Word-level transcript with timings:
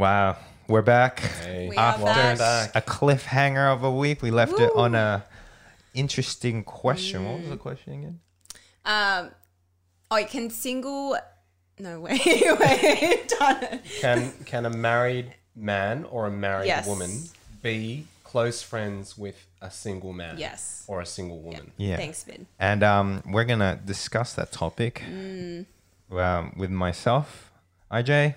Wow, 0.00 0.38
we're 0.66 0.80
back. 0.80 1.20
We 1.46 1.76
After 1.76 2.04
back. 2.06 2.74
a 2.74 2.80
cliffhanger 2.80 3.70
of 3.70 3.84
a 3.84 3.90
week, 3.90 4.22
we 4.22 4.30
left 4.30 4.58
it 4.58 4.70
on 4.74 4.94
a 4.94 5.26
interesting 5.92 6.64
question. 6.64 7.26
What 7.26 7.40
was 7.40 7.50
the 7.50 7.58
question 7.58 7.92
again? 7.92 8.20
Um, 8.86 9.30
oh, 10.10 10.24
can 10.24 10.48
single? 10.48 11.18
No 11.78 12.00
wait, 12.06 12.22
wait, 12.24 13.28
done 13.38 13.62
it. 13.62 13.80
Can 14.00 14.32
can 14.46 14.64
a 14.64 14.70
married 14.70 15.34
man 15.54 16.04
or 16.04 16.28
a 16.28 16.30
married 16.30 16.68
Yes. 16.68 16.86
woman 16.86 17.10
be 17.60 18.06
close 18.24 18.62
friends 18.62 19.18
with 19.18 19.48
a 19.60 19.70
single 19.70 20.14
man? 20.14 20.38
Yes. 20.38 20.82
Or 20.88 21.02
a 21.02 21.06
single 21.06 21.40
woman? 21.40 21.72
Yeah. 21.76 21.98
Thanks, 21.98 22.24
Vin. 22.24 22.46
And 22.58 22.82
um, 22.82 23.22
we're 23.26 23.44
gonna 23.44 23.78
discuss 23.84 24.32
that 24.32 24.50
topic 24.50 25.02
um, 25.06 26.54
with 26.56 26.70
myself, 26.70 27.50
IJ, 27.92 28.36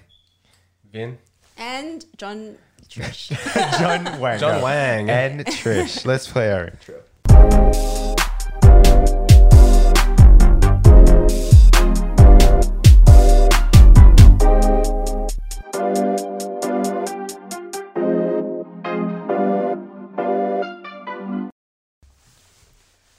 Vin? 0.92 1.20
And 1.66 2.06
John 2.18 2.58
Trish. 2.90 3.30
John 3.80 4.20
Wang, 4.20 4.38
John 4.38 4.62
Wang. 4.62 5.10
and 5.10 5.46
Trish. 5.46 6.06
Let's 6.06 6.28
play 6.28 6.52
our 6.52 6.66
intro. 6.68 8.04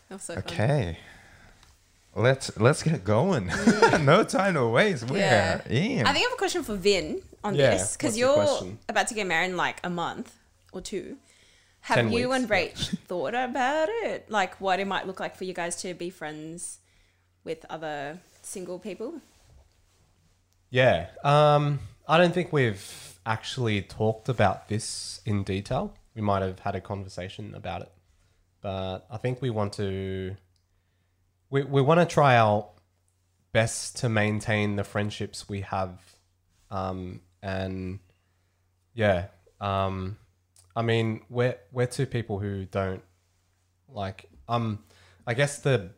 That 0.08 0.16
was 0.16 0.22
so 0.22 0.34
fun. 0.34 0.42
Okay. 0.44 0.98
Let's 2.16 2.56
let's 2.60 2.82
get 2.82 3.02
going. 3.04 3.46
no 4.04 4.22
time 4.24 4.54
to 4.54 4.66
waste. 4.68 5.10
We're 5.10 5.18
Yeah. 5.18 5.60
in. 5.68 6.06
I 6.06 6.12
think 6.12 6.16
I 6.24 6.28
have 6.28 6.32
a 6.32 6.36
question 6.36 6.62
for 6.62 6.76
Vin 6.76 7.22
on 7.42 7.54
Yeah, 7.56 7.70
this 7.70 7.96
because 7.96 8.16
you're 8.16 8.34
question? 8.34 8.78
about 8.88 9.08
to 9.08 9.14
get 9.14 9.26
married 9.26 9.50
in 9.50 9.56
like 9.56 9.80
a 9.82 9.90
month 9.90 10.32
or 10.72 10.80
two. 10.80 11.16
Have 11.80 11.96
Ten 11.96 12.12
you 12.12 12.28
weeks, 12.30 12.40
and 12.42 12.48
Rach 12.48 12.98
thought 13.08 13.34
about 13.34 13.88
it? 13.90 14.30
Like 14.30 14.60
what 14.60 14.78
it 14.80 14.86
might 14.86 15.06
look 15.06 15.18
like 15.20 15.36
for 15.36 15.44
you 15.44 15.52
guys 15.52 15.76
to 15.82 15.92
be 15.92 16.08
friends 16.08 16.78
with 17.42 17.66
other 17.68 18.18
single 18.42 18.78
people? 18.78 19.14
Yeah. 20.70 21.08
Um, 21.22 21.80
I 22.08 22.16
don't 22.18 22.32
think 22.32 22.52
we've 22.52 23.18
actually 23.26 23.82
talked 23.82 24.28
about 24.28 24.68
this 24.68 25.20
in 25.26 25.42
detail. 25.42 25.94
We 26.14 26.22
might 26.22 26.42
have 26.42 26.60
had 26.60 26.74
a 26.74 26.80
conversation 26.80 27.54
about 27.54 27.82
it. 27.82 27.92
But 28.60 29.00
I 29.10 29.16
think 29.18 29.42
we 29.42 29.50
want 29.50 29.72
to 29.74 30.36
we, 31.54 31.62
we 31.62 31.82
want 31.82 32.00
to 32.00 32.06
try 32.06 32.36
our 32.36 32.66
best 33.52 33.98
to 33.98 34.08
maintain 34.08 34.74
the 34.74 34.82
friendships 34.82 35.48
we 35.48 35.60
have. 35.60 36.00
Um, 36.68 37.20
and 37.44 38.00
yeah. 38.92 39.26
Um, 39.60 40.16
I 40.74 40.82
mean, 40.82 41.20
we're 41.30 41.56
we're 41.70 41.86
two 41.86 42.06
people 42.06 42.40
who 42.40 42.64
don't 42.64 43.04
like 43.88 44.28
um 44.48 44.82
I 45.28 45.34
guess 45.34 45.58
the 45.60 45.90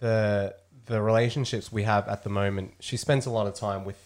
the 0.00 0.54
the 0.84 1.00
relationships 1.00 1.72
we 1.72 1.84
have 1.84 2.06
at 2.06 2.22
the 2.22 2.28
moment, 2.30 2.74
she 2.80 2.98
spends 2.98 3.24
a 3.24 3.30
lot 3.30 3.46
of 3.46 3.54
time 3.54 3.86
with 3.86 3.96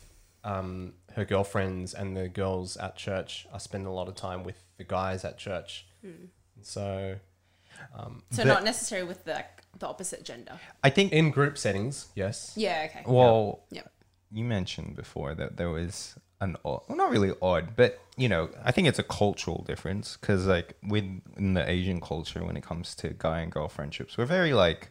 um, 0.45 0.93
her 1.15 1.25
girlfriends 1.25 1.93
and 1.93 2.17
the 2.17 2.29
girls 2.29 2.77
at 2.77 2.97
church. 2.97 3.49
I 3.53 3.59
spend 3.59 3.87
a 3.87 3.91
lot 3.91 4.07
of 4.07 4.15
time 4.15 4.45
with 4.45 4.63
the 4.77 4.85
guys 4.85 5.25
at 5.25 5.39
church. 5.39 5.87
So 6.63 7.17
um, 7.97 8.23
So 8.31 8.43
The- 8.43 8.49
not 8.49 8.65
necessarily 8.65 9.09
with 9.09 9.25
the 9.25 9.45
the 9.79 9.87
opposite 9.87 10.25
gender. 10.25 10.59
I 10.83 10.91
think 10.91 11.13
in 11.13 11.31
group 11.31 11.59
settings, 11.59 12.07
yes. 12.15 12.53
Yeah. 12.57 12.87
Okay. 12.91 13.03
well, 13.07 13.61
Yep. 13.71 13.91
you 14.33 14.45
mentioned 14.45 14.97
before 14.97 15.35
that 15.35 15.57
there 15.57 15.71
was 15.71 16.15
an 16.41 16.57
odd, 16.65 16.83
well, 16.89 16.97
not 16.99 17.11
really 17.11 17.33
odd, 17.41 17.75
but 17.77 18.01
you 18.17 18.29
know, 18.29 18.51
I 18.65 18.71
think 18.73 18.87
it's 18.89 18.99
a 18.99 19.03
cultural 19.05 19.63
difference 19.67 20.17
because 20.17 20.47
like 20.47 20.77
within 20.87 21.55
the 21.55 21.69
Asian 21.69 22.01
culture, 22.01 22.45
when 22.45 22.57
it 22.57 22.63
comes 22.63 22.95
to 22.97 23.09
guy 23.19 23.41
and 23.41 23.51
girl 23.51 23.69
friendships, 23.69 24.17
we're 24.19 24.27
very 24.27 24.53
like, 24.53 24.91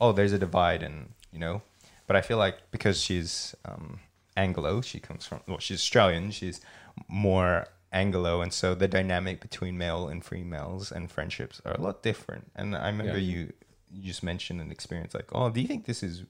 oh, 0.00 0.12
there's 0.12 0.32
a 0.32 0.38
divide, 0.38 0.82
and 0.82 1.12
you 1.32 1.38
know, 1.38 1.62
but 2.06 2.16
I 2.16 2.20
feel 2.20 2.38
like 2.38 2.70
because 2.70 3.00
she's 3.00 3.54
um, 3.64 4.00
Anglo, 4.36 4.80
she 4.80 4.98
comes 5.00 5.26
from 5.26 5.40
well, 5.46 5.58
she's 5.58 5.78
Australian, 5.78 6.30
she's 6.30 6.60
more 7.08 7.66
Anglo, 7.92 8.42
and 8.42 8.52
so 8.52 8.74
the 8.74 8.88
dynamic 8.88 9.40
between 9.40 9.78
male 9.78 10.08
and 10.08 10.22
females 10.24 10.92
and 10.92 11.10
friendships 11.10 11.60
are 11.64 11.72
a 11.72 11.80
lot 11.80 12.02
different. 12.02 12.50
And 12.54 12.76
I 12.76 12.88
remember 12.88 13.18
Yeah. 13.18 13.34
you 13.36 13.52
you 13.92 14.02
just 14.02 14.22
mentioned 14.22 14.60
an 14.60 14.70
experience 14.70 15.14
like, 15.14 15.28
oh, 15.32 15.50
do 15.50 15.60
you 15.60 15.66
think 15.66 15.86
this 15.86 16.02
is 16.02 16.24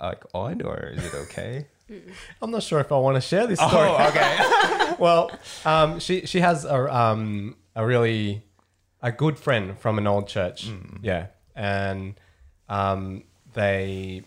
like 0.00 0.24
odd 0.34 0.62
or 0.62 0.92
is 0.94 1.04
it 1.04 1.14
okay? 1.14 1.66
I'm 2.42 2.50
not 2.50 2.62
sure 2.62 2.80
if 2.80 2.92
I 2.92 2.96
want 2.96 3.16
to 3.16 3.20
share 3.20 3.46
this 3.46 3.58
story. 3.58 3.88
Oh, 3.88 4.08
okay. 4.08 4.94
well, 4.98 5.30
um, 5.64 5.98
she 5.98 6.26
she 6.26 6.40
has 6.40 6.64
a 6.64 6.96
um, 6.96 7.56
a 7.74 7.84
really 7.84 8.42
a 9.02 9.12
good 9.12 9.38
friend 9.38 9.78
from 9.78 9.98
an 9.98 10.06
old 10.06 10.28
church. 10.28 10.70
Yeah, 11.02 11.26
and 11.54 12.14
um, 12.68 13.24
they 13.54 14.22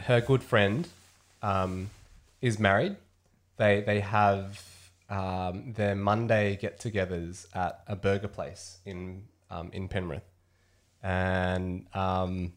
her 0.00 0.20
good 0.20 0.42
friend 0.42 0.88
um, 1.42 1.90
is 2.40 2.58
married. 2.58 2.96
They 3.56 3.80
they 3.80 4.00
have 4.00 4.62
um, 5.08 5.72
their 5.72 5.94
Monday 5.94 6.56
get-togethers 6.56 7.46
at 7.54 7.82
a 7.86 7.96
burger 7.96 8.28
place 8.28 8.78
in 8.84 9.24
um, 9.50 9.70
in 9.72 9.88
Penrith, 9.88 10.28
and 11.02 11.86
um, 11.94 12.52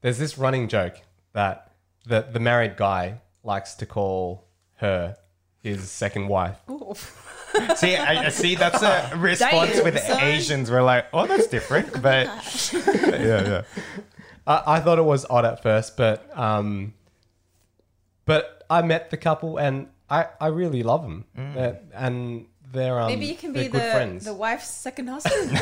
there's 0.00 0.18
this 0.18 0.36
running 0.38 0.68
joke 0.68 0.96
that 1.32 1.72
the 2.06 2.22
the 2.22 2.40
married 2.40 2.76
guy 2.76 3.20
likes 3.42 3.74
to 3.74 3.86
call 3.86 4.46
her 4.76 5.16
his 5.60 5.90
second 5.90 6.28
wife. 6.28 6.58
see, 7.76 7.96
I, 7.96 8.26
I 8.26 8.28
see 8.28 8.54
that's 8.54 8.82
a 8.82 9.12
response 9.16 9.72
Damn, 9.74 9.84
with 9.84 9.98
son. 10.00 10.22
Asians. 10.22 10.70
We're 10.70 10.82
like, 10.82 11.06
oh, 11.12 11.26
that's 11.26 11.46
different, 11.46 12.02
but 12.02 12.26
yeah, 12.72 13.10
yeah. 13.20 13.62
I, 14.46 14.62
I 14.76 14.80
thought 14.80 14.98
it 14.98 15.04
was 15.04 15.24
odd 15.30 15.44
at 15.44 15.62
first, 15.62 15.96
but 15.96 16.36
um, 16.38 16.94
but 18.26 18.64
I 18.68 18.82
met 18.82 19.10
the 19.10 19.16
couple 19.16 19.56
and 19.58 19.88
I, 20.10 20.26
I 20.40 20.48
really 20.48 20.82
love 20.82 21.02
them, 21.02 21.24
They're- 21.34 21.80
and 21.94 22.46
they're 22.74 22.98
um, 23.00 23.06
Maybe 23.08 23.26
you 23.26 23.36
can 23.36 23.52
be 23.52 23.68
the 23.68 23.78
friends. 23.78 24.24
the 24.24 24.34
wife's 24.34 24.68
second 24.68 25.08
husband. 25.08 25.50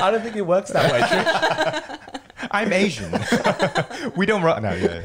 I 0.00 0.08
don't 0.10 0.22
think 0.22 0.36
it 0.36 0.46
works 0.46 0.70
that 0.70 0.90
way. 0.92 1.00
Trish. 1.00 2.18
I'm 2.50 2.72
Asian. 2.72 3.12
we 4.16 4.26
don't 4.26 4.42
run. 4.42 4.62
No, 4.62 4.72
yeah, 4.74 5.02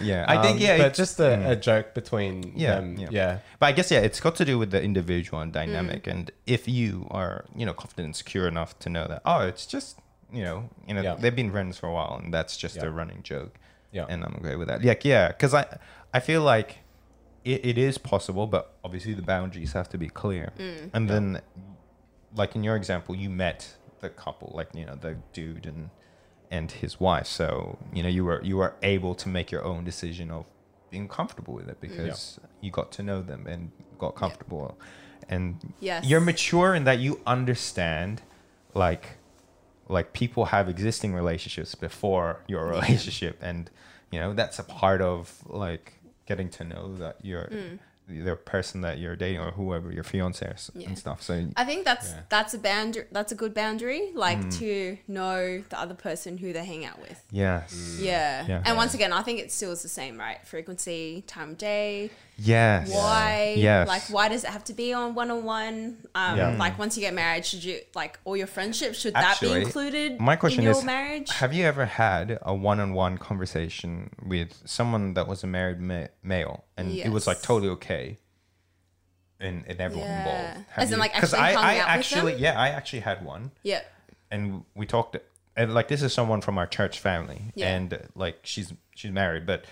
yeah. 0.00 0.24
I 0.28 0.42
think 0.42 0.56
Um, 0.56 0.62
yeah, 0.62 0.76
but 0.78 0.86
it's- 0.86 0.96
just 0.96 1.20
a, 1.20 1.50
a 1.50 1.56
joke 1.56 1.94
between 1.94 2.52
Yeah, 2.56 2.76
them. 2.76 2.96
yeah. 2.98 3.08
Yeah, 3.10 3.38
But 3.58 3.66
I 3.66 3.72
guess 3.72 3.90
yeah, 3.90 4.00
it's 4.00 4.20
got 4.20 4.34
to 4.36 4.44
do 4.44 4.58
with 4.58 4.70
the 4.70 4.82
individual 4.82 5.40
and 5.40 5.52
dynamic, 5.52 6.04
Mm. 6.04 6.10
and 6.12 6.30
if 6.46 6.68
you 6.68 7.06
are 7.10 7.44
you 7.54 7.66
know 7.66 7.74
confident 7.74 8.06
and 8.06 8.16
secure 8.16 8.46
enough 8.48 8.78
to 8.80 8.88
know 8.88 9.06
that 9.08 9.22
oh, 9.24 9.40
it's 9.40 9.66
just 9.66 9.98
you 10.32 10.42
know 10.44 10.70
you 10.86 10.94
know 10.94 11.02
Yeah. 11.02 11.14
they've 11.18 11.34
been 11.36 11.50
friends 11.50 11.76
for 11.78 11.86
a 11.88 11.92
while, 11.92 12.20
and 12.22 12.32
that's 12.32 12.56
just 12.56 12.76
Yeah. 12.76 12.86
a 12.86 12.90
running 12.90 13.22
joke. 13.22 13.54
Yeah. 13.92 14.06
and 14.08 14.22
I'm 14.24 14.34
okay 14.40 14.54
with 14.54 14.68
that. 14.68 14.84
Like 14.84 15.04
yeah, 15.04 15.28
because 15.28 15.52
I 15.52 15.66
I 16.14 16.20
feel 16.20 16.42
like 16.42 16.78
it, 17.44 17.64
it 17.64 17.78
is 17.78 17.98
possible, 17.98 18.46
but 18.46 18.74
obviously 18.84 19.14
the 19.14 19.22
boundaries 19.22 19.72
have 19.72 19.88
to 19.90 19.98
be 19.98 20.08
clear. 20.08 20.52
Mm. 20.58 20.90
And 20.92 21.10
then, 21.10 21.40
like 22.34 22.54
in 22.54 22.62
your 22.64 22.76
example, 22.76 23.14
you 23.14 23.30
met 23.30 23.76
the 24.00 24.08
couple, 24.08 24.52
like 24.54 24.68
you 24.74 24.84
know 24.86 24.94
the 24.94 25.16
dude 25.32 25.66
and 25.66 25.90
and 26.50 26.70
his 26.70 26.98
wife. 27.00 27.26
So 27.26 27.78
you 27.92 28.02
know 28.02 28.08
you 28.08 28.24
were 28.24 28.42
you 28.42 28.56
were 28.56 28.74
able 28.82 29.14
to 29.16 29.28
make 29.28 29.50
your 29.50 29.64
own 29.64 29.84
decision 29.84 30.30
of 30.30 30.46
being 30.90 31.08
comfortable 31.08 31.54
with 31.54 31.68
it 31.68 31.80
because 31.80 32.40
you 32.60 32.70
got 32.70 32.90
to 32.92 33.02
know 33.02 33.22
them 33.22 33.46
and 33.46 33.70
got 33.98 34.16
comfortable. 34.16 34.78
And 35.28 35.72
Yes. 35.78 36.04
you're 36.04 36.20
mature 36.20 36.74
in 36.74 36.82
that 36.84 36.98
you 36.98 37.20
understand, 37.26 38.22
like 38.74 39.18
like 39.88 40.12
people 40.12 40.46
have 40.46 40.68
existing 40.68 41.14
relationships 41.14 41.74
before 41.74 42.40
your 42.46 42.64
relationship 42.66 43.38
and 43.40 43.70
you 44.10 44.18
know 44.18 44.32
that's 44.34 44.58
a 44.58 44.64
part 44.64 45.00
of 45.00 45.42
like 45.46 45.94
getting 46.30 46.48
to 46.48 46.62
know 46.64 46.94
that 47.02 47.16
you're 47.22 47.48
the 48.08 48.34
person 48.34 48.80
that 48.80 48.98
you're 48.98 49.14
dating 49.14 49.40
or 49.40 49.50
whoever 49.52 49.88
your 49.92 50.02
fiance 50.02 50.44
is 50.44 50.70
Yeah. 50.74 50.88
and 50.88 50.98
stuff 50.98 51.22
so 51.22 51.32
I 51.56 51.64
think 51.64 51.84
that's 51.84 52.08
Yeah. 52.10 52.20
that's 52.28 52.52
a 52.54 52.58
boundary. 52.58 53.04
That's 53.16 53.30
a 53.30 53.38
good 53.42 53.54
boundary, 53.62 54.02
like 54.26 54.38
Mm. 54.40 54.58
to 54.60 54.98
know 55.06 55.62
the 55.72 55.78
other 55.84 55.94
person 55.94 56.38
who 56.38 56.52
they 56.52 56.64
hang 56.64 56.84
out 56.84 56.98
with. 57.00 57.18
yes 57.30 57.98
Yeah. 58.00 58.46
Yeah. 58.48 58.62
And 58.66 58.76
once 58.76 58.94
again, 58.94 59.12
I 59.12 59.22
think 59.22 59.38
it 59.44 59.50
still 59.52 59.72
is 59.72 59.82
the 59.82 59.88
same, 60.00 60.18
right? 60.26 60.38
Frequency, 60.54 61.22
time 61.28 61.50
of 61.50 61.58
day, 61.58 62.10
yes 62.42 62.90
why, 62.90 63.54
yes 63.58 63.86
like 63.86 64.02
why 64.10 64.28
does 64.28 64.44
it 64.44 64.50
have 64.50 64.64
to 64.64 64.72
be 64.72 64.92
on 64.94 65.14
one 65.14 65.30
on 65.30 65.44
one? 65.44 65.98
Um, 66.14 66.36
Yeah. 66.38 66.56
like 66.58 66.78
once 66.78 66.96
you 66.96 67.02
get 67.02 67.12
married, 67.14 67.44
should 67.44 67.62
you 67.62 67.80
like 67.94 68.18
all 68.24 68.36
your 68.36 68.46
friendships? 68.46 68.98
Should 69.00 69.14
Actually, 69.14 69.48
that 69.48 69.54
be 69.60 69.62
included? 69.66 70.20
my 70.20 70.36
question 70.36 70.60
in 70.60 70.64
your 70.64 70.74
is, 70.78 70.84
marriage. 70.84 71.30
have 71.32 71.52
you 71.52 71.64
ever 71.64 71.84
had 71.86 72.38
a 72.42 72.54
one-on-one 72.54 73.18
conversation 73.18 74.10
with 74.24 74.54
someone 74.64 75.14
that 75.14 75.26
was 75.28 75.44
a 75.44 75.46
married 75.46 75.80
ma- 75.80 76.06
male 76.22 76.64
and 76.76 76.92
it 76.92 77.10
was 77.10 77.26
like 77.26 77.42
totally 77.42 77.70
okay 77.72 78.18
and, 79.38 79.64
and 79.66 79.80
everyone 79.80 80.06
Yeah. 80.08 80.18
involved 80.50 80.66
As 80.76 80.92
in, 80.92 80.98
like, 80.98 81.12
'cause 81.14 81.34
actually 81.34 81.56
I, 81.56 81.74
I 81.74 81.78
out 81.80 81.86
with 81.86 81.96
actually 81.96 82.32
them? 82.32 82.40
yeah 82.42 82.60
i 82.60 82.68
actually 82.68 83.00
had 83.00 83.24
one 83.24 83.50
yeah. 83.62 83.82
and 84.30 84.64
we 84.74 84.86
talked 84.86 85.16
and 85.56 85.74
like 85.74 85.88
this 85.88 86.02
is 86.02 86.12
someone 86.12 86.40
from 86.40 86.58
our 86.58 86.66
church 86.66 86.98
family 87.00 87.52
Yeah. 87.54 87.74
and 87.74 88.08
like 88.14 88.40
she's 88.44 88.72
she's 88.94 89.10
married 89.10 89.46
but 89.46 89.64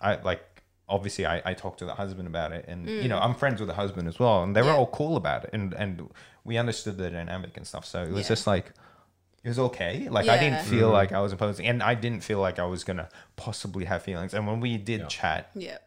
i 0.00 0.16
like 0.22 0.42
obviously 0.88 1.26
I, 1.26 1.42
I 1.44 1.54
talked 1.54 1.78
to 1.80 1.84
the 1.84 1.94
husband 1.94 2.26
about 2.28 2.52
it 2.52 2.64
and 2.68 2.88
you 2.88 3.08
know 3.08 3.18
i'm 3.18 3.34
friends 3.34 3.60
with 3.60 3.68
the 3.68 3.74
husband 3.74 4.08
as 4.08 4.18
well 4.18 4.42
and 4.42 4.54
they 4.56 4.62
were 4.62 4.68
Mm. 4.68 4.72
Yeah. 4.72 4.78
all 4.78 4.86
cool 4.86 5.16
about 5.16 5.44
it 5.44 5.50
and 5.52 5.74
and 5.74 6.08
we 6.44 6.56
understood 6.56 6.96
the 6.98 7.10
dynamic 7.10 7.56
and 7.56 7.66
stuff 7.66 7.84
so 7.84 8.02
it 8.02 8.10
was 8.10 8.22
Yeah. 8.22 8.28
just 8.28 8.46
like 8.46 8.72
it 9.44 9.48
was 9.48 9.58
okay 9.58 10.08
like 10.08 10.28
i 10.28 10.38
didn't 10.38 10.62
feel 10.64 10.90
like 10.90 11.12
i 11.12 11.20
was 11.20 11.32
imposing 11.32 11.66
and 11.66 11.82
i 11.82 11.94
didn't 11.94 12.22
feel 12.24 12.40
like 12.40 12.58
i 12.58 12.64
was 12.64 12.84
gonna 12.84 13.08
possibly 13.36 13.84
have 13.84 14.02
feelings 14.02 14.32
and 14.34 14.46
when 14.46 14.60
we 14.60 14.76
did 14.78 15.00
Yeah. 15.00 15.06
chat 15.06 15.50
Yeah. 15.54 15.78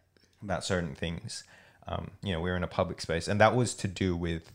about 0.44 0.64
certain 0.64 0.96
things. 0.96 1.44
Um, 1.88 2.12
you 2.22 2.32
know, 2.32 2.40
we 2.42 2.50
were 2.52 2.56
in 2.56 2.64
a 2.64 2.68
public 2.68 3.02
space, 3.02 3.28
and 3.28 3.42
that 3.42 3.56
was 3.56 3.74
to 3.76 3.88
do 3.88 4.16
with, 4.16 4.52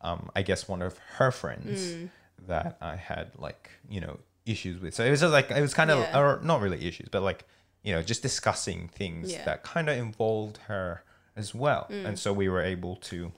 um, 0.00 0.30
I 0.34 0.40
guess, 0.42 0.66
one 0.66 0.80
of 0.80 0.96
her 1.18 1.30
friends 1.30 1.78
Mm. 1.92 2.08
that 2.48 2.78
I 2.80 2.96
had 2.96 3.32
like 3.36 3.70
you 3.88 4.00
know 4.00 4.18
issues 4.46 4.80
with. 4.80 4.94
So 4.94 5.04
it 5.04 5.10
was 5.10 5.20
just 5.20 5.32
like 5.32 5.50
it 5.50 5.60
was 5.60 5.74
kind 5.74 5.90
of, 5.90 5.98
Yeah. 5.98 6.18
or 6.18 6.40
not 6.42 6.62
really 6.62 6.84
issues, 6.88 7.08
but 7.10 7.22
like 7.22 7.44
you 7.82 7.92
know, 7.94 8.02
just 8.02 8.22
discussing 8.22 8.88
things 8.88 9.32
Yeah. 9.32 9.44
that 9.44 9.62
kind 9.62 9.88
of 9.88 9.96
involved 9.96 10.58
her 10.68 11.02
as 11.36 11.54
well, 11.54 11.86
Mm. 11.90 12.04
and 12.06 12.18
so 12.18 12.32
we 12.32 12.48
were 12.48 12.60
able 12.62 12.96
to 12.96 13.32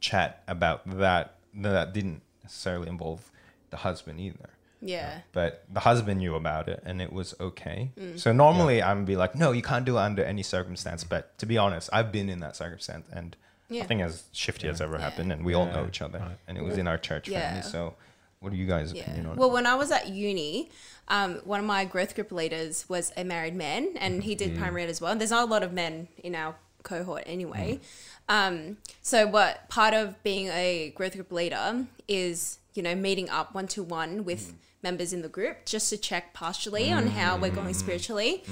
chat 0.00 0.42
about 0.46 0.82
that. 0.98 1.36
That 1.54 1.92
didn't 1.92 2.22
necessarily 2.42 2.88
involve 2.88 3.30
the 3.70 3.76
husband 3.78 4.20
either 4.20 4.50
Yeah. 4.80 5.20
but 5.32 5.64
the 5.70 5.80
husband 5.80 6.18
knew 6.20 6.34
about 6.34 6.68
it 6.68 6.82
and 6.84 7.00
it 7.00 7.12
was 7.12 7.34
okay. 7.40 7.92
Mm. 7.98 8.18
So 8.18 8.32
normally 8.32 8.82
I'm 8.82 9.04
be 9.04 9.16
like, 9.16 9.34
no, 9.34 9.52
you 9.52 9.62
can't 9.62 9.84
do 9.84 9.96
it 9.98 10.00
under 10.00 10.24
any 10.24 10.42
circumstance. 10.42 11.04
But 11.04 11.36
to 11.38 11.46
be 11.46 11.56
honest, 11.58 11.88
I've 11.92 12.10
been 12.10 12.28
in 12.28 12.40
that 12.40 12.56
circumstance 12.56 13.06
and 13.12 13.36
Yeah. 13.68 13.82
nothing 13.82 14.02
as 14.02 14.24
shifty 14.32 14.66
as 14.68 14.80
ever 14.80 14.96
Yeah. 14.96 15.02
happened, 15.02 15.32
and 15.32 15.44
we 15.44 15.54
all 15.54 15.66
know 15.66 15.86
each 15.86 16.02
other, 16.02 16.18
right. 16.18 16.38
and 16.48 16.58
it 16.58 16.64
was 16.64 16.76
in 16.78 16.86
our 16.88 16.98
church 16.98 17.28
Yeah. 17.28 17.40
family. 17.40 17.62
So, 17.62 17.94
what 18.42 18.52
are 18.52 18.56
you 18.56 18.66
guys' 18.66 18.92
Yeah. 18.92 19.02
opinion 19.02 19.26
on 19.26 19.36
Well, 19.36 19.48
it? 19.50 19.52
when 19.54 19.66
I 19.66 19.74
was 19.76 19.90
at 19.90 20.08
uni, 20.08 20.68
um, 21.08 21.36
one 21.44 21.60
of 21.60 21.66
my 21.66 21.84
growth 21.84 22.14
group 22.14 22.30
leaders 22.32 22.84
was 22.88 23.12
a 23.16 23.24
married 23.24 23.54
man, 23.54 23.96
and 23.98 24.22
he 24.24 24.34
Mm. 24.34 24.38
did 24.38 24.56
primary 24.58 24.82
ed 24.82 24.90
as 24.90 25.00
well. 25.00 25.12
And 25.12 25.20
there's 25.20 25.30
not 25.30 25.44
a 25.48 25.50
lot 25.50 25.62
of 25.62 25.72
men 25.72 26.08
in 26.22 26.34
our 26.34 26.56
cohort 26.82 27.22
anyway. 27.26 27.80
Mm. 28.28 28.34
Um, 28.34 28.76
so, 29.00 29.26
what 29.26 29.68
part 29.68 29.94
of 29.94 30.20
being 30.22 30.48
a 30.48 30.90
growth 30.96 31.14
group 31.14 31.30
leader 31.32 31.86
is, 32.08 32.58
you 32.74 32.82
know, 32.82 32.94
meeting 32.94 33.30
up 33.30 33.54
one 33.54 33.68
to 33.68 33.82
one 33.82 34.24
with 34.24 34.48
Mm. 34.52 34.54
members 34.82 35.12
in 35.12 35.22
the 35.22 35.28
group 35.28 35.64
just 35.64 35.88
to 35.90 35.96
check 35.96 36.34
partially 36.34 36.90
on 36.92 37.06
how 37.08 37.36
we're 37.36 37.50
Mm. 37.52 37.54
going 37.56 37.74
spiritually. 37.74 38.42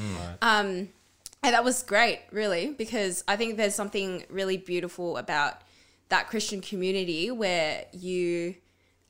Um, 0.40 0.90
and 1.42 1.54
that 1.54 1.64
was 1.64 1.82
great, 1.82 2.20
really, 2.30 2.68
because 2.68 3.24
I 3.26 3.34
think 3.36 3.56
there's 3.56 3.74
something 3.74 4.24
really 4.28 4.56
beautiful 4.56 5.16
about 5.16 5.62
that 6.10 6.28
Christian 6.28 6.60
community 6.60 7.30
where 7.30 7.86
you, 7.92 8.56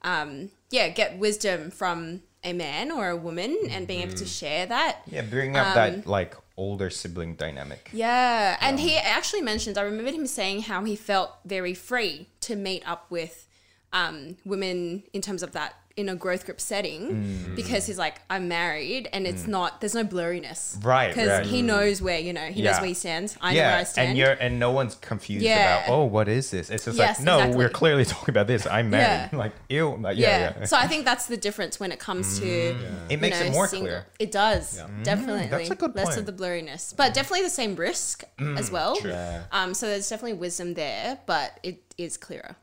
um, 0.02 0.50
yeah, 0.70 0.88
get 0.88 1.18
wisdom 1.18 1.70
from 1.70 2.22
a 2.42 2.52
man 2.52 2.90
or 2.90 3.08
a 3.10 3.16
woman 3.16 3.56
and 3.70 3.86
being 3.86 4.00
able 4.02 4.14
to 4.14 4.26
share 4.26 4.64
that. 4.66 5.02
Yeah, 5.06 5.22
bring 5.22 5.56
up 5.56 5.68
Um, 5.68 5.74
that 5.74 6.06
like 6.06 6.34
older 6.56 6.90
sibling 6.90 7.34
dynamic. 7.34 7.90
Yeah, 7.92 8.56
and 8.60 8.80
he 8.80 8.96
actually 8.96 9.42
mentioned. 9.42 9.76
I 9.78 9.82
remembered 9.82 10.14
him 10.14 10.26
saying 10.26 10.62
how 10.62 10.84
he 10.84 10.96
felt 10.96 11.32
very 11.44 11.74
free 11.74 12.28
to 12.42 12.56
meet 12.56 12.86
up 12.88 13.10
with 13.10 13.46
um, 13.92 14.36
women 14.44 15.02
in 15.12 15.20
terms 15.20 15.42
of 15.42 15.52
that 15.52 15.74
in 15.96 16.08
a 16.08 16.14
growth 16.16 16.46
group 16.46 16.60
setting 16.60 17.00
Mm. 17.10 17.56
because 17.56 17.86
he's 17.86 17.98
like, 17.98 18.16
I'm 18.30 18.48
married, 18.48 19.08
and 19.12 19.26
it's 19.26 19.46
not. 19.46 19.80
There's 19.80 19.94
no 19.94 20.04
blurriness, 20.04 20.82
Right, 20.84 21.08
Because 21.08 21.28
right. 21.28 21.46
he 21.46 21.62
knows 21.62 22.00
where 22.00 22.18
you 22.18 22.32
know 22.32 22.46
he 22.46 22.62
knows 22.62 22.78
where 22.78 22.86
he 22.88 22.94
stands. 22.94 23.36
I 23.40 23.54
know 23.54 23.60
where 23.60 23.76
I 23.76 23.84
stand. 23.84 24.08
and 24.10 24.18
you're 24.18 24.30
and 24.32 24.58
no 24.58 24.70
one's 24.70 24.94
confused 24.96 25.44
Yeah. 25.44 25.84
about 25.84 25.90
oh 25.94 26.04
what 26.04 26.28
is 26.28 26.50
this? 26.50 26.70
It's 26.70 26.84
just 26.84 26.96
Yes, 26.96 27.18
like 27.18 27.24
no, 27.26 27.36
exactly. 27.38 27.56
we're 27.58 27.68
clearly 27.70 28.04
talking 28.14 28.32
about 28.32 28.46
this. 28.46 28.66
I'm 28.66 28.90
married. 28.90 29.30
Yeah. 29.32 29.38
Like 29.40 29.52
ew, 29.68 29.96
like, 29.96 30.16
yeah. 30.16 30.28
yeah, 30.38 30.54
yeah. 30.60 30.64
So 30.64 30.76
I 30.76 30.86
think 30.86 31.04
that's 31.04 31.26
the 31.26 31.36
difference 31.36 31.78
when 31.80 31.92
it 31.92 31.98
comes 31.98 32.38
to. 32.40 32.76
It 33.08 33.20
makes 33.20 33.40
know, 33.40 33.46
it 33.46 33.52
more 33.52 33.66
single- 33.66 33.88
clear. 33.88 34.06
It 34.18 34.30
does 34.32 34.80
definitely. 35.02 35.46
Mm, 35.46 35.50
that's 35.50 35.70
a 35.70 35.74
good 35.74 35.94
Less 35.94 36.04
point. 36.06 36.16
Mm, 36.16 36.20
of 36.20 36.26
the 36.26 36.32
blurriness, 36.44 36.94
but 36.96 37.12
definitely 37.14 37.42
the 37.44 37.50
same 37.50 37.74
risk 37.76 38.24
as 38.56 38.70
well. 38.70 38.96
true. 38.96 39.14
Um, 39.52 39.74
so 39.74 39.86
there's 39.86 40.08
definitely 40.08 40.34
wisdom 40.38 40.74
there, 40.74 41.18
but 41.26 41.58
it 41.62 41.82
is 41.98 42.16
clearer. 42.16 42.56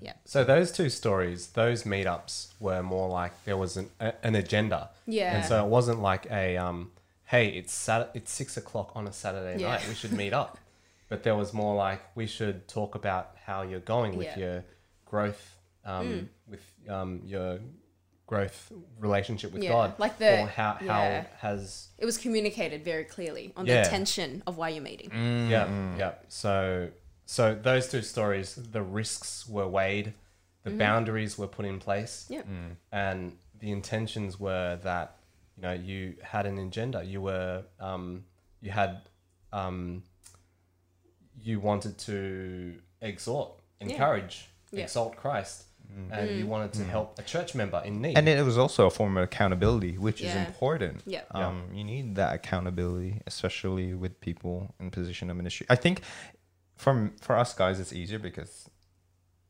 Yeah. 0.00 0.14
So 0.24 0.44
those 0.44 0.70
two 0.72 0.88
stories, 0.90 1.48
those 1.48 1.84
meetups 1.84 2.52
were 2.60 2.82
more 2.82 3.08
like 3.08 3.32
there 3.44 3.56
was 3.56 3.76
an, 3.76 3.90
a, 4.00 4.12
an 4.22 4.34
agenda. 4.34 4.90
Yeah. 5.06 5.36
And 5.36 5.44
so 5.44 5.64
it 5.64 5.68
wasn't 5.68 6.00
like 6.00 6.26
a 6.30 6.56
um, 6.56 6.92
hey, 7.24 7.48
it's 7.48 7.72
Sat- 7.72 8.10
it's 8.14 8.30
six 8.32 8.56
o'clock 8.56 8.92
on 8.94 9.06
a 9.06 9.12
Saturday 9.12 9.60
Yeah. 9.60 9.68
night. 9.72 9.88
We 9.88 9.94
should 9.94 10.12
meet 10.12 10.32
up. 10.32 10.58
But 11.10 11.22
there 11.22 11.34
was 11.34 11.54
more 11.54 11.74
like 11.74 12.02
we 12.14 12.26
should 12.26 12.68
talk 12.68 12.94
about 12.94 13.30
how 13.46 13.62
you're 13.62 13.80
going 13.80 14.16
with 14.18 14.26
Yeah. 14.26 14.34
Mm. 14.36 14.40
your 14.40 14.64
growth, 15.06 15.56
um, 15.86 16.28
with 16.46 16.60
um, 16.86 17.22
your 17.24 17.60
growth 18.26 18.70
relationship 19.00 19.52
with 19.54 19.62
Yeah, 19.62 19.70
God, 19.70 19.98
like 19.98 20.18
the- 20.18 20.42
or 20.42 20.46
how 20.48 20.76
yeah. 20.82 21.22
how 21.22 21.26
has 21.48 21.88
It 21.96 22.04
was 22.04 22.18
communicated 22.18 22.84
very 22.84 23.04
clearly 23.04 23.54
on 23.56 23.64
Yeah. 23.64 23.84
the 23.84 23.88
tension 23.88 24.42
of 24.46 24.58
why 24.58 24.68
you're 24.68 24.82
meeting. 24.82 25.08
Mm. 25.08 25.48
Yeah, 25.48 25.96
yeah. 25.96 26.12
So, 26.28 26.90
so 27.30 27.54
those 27.54 27.88
two 27.92 28.00
stories, 28.00 28.54
the 28.54 28.80
risks 28.82 29.46
were 29.46 29.68
weighed, 29.68 30.14
the 30.64 30.70
boundaries 30.70 31.36
were 31.36 31.46
put 31.46 31.66
in 31.66 31.78
place, 31.78 32.26
Yeah. 32.30 32.42
and 32.90 33.36
the 33.60 33.70
intentions 33.70 34.40
were 34.40 34.78
that 34.82 35.16
you 35.56 35.62
know 35.62 35.72
you 35.74 36.14
had 36.22 36.46
an 36.46 36.56
agenda. 36.58 37.02
You 37.04 37.20
were, 37.20 37.64
um, 37.80 38.24
you 38.62 38.70
had, 38.70 39.02
um, 39.52 40.02
you 41.42 41.60
wanted 41.60 41.98
to 41.98 42.74
exhort, 43.02 43.50
encourage, 43.80 44.48
Yeah. 44.70 44.84
exalt 44.84 45.16
Christ, 45.16 45.64
and 46.10 46.30
you 46.38 46.46
wanted 46.46 46.72
to 46.74 46.84
help 46.84 47.18
a 47.18 47.22
church 47.22 47.54
member 47.54 47.80
in 47.84 48.00
need. 48.02 48.16
And 48.18 48.28
it 48.28 48.44
was 48.44 48.56
also 48.58 48.86
a 48.86 48.90
form 48.90 49.16
of 49.16 49.24
accountability, 49.24 49.96
which 49.98 50.20
Yeah. 50.20 50.28
is 50.30 50.46
important. 50.48 51.02
Yeah. 51.06 51.24
Um, 51.30 51.70
you 51.72 51.84
need 51.84 52.14
that 52.16 52.34
accountability, 52.34 53.20
especially 53.26 53.94
with 53.94 54.20
people 54.20 54.74
in 54.80 54.90
position 54.90 55.28
of 55.30 55.36
ministry. 55.36 55.66
I 55.70 55.76
think 55.76 56.02
from 56.78 57.12
for 57.20 57.36
us 57.36 57.52
guys, 57.54 57.78
it's 57.80 57.92
easier 57.92 58.18
because 58.18 58.70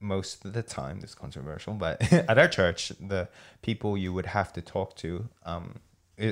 most 0.01 0.45
of 0.45 0.53
the 0.55 0.63
time, 0.63 1.01
this 1.01 1.11
is 1.11 1.15
controversial, 1.15 1.75
but 1.75 2.13
at 2.31 2.39
our 2.39 2.49
church, 2.49 2.93
the 3.01 3.29
people 3.63 3.97
you 3.97 4.13
would 4.13 4.27
have 4.27 4.53
to 4.55 4.63
talk 4.63 4.97
to 4.97 5.29
um, 5.45 5.77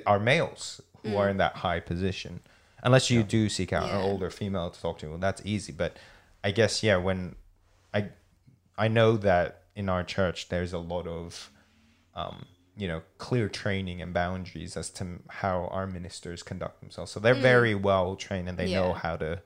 are 0.07 0.19
males 0.19 0.81
who 1.03 1.17
are 1.17 1.29
in 1.29 1.37
that 1.37 1.55
high 1.57 1.79
position. 1.79 2.41
Unless 2.83 3.11
you 3.11 3.23
do 3.23 3.49
seek 3.49 3.73
out 3.73 3.85
an 3.91 4.01
Mm. 4.01 4.05
Older 4.05 4.31
female 4.31 4.71
to 4.71 4.81
talk 4.81 4.99
to, 4.99 5.09
well, 5.11 5.19
that's 5.19 5.43
easy. 5.45 5.73
But 5.73 5.97
I 6.43 6.51
guess 6.51 6.83
yeah, 6.83 6.97
when 6.97 7.37
I 7.95 8.09
I 8.79 8.89
know 8.89 9.17
that 9.19 9.63
in 9.75 9.89
our 9.89 10.03
church 10.05 10.49
there's 10.49 10.73
a 10.73 10.79
lot 10.79 11.07
of 11.07 11.51
um, 12.15 12.47
you 12.77 12.89
know 12.89 13.03
clear 13.19 13.49
training 13.49 14.01
and 14.03 14.13
boundaries 14.15 14.77
as 14.77 14.91
to 14.91 15.05
how 15.29 15.69
our 15.71 15.87
ministers 15.87 16.43
conduct 16.43 16.81
themselves. 16.81 17.11
So 17.13 17.21
they're 17.21 17.35
very 17.35 17.75
well 17.75 18.17
trained 18.17 18.49
and 18.49 18.57
they 18.59 18.73
know 18.73 18.93
Mm. 18.93 18.97
How 18.99 19.17
to 19.17 19.43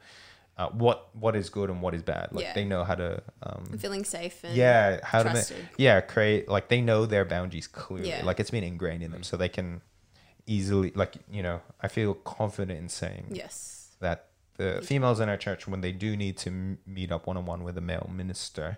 uh, 0.60 0.68
what 0.84 0.98
what 1.14 1.34
is 1.40 1.48
good 1.58 1.68
and 1.70 1.80
what 1.84 1.92
is 1.94 2.02
bad. 2.02 2.26
Like 2.32 2.44
Yeah. 2.44 2.54
they 2.58 2.64
know 2.72 2.82
how 2.84 2.94
to 3.04 3.22
um, 3.42 3.64
Feeling 3.78 4.04
safe 4.04 4.36
and 4.44 4.54
yeah 4.54 5.00
how 5.02 5.20
to 5.22 5.28
ma- 5.30 5.32
trusted. 5.32 5.68
yeah 5.78 6.00
create 6.14 6.48
like 6.56 6.66
they 6.68 6.80
know 6.90 7.00
their 7.06 7.24
boundaries 7.24 7.66
clearly. 7.66 8.10
Yeah. 8.10 8.24
Like 8.28 8.38
it's 8.42 8.50
been 8.50 8.64
ingrained 8.72 9.02
in 9.02 9.10
them, 9.14 9.22
so 9.22 9.36
they 9.36 9.48
can 9.58 9.68
easily 10.46 10.92
like 11.02 11.14
you 11.30 11.42
know 11.42 11.60
I 11.80 11.88
feel 11.88 12.12
confident 12.14 12.78
in 12.78 12.88
saying 12.88 13.24
Yes. 13.30 13.56
that 14.00 14.26
the 14.56 14.80
females 14.82 15.20
in 15.20 15.28
our 15.30 15.38
church, 15.38 15.66
when 15.66 15.80
they 15.80 15.92
do 15.92 16.16
need 16.24 16.36
to 16.44 16.50
m- 16.50 16.78
meet 16.86 17.10
up 17.10 17.26
one 17.26 17.36
on 17.38 17.46
one 17.46 17.64
with 17.64 17.78
a 17.78 17.80
male 17.80 18.10
minister, 18.12 18.76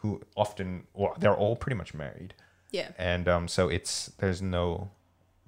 who 0.00 0.20
often, 0.36 0.86
well, 0.94 1.14
they're 1.18 1.34
all 1.44 1.56
pretty 1.56 1.76
much 1.76 1.92
married, 1.92 2.34
Yeah. 2.70 2.90
and 2.96 3.26
um, 3.28 3.48
so 3.48 3.68
it's 3.68 4.12
there's 4.18 4.40
no 4.40 4.90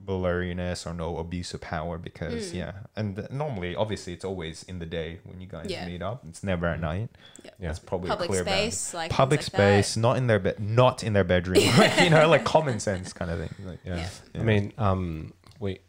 blurriness 0.04 0.86
or 0.86 0.94
no 0.94 1.18
abuse 1.18 1.52
of 1.54 1.60
power 1.60 1.98
because 1.98 2.50
Hmm. 2.50 2.56
yeah, 2.56 2.72
and 2.96 3.26
normally, 3.30 3.76
obviously, 3.76 4.12
it's 4.12 4.24
always 4.24 4.62
in 4.64 4.78
the 4.78 4.86
day 4.86 5.20
when 5.24 5.40
you 5.40 5.46
guys 5.46 5.66
Yeah. 5.70 5.86
meet 5.86 6.02
up. 6.02 6.24
It's 6.28 6.42
never 6.42 6.66
at 6.66 6.80
night. 6.80 7.10
Yeah. 7.44 7.50
Yeah. 7.58 7.66
That's 7.68 7.78
probably 7.78 8.08
Public 8.08 8.28
a 8.28 8.32
clear 8.32 8.44
boundary. 8.44 8.70
space, 8.70 8.94
like 8.94 9.10
public 9.10 9.40
things 9.40 9.52
like 9.52 9.58
that. 9.58 9.84
space, 9.84 9.96
not 9.96 10.16
in 10.16 10.26
their 10.26 10.38
bed, 10.38 10.58
not 10.58 11.04
in 11.04 11.12
their 11.12 11.24
bedroom, 11.24 11.58
like, 11.78 12.00
you 12.00 12.10
know, 12.10 12.26
like 12.28 12.44
common 12.44 12.80
sense 12.80 13.12
kind 13.12 13.30
of 13.30 13.38
thing. 13.38 13.66
Like, 13.66 13.80
yeah, 13.84 14.08
Yeah. 14.34 14.40
I 14.40 14.44
mean, 14.44 14.72
um, 14.78 15.32
we. 15.58 15.80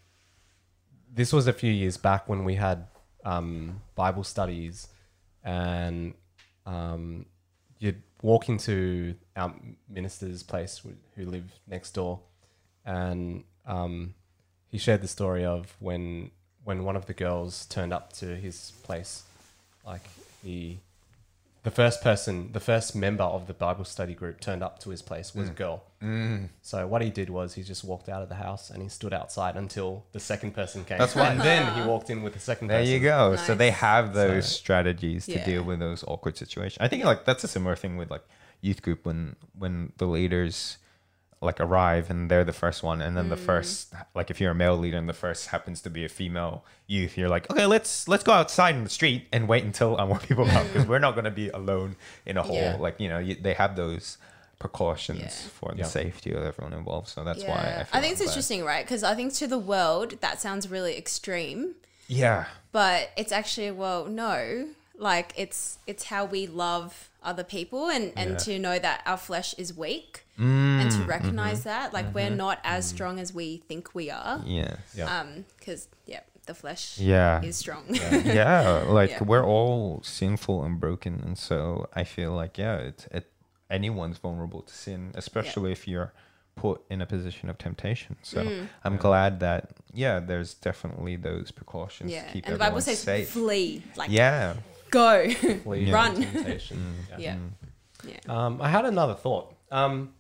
This 1.13 1.33
was 1.33 1.47
a 1.47 1.53
few 1.53 1.71
years 1.71 1.97
back 1.97 2.27
when 2.29 2.43
we 2.45 2.55
had 2.55 2.87
um, 3.25 3.81
Bible 3.95 4.23
studies, 4.23 4.87
and 5.43 6.13
um, 6.65 7.25
you'd 7.79 8.01
walk 8.21 8.49
into 8.49 9.15
our 9.35 9.53
minister's 9.89 10.41
place 10.43 10.79
wh- 10.85 11.15
who 11.17 11.25
lived 11.25 11.51
next 11.67 11.91
door, 11.91 12.21
and 12.85 13.43
um, 13.75 14.13
he 14.69 14.77
shared 14.77 15.01
the 15.01 15.07
story 15.07 15.43
of 15.45 15.75
when 15.79 16.31
when 16.63 16.83
one 16.83 16.95
of 16.95 17.05
the 17.07 17.13
girls 17.13 17.65
turned 17.65 17.93
up 17.97 18.13
to 18.21 18.25
his 18.35 18.73
place, 18.83 19.23
like 19.85 20.05
he 20.43 20.79
the 21.63 21.71
first 21.71 22.01
person, 22.01 22.51
the 22.53 22.59
first 22.59 22.95
member 22.95 23.23
of 23.23 23.45
the 23.45 23.53
Bible 23.53 23.85
study 23.85 24.15
group 24.15 24.39
turned 24.39 24.63
up 24.63 24.79
to 24.79 24.89
his 24.89 25.01
place 25.03 25.35
was 25.35 25.47
a 25.49 25.51
girl. 25.63 25.83
So 26.63 26.87
what 26.87 27.03
he 27.03 27.11
did 27.11 27.29
was 27.29 27.53
he 27.53 27.61
just 27.61 27.83
walked 27.83 28.09
out 28.09 28.23
of 28.23 28.29
the 28.29 28.39
house 28.47 28.71
and 28.71 28.81
he 28.81 28.89
stood 28.89 29.13
outside 29.13 29.55
until 29.55 30.03
the 30.11 30.19
second 30.19 30.55
person 30.55 30.83
came. 30.83 30.97
That's 30.97 31.15
why. 31.15 31.27
and 31.33 31.39
then 31.41 31.61
he 31.75 31.87
walked 31.91 32.09
in 32.09 32.23
with 32.23 32.33
the 32.33 32.39
second 32.39 32.67
There 32.69 32.79
person. 32.79 32.91
you 32.93 32.99
go. 32.99 33.35
So 33.35 33.53
they 33.53 33.69
have 33.69 34.05
those 34.15 34.45
So- 34.47 34.57
strategies 34.63 35.27
to 35.27 35.33
Yeah. 35.33 35.45
deal 35.45 35.63
with 35.63 35.77
those 35.79 36.03
awkward 36.07 36.35
situations. 36.43 36.79
I 36.79 36.87
think 36.87 37.03
like 37.05 37.25
that's 37.25 37.43
a 37.43 37.47
similar 37.47 37.75
thing 37.75 37.95
with 37.97 38.09
like 38.09 38.23
youth 38.61 38.81
group 38.81 39.05
when 39.05 39.35
when 39.57 39.93
the 39.97 40.07
leaders 40.07 40.77
like 41.41 41.59
arrive 41.59 42.09
and 42.11 42.29
they're 42.29 42.43
the 42.43 42.53
first 42.53 42.83
one 42.83 43.01
and 43.01 43.17
then 43.17 43.25
Mm. 43.25 43.29
the 43.29 43.37
first 43.37 43.93
like 44.13 44.29
if 44.29 44.39
you're 44.39 44.51
a 44.51 44.55
male 44.55 44.77
leader 44.77 44.97
and 44.97 45.09
the 45.09 45.13
first 45.25 45.47
happens 45.47 45.81
to 45.81 45.89
be 45.89 46.05
a 46.05 46.09
female 46.09 46.63
youth 46.87 47.17
you're 47.17 47.29
like 47.29 47.49
okay 47.49 47.65
let's 47.65 48.07
let's 48.07 48.23
go 48.23 48.31
outside 48.31 48.75
in 48.75 48.83
the 48.83 48.89
street 48.91 49.25
and 49.33 49.47
wait 49.47 49.63
until 49.63 49.99
uh, 49.99 50.05
more 50.05 50.19
people 50.19 50.45
come 50.45 50.67
because 50.67 50.87
we're 50.91 50.99
not 50.99 51.13
going 51.15 51.25
to 51.25 51.31
be 51.31 51.49
alone 51.49 51.95
in 52.27 52.37
a 52.37 52.43
hole 52.43 52.55
Yeah. 52.55 52.75
like 52.79 52.99
you 52.99 53.09
know 53.09 53.17
you, 53.17 53.33
they 53.35 53.53
have 53.55 53.75
those 53.75 54.17
precautions 54.59 55.19
Yeah. 55.19 55.49
for 55.59 55.71
the 55.71 55.79
Yeah. 55.79 55.85
safety 55.85 56.31
of 56.33 56.43
everyone 56.43 56.73
involved 56.73 57.07
so 57.07 57.23
that's 57.23 57.43
why 57.43 57.55
I, 57.55 57.83
feel 57.83 57.97
I, 57.97 58.01
think 58.01 58.11
it's 58.13 58.21
glad. 58.21 58.27
interesting, 58.29 58.63
right? 58.63 58.85
Because 58.85 59.03
I 59.03 59.15
think 59.15 59.33
to 59.35 59.47
the 59.47 59.57
world 59.57 60.21
that 60.21 60.39
sounds 60.39 60.69
really 60.69 60.95
extreme, 60.97 61.75
yeah 62.07 62.45
but 62.71 63.09
it's 63.17 63.31
actually 63.31 63.71
well, 63.71 64.05
no, 64.05 64.67
like 64.97 65.33
it's 65.35 65.79
it's 65.87 66.05
how 66.05 66.23
we 66.25 66.45
love 66.47 67.09
other 67.23 67.43
people 67.43 67.89
and 67.89 68.13
and 68.15 68.31
Yeah. 68.31 68.37
to 68.37 68.59
know 68.59 68.77
that 68.79 69.01
our 69.05 69.17
flesh 69.17 69.53
is 69.57 69.75
weak 69.75 70.23
and 70.41 70.89
Mm, 70.91 70.97
to 70.97 71.03
recognize 71.03 71.59
mm-hmm. 71.59 71.69
that 71.69 71.93
like 71.93 72.13
we're 72.15 72.29
not 72.45 72.57
as 72.63 72.85
strong 72.87 73.19
as 73.19 73.33
we 73.33 73.57
think 73.67 73.93
we 73.93 74.09
are. 74.09 74.41
yeah 74.45 74.75
Yeah. 74.95 75.19
Um, 75.19 75.45
because 75.57 75.87
yeah, 76.05 76.21
the 76.47 76.55
flesh 76.55 76.97
yeah 76.99 77.41
is 77.43 77.55
strong. 77.57 77.83
yeah 78.41 78.83
like 78.87 79.11
Yeah. 79.11 79.23
we're 79.23 79.45
all 79.45 80.01
sinful 80.03 80.63
and 80.65 80.79
broken 80.79 81.21
and 81.25 81.37
so 81.37 81.87
i 81.93 82.03
feel 82.03 82.31
like 82.41 82.57
yeah 82.57 82.77
it, 82.89 83.07
it 83.11 83.25
anyone's 83.69 84.17
vulnerable 84.17 84.61
to 84.63 84.73
sin 84.73 85.11
especially 85.13 85.71
if 85.71 85.87
you're 85.87 86.11
put 86.55 86.81
in 86.89 86.99
a 87.01 87.05
position 87.05 87.49
of 87.49 87.57
temptation 87.57 88.15
so 88.23 88.39
Mm. 88.43 88.67
i'm 88.83 88.97
glad 88.97 89.39
that 89.39 89.69
yeah 89.93 90.19
there's 90.19 90.53
definitely 90.55 91.15
those 91.15 91.51
precautions 91.51 92.11
yeah, 92.11 92.25
to 92.25 92.33
keep 92.33 92.45
and 92.45 92.55
the 92.55 92.59
Bible 92.59 92.77
everyone 92.79 92.81
says 92.81 92.99
safe 92.99 93.29
flee, 93.29 93.83
like 93.95 94.09
yeah 94.09 94.55
go. 94.89 95.29
Flee 95.63 95.85
Yeah. 95.85 95.93
Run. 95.99 96.15
temptation. 96.21 96.77
yeah, 97.17 97.35
Mm. 97.35 97.49
yeah. 98.11 98.19
Um, 98.27 98.53
I 98.61 98.67
had 98.67 98.83
another 98.85 99.13
thought. 99.13 99.53
Um, 99.71 100.13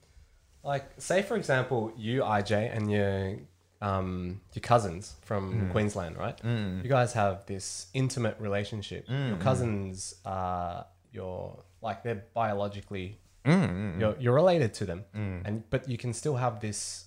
like, 0.63 0.85
say 0.97 1.21
for 1.21 1.35
example, 1.35 1.91
you, 1.97 2.21
IJ, 2.21 2.75
and 2.75 2.91
your 2.91 3.37
um, 3.81 4.41
your 4.53 4.61
cousins 4.61 5.15
from 5.23 5.69
Queensland, 5.71 6.15
right? 6.17 6.37
Mm. 6.43 6.83
You 6.83 6.89
guys 6.89 7.13
have 7.13 7.45
this 7.47 7.87
intimate 7.93 8.35
relationship. 8.39 9.05
Your 9.09 9.37
Mm. 9.37 9.41
cousins 9.41 10.15
are 10.23 10.85
your 11.11 11.63
like 11.81 12.03
they're 12.03 12.23
biologically 12.33 13.17
Mm, 13.43 13.53
mm, 13.53 13.69
mm. 13.95 13.99
you're 13.99 14.15
you're 14.19 14.35
related 14.35 14.71
to 14.75 14.85
them, 14.85 15.03
Mm. 15.15 15.41
and 15.45 15.69
but 15.71 15.89
you 15.89 15.97
can 15.97 16.13
still 16.13 16.35
have 16.35 16.59
this 16.59 17.05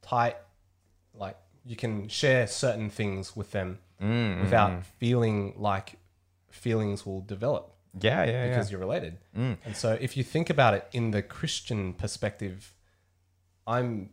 tight, 0.00 0.36
like 1.12 1.36
you 1.66 1.76
can 1.76 2.08
share 2.08 2.46
certain 2.46 2.88
things 2.88 3.36
with 3.36 3.50
them 3.50 3.78
Mm, 4.00 4.08
mm, 4.08 4.40
without 4.40 4.70
mm. 4.70 4.82
feeling 4.98 5.52
like 5.58 5.96
feelings 6.50 7.04
will 7.04 7.20
develop 7.20 7.74
yeah 8.00 8.24
yeah 8.24 8.48
because 8.48 8.68
yeah 8.68 8.72
you're 8.72 8.80
related. 8.80 9.16
Mm. 9.36 9.56
And 9.64 9.76
so 9.76 9.96
if 10.00 10.16
you 10.16 10.22
think 10.24 10.50
about 10.50 10.74
it 10.74 10.86
in 10.92 11.10
the 11.10 11.22
Christian 11.22 11.92
perspective, 11.94 12.72
I'm 13.66 14.10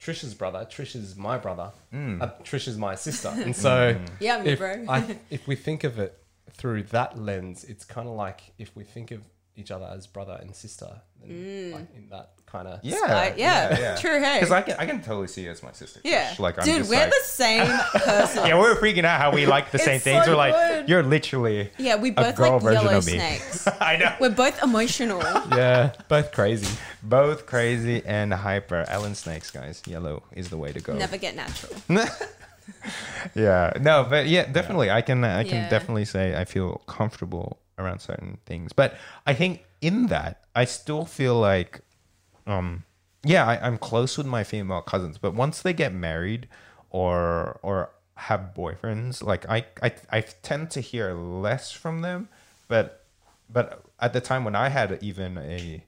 Trisha's 0.00 0.34
brother, 0.34 0.66
Trisha's 0.70 1.16
my 1.16 1.38
brother, 1.38 1.72
Mm. 1.92 2.22
uh, 2.22 2.28
Trisha's 2.44 2.78
my 2.78 2.94
sister. 2.94 3.28
And 3.36 3.54
so 3.56 3.98
Yeah, 4.20 4.42
me, 4.42 4.50
if, 4.50 4.58
bro. 4.58 4.84
I, 4.88 5.16
if 5.30 5.46
we 5.48 5.56
think 5.56 5.84
of 5.84 5.98
it 5.98 6.16
through 6.52 6.84
that 6.84 7.18
lens, 7.18 7.64
it's 7.64 7.84
kind 7.84 8.08
of 8.08 8.14
like 8.14 8.40
if 8.58 8.74
we 8.76 8.84
think 8.84 9.10
of 9.10 9.22
each 9.58 9.70
other 9.70 9.86
as 9.92 10.06
brother 10.06 10.38
and 10.40 10.54
sister, 10.54 11.00
then 11.20 11.72
like 11.72 11.94
in 11.96 12.08
that 12.10 12.30
kind 12.46 12.66
of 12.66 12.80
yeah 12.82 12.96
Uh, 13.04 13.34
yeah, 13.36 13.96
true, 14.00 14.18
hey. 14.22 14.38
because 14.40 14.50
I 14.52 14.62
can, 14.62 14.76
I 14.78 14.86
can 14.86 15.02
totally 15.02 15.26
see 15.28 15.42
you 15.42 15.50
as 15.50 15.62
my 15.62 15.72
sister 15.72 16.00
yeah, 16.02 16.34
like 16.38 16.58
I'm 16.58 16.64
dude, 16.64 16.78
just 16.78 16.90
we're 16.90 16.96
like, 17.00 17.10
the 17.10 17.20
same 17.24 17.66
person. 17.92 18.46
yeah 18.46 18.58
we're 18.58 18.74
freaking 18.76 19.04
out 19.04 19.20
how 19.20 19.30
we 19.32 19.44
like 19.44 19.70
the 19.70 19.78
same 19.78 20.00
things 20.00 20.24
so 20.24 20.30
we're 20.30 20.36
like 20.36 20.54
good. 20.54 20.88
you're 20.88 21.02
literally 21.02 21.70
Yeah, 21.76 21.96
we 21.96 22.08
a 22.10 22.12
both 22.14 22.36
girl 22.36 22.58
like 22.60 22.72
yellow 22.72 23.00
snakes. 23.00 23.66
i 23.80 23.96
know 23.98 24.14
We're 24.18 24.30
both 24.30 24.62
emotional. 24.62 25.20
yeah, 25.50 25.92
both 26.08 26.32
crazy. 26.32 26.74
Both 27.02 27.44
crazy 27.46 28.02
and 28.06 28.32
hyper. 28.32 28.84
Allen's 28.88 29.18
Snakes, 29.18 29.50
guys. 29.50 29.82
Yellow 29.86 30.22
is 30.32 30.48
the 30.48 30.56
way 30.56 30.72
to 30.72 30.80
go. 30.80 30.94
Never 30.94 31.16
get 31.18 31.36
natural. 31.36 31.74
yeah. 33.34 33.72
No, 33.80 34.06
but 34.08 34.26
yeah, 34.26 34.46
definitely. 34.50 34.90
I 34.90 35.02
can 35.02 35.22
I 35.24 35.44
can 35.44 35.54
Yeah. 35.64 35.68
definitely 35.68 36.04
say 36.04 36.36
I 36.36 36.44
feel 36.44 36.78
comfortable 36.86 37.58
around 37.78 38.00
certain 38.00 38.38
things. 38.46 38.72
But 38.72 38.96
I 39.26 39.34
think 39.34 39.64
in 39.80 40.06
that 40.08 40.44
I 40.54 40.64
still 40.64 41.04
feel 41.04 41.38
like 41.38 41.80
um 42.46 42.84
yeah, 43.24 43.44
I, 43.44 43.66
I'm 43.66 43.78
close 43.78 44.16
with 44.16 44.26
my 44.26 44.44
female 44.44 44.80
cousins, 44.80 45.18
but 45.18 45.34
once 45.34 45.62
they 45.62 45.72
get 45.72 45.92
married 45.92 46.48
or 46.90 47.58
or 47.62 47.90
have 48.14 48.52
boyfriends, 48.56 49.22
like 49.22 49.48
I 49.48 49.66
I, 49.82 49.92
I 50.10 50.20
tend 50.20 50.70
to 50.72 50.80
hear 50.80 51.12
less 51.12 51.72
from 51.72 52.02
them. 52.02 52.28
But 52.68 53.04
but 53.50 53.84
at 54.00 54.12
the 54.12 54.20
time 54.20 54.44
when 54.44 54.54
I 54.54 54.68
had 54.68 54.98
even 55.02 55.38
a 55.38 55.84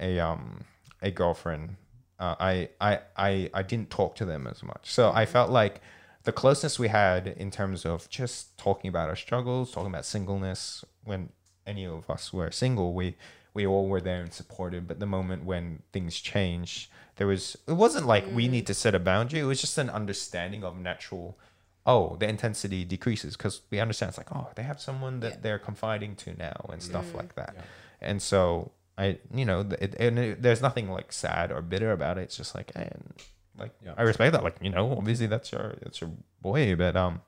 a 0.00 0.18
um 0.18 0.64
a 1.02 1.10
girlfriend, 1.10 1.76
uh, 2.18 2.34
I, 2.38 2.68
I 2.80 3.00
I 3.16 3.50
I 3.52 3.62
didn't 3.62 3.90
talk 3.90 4.14
to 4.16 4.24
them 4.24 4.46
as 4.46 4.62
much. 4.62 4.90
So 4.90 5.12
I 5.12 5.26
felt 5.26 5.50
like 5.50 5.80
the 6.24 6.32
closeness 6.32 6.78
we 6.78 6.88
had 6.88 7.28
in 7.28 7.50
terms 7.50 7.84
of 7.84 8.08
just 8.10 8.58
talking 8.58 8.88
about 8.88 9.08
our 9.08 9.16
struggles, 9.16 9.72
talking 9.72 9.90
about 9.90 10.04
singleness 10.04 10.84
when 11.06 11.30
any 11.66 11.86
of 11.86 12.08
us 12.10 12.32
were 12.32 12.50
single, 12.50 12.92
we 12.92 13.16
we 13.54 13.66
all 13.66 13.88
were 13.88 14.00
there 14.00 14.20
and 14.20 14.32
supported. 14.32 14.86
But 14.86 15.00
the 15.00 15.06
moment 15.06 15.44
when 15.44 15.82
things 15.92 16.20
changed, 16.20 16.90
there 17.16 17.26
was 17.26 17.56
it 17.66 17.72
wasn't 17.72 18.06
like 18.06 18.24
we 18.32 18.48
need 18.48 18.64
mm. 18.64 18.68
to 18.68 18.74
set 18.74 18.94
a 18.94 18.98
boundary. 18.98 19.40
It 19.40 19.44
was 19.44 19.60
just 19.60 19.78
an 19.78 19.90
understanding 19.90 20.62
of 20.64 20.78
natural. 20.78 21.38
Oh, 21.86 22.16
the 22.18 22.28
intensity 22.28 22.84
decreases 22.84 23.36
because 23.36 23.62
we 23.70 23.78
understand 23.78 24.08
it's 24.10 24.18
like 24.18 24.32
oh 24.34 24.48
they 24.56 24.64
have 24.64 24.80
someone 24.80 25.20
that 25.20 25.30
Yeah. 25.30 25.36
they're 25.42 25.58
confiding 25.58 26.16
to 26.16 26.34
now 26.36 26.66
and 26.72 26.82
stuff 26.82 27.06
mm. 27.12 27.16
like 27.16 27.34
that. 27.36 27.56
And 28.00 28.20
so 28.20 28.72
I, 28.98 29.18
you 29.32 29.44
know, 29.44 29.60
it, 29.78 29.94
and 29.98 30.18
it, 30.18 30.42
there's 30.42 30.62
nothing 30.62 30.90
like 30.90 31.12
sad 31.12 31.52
or 31.52 31.60
bitter 31.62 31.92
about 31.92 32.18
it. 32.18 32.22
It's 32.22 32.36
just 32.36 32.54
like, 32.54 32.72
and 32.74 33.12
like 33.58 33.72
Yeah. 33.84 33.94
I 33.96 34.02
respect 34.02 34.32
that. 34.32 34.42
Like 34.42 34.56
you 34.60 34.70
know, 34.70 34.92
obviously 34.92 35.26
that's 35.26 35.52
your 35.52 35.74
that's 35.82 36.00
your 36.00 36.10
boy, 36.42 36.74
but 36.76 36.96
um, 36.96 37.20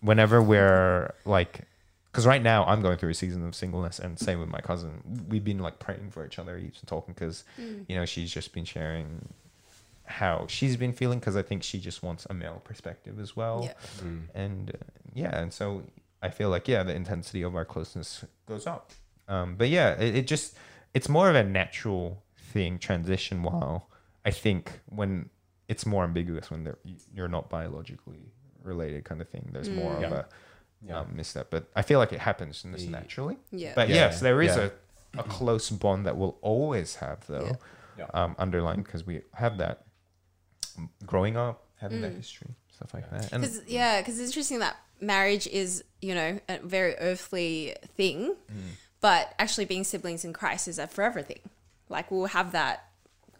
whenever 0.00 0.42
we're 0.42 1.12
like, 1.24 1.62
because 2.10 2.26
right 2.26 2.42
now 2.42 2.64
I'm 2.64 2.80
going 2.82 2.96
through 2.98 3.10
a 3.10 3.14
season 3.14 3.46
of 3.46 3.54
singleness, 3.54 3.98
and 3.98 4.18
same 4.18 4.40
with 4.40 4.48
my 4.48 4.60
cousin. 4.60 5.24
We've 5.28 5.44
been 5.44 5.58
like 5.58 5.78
praying 5.78 6.10
for 6.10 6.24
each 6.26 6.38
other, 6.38 6.56
heaps 6.58 6.80
and 6.80 6.88
talking, 6.88 7.14
because 7.14 7.44
you 7.58 7.94
know 7.96 8.04
she's 8.04 8.32
just 8.32 8.52
been 8.52 8.64
sharing 8.64 9.28
how 10.04 10.46
she's 10.48 10.76
been 10.76 10.92
feeling, 10.92 11.18
because 11.20 11.36
I 11.36 11.42
think 11.42 11.62
she 11.62 11.78
just 11.78 12.02
wants 12.02 12.26
a 12.28 12.34
male 12.34 12.60
perspective 12.64 13.20
as 13.20 13.36
well 13.36 13.62
Yeah. 13.64 14.04
and 14.34 14.70
uh, 14.70 14.78
yeah 15.14 15.38
and 15.40 15.52
so 15.52 15.82
i 16.22 16.28
feel 16.28 16.50
like 16.50 16.68
yeah 16.68 16.82
the 16.82 16.94
intensity 16.94 17.42
of 17.42 17.54
our 17.56 17.64
closeness 17.64 18.24
goes 18.46 18.66
up 18.66 18.90
um, 19.28 19.54
but 19.56 19.68
yeah 19.68 19.92
it, 19.98 20.14
it 20.16 20.26
just 20.26 20.56
it's 20.94 21.08
more 21.08 21.28
of 21.30 21.34
a 21.36 21.42
natural 21.44 22.22
thing 22.52 22.78
transition 22.78 23.42
while 23.42 23.88
i 24.24 24.30
think 24.30 24.80
when 24.86 25.30
it's 25.68 25.86
more 25.86 26.04
ambiguous 26.04 26.50
when 26.50 26.64
they're, 26.64 26.78
you're 27.14 27.28
not 27.28 27.48
biologically 27.48 28.32
related 28.62 29.04
kind 29.04 29.20
of 29.20 29.28
thing 29.28 29.48
there's 29.52 29.70
more 29.70 29.94
of 29.94 30.02
Yeah. 30.02 30.14
a 30.14 30.24
Yeah. 30.86 31.00
um, 31.00 31.08
misstep 31.14 31.50
but 31.50 31.68
i 31.76 31.82
feel 31.82 31.98
like 31.98 32.12
it 32.12 32.20
happens 32.20 32.64
in 32.64 32.72
this 32.72 32.84
naturally 32.86 33.36
Yeah. 33.52 33.72
but 33.74 33.88
Yeah. 33.88 33.96
yes 33.96 34.20
there 34.20 34.40
is 34.40 34.56
Yeah. 34.56 34.70
a, 35.16 35.20
a 35.20 35.22
close 35.24 35.68
bond 35.70 36.06
that 36.06 36.16
we'll 36.16 36.38
always 36.40 36.96
have 36.96 37.26
though 37.26 37.58
Yeah. 37.98 38.06
um, 38.14 38.34
underlined 38.38 38.84
because 38.84 39.04
we 39.06 39.20
have 39.34 39.58
that 39.58 39.84
growing 41.04 41.36
up 41.36 41.64
having 41.80 42.00
that 42.02 42.12
Mm. 42.12 42.16
history 42.16 42.54
stuff 42.74 42.94
like 42.94 43.10
that 43.10 43.32
and 43.32 43.42
Because 43.42 43.62
yeah, 43.66 44.00
because 44.00 44.18
it's 44.18 44.30
interesting 44.30 44.60
that 44.60 44.76
marriage 45.00 45.46
is 45.46 45.84
you 46.00 46.14
know 46.14 46.38
a 46.48 46.58
very 46.60 46.94
earthly 46.96 47.74
thing, 47.96 48.34
Mm. 48.50 48.56
but 49.00 49.34
actually 49.38 49.64
being 49.66 49.84
siblings 49.84 50.24
in 50.24 50.32
Christ 50.32 50.68
is 50.68 50.78
a 50.78 50.86
forever 50.86 51.20
thing. 51.22 51.40
Like 51.88 52.10
we'll 52.10 52.26
have 52.26 52.52
that 52.52 52.88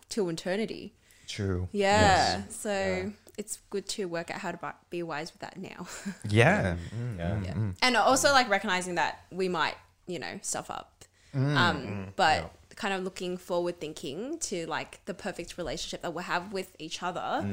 till 0.08 0.28
eternity. 0.28 0.94
true 1.26 1.68
Yeah. 1.72 2.42
So 2.50 2.70
Yeah. 2.72 3.08
It's 3.40 3.58
good 3.70 3.88
to 3.88 4.04
work 4.04 4.30
out 4.30 4.38
how 4.38 4.52
to 4.52 4.74
be 4.90 5.02
wise 5.02 5.32
with 5.32 5.40
that 5.40 5.56
now. 5.56 5.86
Yeah. 6.28 6.62
Yeah. 6.62 6.76
Mm, 6.94 7.18
yeah. 7.18 7.54
Mm, 7.54 7.54
mm. 7.54 7.74
And 7.80 7.96
also 7.96 8.32
like 8.32 8.48
recognizing 8.50 8.96
that 8.96 9.24
we 9.32 9.48
might 9.48 9.76
you 10.06 10.18
know 10.18 10.38
stuff 10.42 10.70
up, 10.70 11.04
um, 11.34 12.08
but. 12.16 12.52
Kind 12.80 12.94
of 12.94 13.02
looking 13.04 13.36
forward 13.36 13.76
thinking 13.78 14.38
to 14.48 14.56
like 14.66 15.04
the 15.04 15.12
perfect 15.12 15.58
relationship 15.58 16.00
that 16.00 16.14
we'll 16.14 16.24
have 16.24 16.44
with 16.52 16.70
each 16.78 17.02
other 17.02 17.44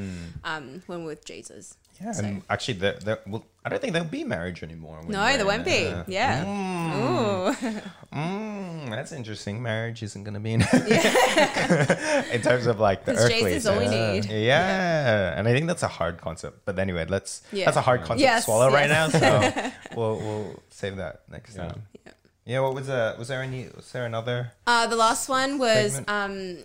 um, 0.45 0.65
when 0.87 1.01
we're 1.03 1.07
with 1.15 1.25
Jesus. 1.25 1.75
Yeah, 2.01 2.11
So- 2.13 2.23
and 2.23 2.43
actually, 2.49 2.75
there, 2.75 2.93
there, 3.03 3.19
well, 3.27 3.43
I 3.65 3.69
don't 3.69 3.81
think 3.81 3.91
there'll 3.93 4.07
be 4.07 4.23
marriage 4.23 4.63
anymore. 4.63 5.01
No, 5.05 5.19
we're 5.19 5.35
there 5.37 5.45
won't 5.45 5.65
be. 5.65 5.83
a- 5.83 6.05
Yeah. 6.07 6.45
Ooh. 6.45 7.55
Mm, 8.13 8.89
that's 8.89 9.11
interesting. 9.11 9.61
Marriage 9.61 10.01
isn't 10.01 10.23
going 10.23 10.33
to 10.33 10.39
be 10.39 10.53
in, 10.53 10.61
in 12.31 12.41
terms 12.41 12.65
of 12.65 12.79
like 12.79 13.03
the 13.05 13.13
earthly. 13.13 13.33
Jesus 13.51 13.55
is 13.57 13.67
all 13.67 13.77
we 13.77 13.87
need. 13.87 14.25
Yeah. 14.25 15.37
and 15.37 15.45
I 15.47 15.51
think 15.53 15.67
that's 15.67 15.83
a 15.83 15.87
hard 15.89 16.19
concept. 16.21 16.61
But 16.65 16.79
anyway, 16.79 17.05
let's. 17.07 17.41
Yeah. 17.51 17.65
That's 17.65 17.77
a 17.77 17.81
hard 17.81 18.01
concept 18.01 18.21
Yes, 18.21 18.43
to 18.43 18.45
swallow 18.45 18.71
right 18.71 18.89
now. 18.89 19.09
So 19.09 19.71
we'll 19.95 20.17
we'll 20.17 20.63
save 20.69 20.95
that 20.97 21.23
next 21.29 21.55
Yeah. 21.55 21.67
time. 21.67 21.81
Yeah. 22.05 22.11
Yeah. 22.47 22.61
What 22.61 22.73
was 22.73 22.89
uh 22.89 23.15
Was 23.19 23.27
there 23.27 23.43
any? 23.43 23.67
Was 23.75 23.91
there 23.91 24.05
another? 24.05 24.53
Uh, 24.65 24.87
the 24.87 24.95
last 24.95 25.29
one 25.29 25.59
was 25.59 26.01
um, 26.07 26.57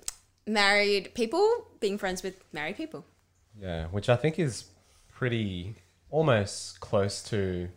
married 0.47 1.13
people 1.15 1.67
being 1.81 1.99
friends 1.99 2.23
with 2.23 2.43
married 2.53 2.77
people. 2.77 3.05
Yeah, 3.61 3.87
which 3.89 4.09
I 4.09 4.17
think 4.17 4.39
is 4.39 4.65
pretty 5.13 5.75
almost 6.11 6.81
close 6.81 7.23
to 7.25 7.69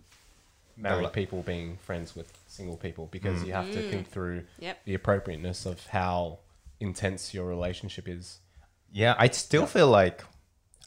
married 0.78 1.14
people 1.14 1.42
being 1.42 1.78
friends 1.78 2.16
with 2.16 2.32
single 2.48 2.78
people 2.78 3.08
because 3.12 3.44
you 3.44 3.54
have 3.54 3.72
to 3.72 3.90
think 3.90 4.08
through 4.08 4.44
Yep. 4.60 4.86
the 4.86 4.94
appropriateness 4.94 5.66
of 5.66 5.86
how 5.88 6.40
intense 6.80 7.34
your 7.34 7.46
relationship 7.46 8.08
is. 8.08 8.40
Yeah, 8.92 9.16
I 9.18 9.28
still 9.30 9.66
feel 9.66 9.88
like 9.88 10.24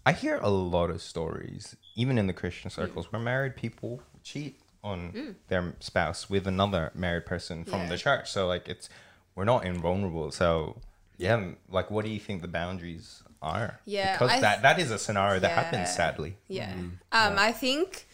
I 0.06 0.12
hear 0.12 0.38
a 0.40 0.48
lot 0.50 0.88
of 0.90 1.02
stories, 1.02 1.76
even 1.94 2.16
in 2.18 2.26
the 2.26 2.32
Christian 2.32 2.70
circles, 2.70 3.12
where 3.12 3.20
married 3.20 3.56
people 3.56 4.02
cheat 4.22 4.58
on 4.84 5.36
their 5.48 5.74
spouse 5.80 6.30
with 6.30 6.46
another 6.46 6.90
married 6.94 7.26
person 7.26 7.64
from 7.64 7.80
Yeah. 7.82 7.88
the 7.88 7.98
church. 7.98 8.30
So 8.30 8.46
like 8.46 8.68
it's 8.68 8.88
we're 9.34 9.44
not 9.44 9.64
invulnerable. 9.64 10.30
So 10.30 10.76
yeah, 11.16 11.50
like 11.68 11.90
what 11.90 12.04
do 12.04 12.10
you 12.10 12.20
think 12.20 12.42
the 12.42 12.48
boundaries 12.48 13.22
are? 13.42 13.80
Yeah, 13.84 14.12
because 14.12 14.30
I 14.30 14.40
that 14.40 14.62
that 14.62 14.78
is 14.78 14.90
a 14.90 14.98
scenario 14.98 15.40
that 15.40 15.50
Yeah. 15.50 15.62
happens 15.62 15.90
sadly. 15.94 16.36
Yeah. 16.48 16.72
Um, 17.12 17.38
I 17.38 17.52
think 17.52 18.06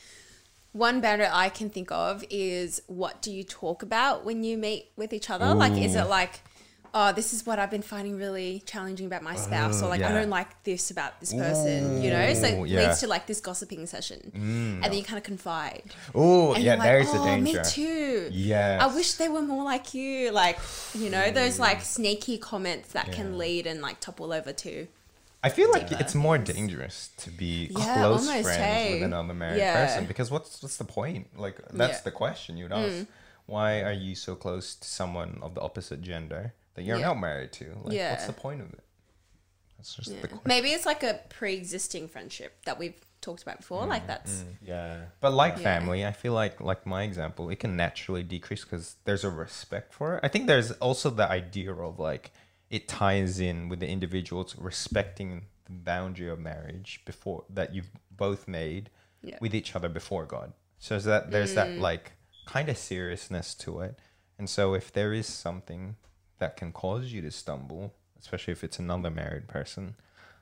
one 0.72 1.00
boundary 1.00 1.28
I 1.30 1.50
can 1.50 1.70
think 1.70 1.92
of 1.92 2.24
is 2.30 2.82
what 2.86 3.22
do 3.22 3.30
you 3.30 3.44
talk 3.44 3.82
about 3.82 4.24
when 4.24 4.42
you 4.42 4.56
meet 4.58 4.90
with 4.96 5.12
each 5.12 5.30
other? 5.30 5.54
Like, 5.54 5.72
is 5.74 5.94
it 5.94 6.08
like, 6.08 6.40
oh, 6.96 7.12
this 7.12 7.32
is 7.34 7.44
what 7.44 7.58
I've 7.58 7.70
been 7.72 7.82
finding 7.82 8.16
really 8.16 8.62
challenging 8.66 9.06
about 9.06 9.22
my 9.22 9.34
spouse, 9.34 9.82
or 9.82 9.88
like, 9.88 10.00
I 10.00 10.12
don't 10.12 10.30
like 10.30 10.62
this 10.62 10.92
about 10.92 11.18
this 11.18 11.34
person, 11.34 12.00
you 12.00 12.10
know? 12.10 12.32
So 12.34 12.46
it 12.46 12.68
yeah. 12.68 12.82
Mm. 12.82 12.86
leads 12.86 13.00
to 13.00 13.08
like 13.08 13.26
this 13.26 13.40
gossiping 13.40 13.84
session. 13.86 14.30
And 14.34 14.82
then 14.84 14.94
you 14.94 15.02
kind 15.02 15.18
of 15.18 15.24
confide. 15.24 15.82
Oh 16.14 16.54
And 16.54 16.62
yeah, 16.62 16.76
like, 16.76 16.82
there's 16.84 17.08
oh, 17.10 17.18
the 17.18 17.24
danger. 17.24 17.58
me 17.58 17.64
too. 17.64 18.28
Yeah. 18.32 18.78
I 18.80 18.94
wish 18.94 19.14
they 19.14 19.28
were 19.28 19.42
more 19.42 19.64
like 19.64 19.92
you. 19.92 20.30
Like, 20.30 20.58
you 20.94 21.10
know, 21.10 21.30
those 21.32 21.58
like 21.58 21.82
sneaky 21.82 22.38
comments 22.38 22.92
that 22.92 23.10
can 23.10 23.38
lead 23.38 23.66
and 23.66 23.82
like 23.82 23.98
topple 23.98 24.32
over 24.32 24.52
to. 24.52 24.86
I 25.42 25.50
feel 25.50 25.70
like 25.72 25.88
deeper 25.88 26.00
it's 26.00 26.14
more 26.14 26.38
dangerous 26.38 27.10
to 27.18 27.30
be 27.30 27.68
Yeah, 27.76 27.96
close 27.96 28.24
friends 28.30 28.48
hey. 28.48 28.94
with 28.94 29.02
another 29.02 29.34
married 29.34 29.58
Yeah. 29.58 29.84
person 29.84 30.06
because 30.06 30.30
what's 30.30 30.62
what's 30.62 30.76
the 30.78 30.84
point? 30.84 31.36
Like 31.38 31.56
that's 31.72 31.94
Yeah. 31.94 32.00
Mm. 32.00 32.04
the 32.04 32.10
question 32.12 32.56
you'd 32.56 32.72
ask. 32.72 33.06
Why 33.46 33.82
are 33.82 33.92
you 33.92 34.14
so 34.14 34.36
close 34.36 34.74
to 34.76 34.88
someone 34.88 35.38
of 35.42 35.54
the 35.54 35.60
opposite 35.60 36.00
gender 36.00 36.54
that 36.74 36.82
you're 36.82 36.98
Yeah. 36.98 37.06
not 37.06 37.20
married 37.20 37.52
to? 37.54 37.66
Like 37.84 37.98
what's 38.10 38.26
the 38.26 38.32
point 38.32 38.60
of 38.60 38.72
it? 38.72 38.80
That's 39.76 39.94
just 39.94 40.10
Yeah. 40.10 40.20
the 40.22 40.28
question. 40.28 40.42
Maybe 40.46 40.70
it's 40.70 40.86
like 40.86 41.02
a 41.02 41.20
pre-existing 41.28 42.08
friendship 42.08 42.64
that 42.64 42.78
we've 42.78 43.00
talked 43.20 43.42
about 43.42 43.58
before. 43.58 43.86
Like 43.86 44.04
mm, 44.04 44.08
that's 44.08 44.42
mm, 44.42 44.56
Yeah. 44.62 45.06
But 45.20 45.32
like 45.32 45.56
Yeah. 45.56 45.62
family, 45.62 46.04
I 46.06 46.12
feel 46.12 46.32
like 46.32 46.60
like 46.60 46.86
my 46.86 47.02
example, 47.02 47.48
it 47.50 47.56
can 47.60 47.76
naturally 47.76 48.22
decrease 48.22 48.64
because 48.64 48.96
there's 49.04 49.24
a 49.24 49.30
respect 49.30 49.94
for 49.94 50.16
it. 50.16 50.20
I 50.22 50.28
think 50.28 50.46
there's 50.46 50.72
also 50.72 51.10
the 51.10 51.28
idea 51.28 51.72
of 51.72 51.98
like 51.98 52.32
it 52.70 52.88
ties 52.88 53.40
in 53.40 53.68
with 53.68 53.80
the 53.80 53.88
individuals 53.88 54.56
respecting 54.56 55.46
the 55.66 55.72
boundary 55.72 56.28
of 56.28 56.38
marriage 56.38 57.00
before 57.04 57.44
that 57.48 57.74
you've 57.74 57.90
both 58.10 58.46
made 58.48 58.90
Yeah. 59.22 59.38
with 59.40 59.54
each 59.54 59.74
other 59.74 59.88
before 59.88 60.26
God. 60.26 60.52
So 60.78 60.96
is 60.96 61.04
that 61.04 61.30
there's 61.30 61.54
that 61.54 61.68
mm. 61.68 61.80
like 61.80 62.12
kind 62.46 62.68
of 62.68 62.76
seriousness 62.76 63.54
to 63.54 63.80
it. 63.80 63.98
And 64.38 64.50
so 64.50 64.74
if 64.74 64.92
there 64.92 65.12
is 65.14 65.26
something 65.26 65.96
that 66.38 66.56
can 66.56 66.72
cause 66.72 67.12
you 67.12 67.20
to 67.22 67.30
stumble, 67.30 67.92
especially 68.18 68.52
if 68.52 68.64
it's 68.64 68.78
another 68.78 69.10
married 69.10 69.46
person, 69.48 69.94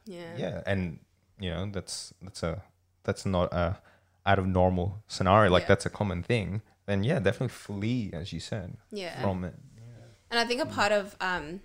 yeah. 0.06 0.36
yeah 0.36 0.62
and 0.66 0.98
you 1.38 1.50
know 1.50 1.68
that's 1.70 2.12
that's 2.22 2.42
a 2.42 2.62
that's 3.04 3.24
not 3.26 3.52
a 3.52 3.78
out 4.26 4.38
of 4.38 4.46
normal 4.46 5.02
scenario 5.08 5.50
like 5.50 5.62
Yeah. 5.62 5.68
that's 5.68 5.86
a 5.86 5.90
common 5.90 6.22
thing 6.22 6.62
then 6.86 7.02
yeah 7.04 7.18
definitely 7.18 7.48
flee 7.48 8.10
as 8.12 8.32
you 8.32 8.40
said 8.40 8.76
Yeah. 8.90 9.20
from 9.22 9.44
it 9.44 9.54
And 10.30 10.38
I 10.40 10.44
think 10.44 10.60
a 10.62 10.66
part 10.66 10.92
of 10.92 11.14
um, 11.20 11.60